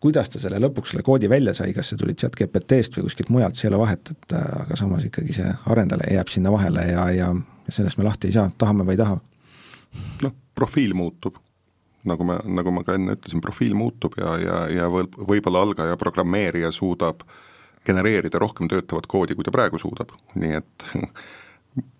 kuidas 0.00 0.30
ta 0.32 0.40
selle 0.40 0.60
lõpuks, 0.62 0.94
selle 0.94 1.04
koodi 1.04 1.28
välja 1.30 1.52
sai, 1.56 1.74
kas 1.76 1.92
see 1.92 2.00
tuli 2.00 2.14
chat 2.18 2.36
GPT-st 2.38 2.96
või 2.96 3.08
kuskilt 3.08 3.32
mujalt, 3.32 3.58
see 3.58 3.68
ei 3.68 3.74
ole 3.74 3.82
vahet, 3.82 4.12
et 4.14 4.36
äh, 4.36 4.46
aga 4.62 4.78
samas 4.78 5.04
ikkagi 5.06 5.36
see 5.36 5.52
arendaja 5.72 6.14
jääb 6.16 6.32
sinna 6.32 6.52
vahele 6.54 6.86
ja, 6.88 7.04
ja 7.14 7.28
sellest 7.68 8.00
me 8.00 8.06
lahti 8.08 8.30
ei 8.30 8.36
saa, 8.38 8.48
tahame 8.58 8.86
või 8.88 8.96
ei 8.96 9.02
taha. 9.02 9.18
noh, 10.24 10.34
profiil 10.56 10.94
muutub, 10.96 11.36
nagu 12.08 12.24
me, 12.24 12.38
nagu 12.48 12.72
ma 12.72 12.84
ka 12.86 12.96
enne 12.96 13.18
ütlesin, 13.18 13.44
profiil 13.44 13.76
muutub 13.76 14.16
ja, 14.20 14.36
ja, 14.40 14.58
ja 14.72 14.88
võib-olla 14.90 15.66
algaja 15.66 16.00
programmeerija 16.00 16.72
suudab 16.72 17.26
genereerida 17.86 18.40
rohkem 18.40 18.68
töötavat 18.68 19.08
koodi, 19.08 19.36
kui 19.36 19.44
ta 19.44 19.52
praegu 19.52 19.78
suudab, 19.80 20.12
nii 20.40 20.56
et 20.60 20.88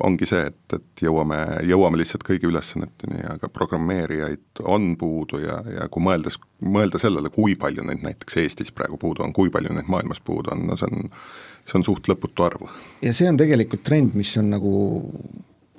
ongi 0.02 0.26
see, 0.26 0.48
et, 0.50 0.74
et 0.74 1.02
jõuame, 1.04 1.38
jõuame 1.68 2.00
lihtsalt 2.00 2.24
kõigi 2.26 2.48
ülesanneteni, 2.48 3.22
aga 3.30 3.50
programmeerijaid 3.54 4.62
on 4.66 4.94
puudu 4.98 5.42
ja, 5.44 5.60
ja 5.76 5.86
kui 5.92 6.02
mõeldes, 6.04 6.40
mõelda 6.64 6.98
sellele, 7.02 7.30
kui 7.34 7.54
palju 7.60 7.84
neid 7.86 8.02
näiteks 8.04 8.40
Eestis 8.42 8.74
praegu 8.74 8.98
puudu 9.00 9.24
on, 9.26 9.34
kui 9.36 9.52
palju 9.52 9.74
neid 9.76 9.90
maailmas 9.92 10.22
puudu 10.24 10.54
on, 10.54 10.66
no 10.70 10.78
see 10.80 10.90
on, 10.90 11.10
see 11.68 11.78
on 11.78 11.86
suht 11.86 12.10
lõputu 12.10 12.46
arv. 12.46 12.66
ja 13.04 13.14
see 13.16 13.30
on 13.30 13.38
tegelikult 13.40 13.84
trend, 13.86 14.16
mis 14.18 14.32
on 14.40 14.50
nagu 14.56 14.72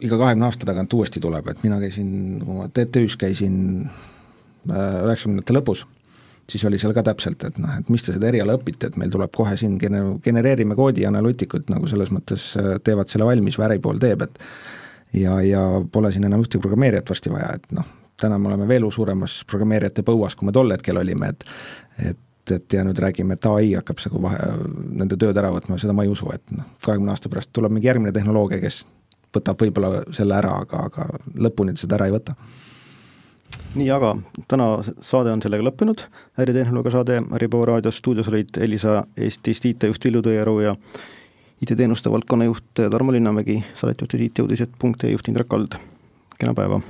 iga 0.01 0.17
kahekümne 0.17 0.47
aasta 0.47 0.69
tagant 0.69 0.93
uuesti 0.97 1.21
tuleb, 1.21 1.51
et 1.51 1.65
mina 1.65 1.79
käisin, 1.81 2.13
kui 2.45 2.61
ma 2.61 2.69
TTÜ-s 2.71 3.19
käisin 3.21 3.57
äh, 3.85 5.01
üheksakümnendate 5.03 5.59
lõpus 5.59 5.85
siis 6.51 6.65
oli 6.67 6.79
seal 6.81 6.93
ka 6.95 7.03
täpselt, 7.05 7.43
et 7.47 7.57
noh, 7.61 7.71
et 7.79 7.89
mis 7.91 8.03
te 8.03 8.15
seda 8.15 8.29
eriala 8.31 8.57
õpite, 8.59 8.91
et 8.91 8.97
meil 8.99 9.11
tuleb 9.13 9.31
kohe 9.35 9.55
siin 9.59 9.77
gene-, 9.81 10.17
genereerime 10.23 10.75
koodi, 10.77 11.05
analüütikud 11.07 11.69
nagu 11.71 11.89
selles 11.89 12.11
mõttes 12.13 12.51
äh, 12.59 12.73
teevad 12.83 13.11
selle 13.11 13.27
valmis 13.29 13.59
või 13.59 13.69
äripool 13.69 14.01
teeb, 14.01 14.25
et 14.27 14.41
ja, 15.21 15.39
ja 15.45 15.63
pole 15.91 16.11
siin 16.13 16.27
enam 16.27 16.43
ühtegi 16.43 16.63
programmeerijat 16.63 17.13
varsti 17.13 17.33
vaja, 17.33 17.53
et 17.59 17.77
noh, 17.77 17.87
täna 18.21 18.39
me 18.39 18.51
oleme 18.51 18.67
veel 18.69 18.89
suuremas 18.93 19.41
programmeerijate 19.49 20.05
põuas, 20.07 20.35
kui 20.37 20.49
me 20.49 20.55
tol 20.55 20.73
hetkel 20.75 20.99
olime, 21.01 21.31
et 21.33 21.47
et, 22.11 22.55
et 22.55 22.73
ja 22.73 22.83
nüüd 22.83 22.97
räägime, 22.99 23.35
et 23.37 23.45
ai 23.45 23.73
hakkab 23.77 23.99
nagu 24.05 24.23
vahe, 24.23 24.47
nende 25.01 25.17
tööd 25.19 25.37
ära 25.37 25.51
võtma, 25.53 25.77
seda 25.79 25.93
ma 25.95 26.05
ei 26.07 26.11
usu, 26.11 26.27
et 26.33 26.43
noh, 26.55 26.67
kahekümne 26.83 27.13
aasta 27.13 27.29
pärast 27.29 27.51
tuleb 27.53 27.73
mingi 27.75 27.87
järgmine 27.87 28.13
tehnoloogia, 28.15 28.59
kes 28.63 28.81
võtab 29.35 29.61
võib-olla 29.61 30.01
selle 30.15 30.35
ära, 30.35 30.57
aga, 30.65 30.87
aga 30.89 31.07
lõpuni 31.45 31.75
ta 31.75 31.85
seda 31.85 31.99
ära 31.99 32.09
ei 32.09 32.15
võta 32.15 32.35
nii, 33.75 33.89
aga 33.93 34.13
täna 34.51 34.67
saade 35.05 35.33
on 35.33 35.41
sellega 35.43 35.65
lõppenud, 35.67 36.05
äritehnoloogia 36.41 36.95
saade 36.95 37.19
Äripäeva 37.37 37.71
raadios, 37.73 37.99
stuudios 38.01 38.29
olid 38.31 38.57
Elisa 38.61 39.01
Eestist 39.17 39.67
IT-juht 39.69 40.07
Villu 40.07 40.23
Tõiaru 40.25 40.57
ja 40.65 40.75
IT-teenuste 41.61 42.11
valdkonna 42.11 42.49
juht 42.49 42.81
Tarmo 42.81 43.13
Linnamägi, 43.15 43.61
saatejuht 43.79 44.17
ja 44.17 44.25
IT-uudised.ee 44.27 45.13
juht 45.13 45.31
Indrek 45.31 45.51
Kald, 45.51 45.79
kena 46.39 46.57
päeva! 46.57 46.81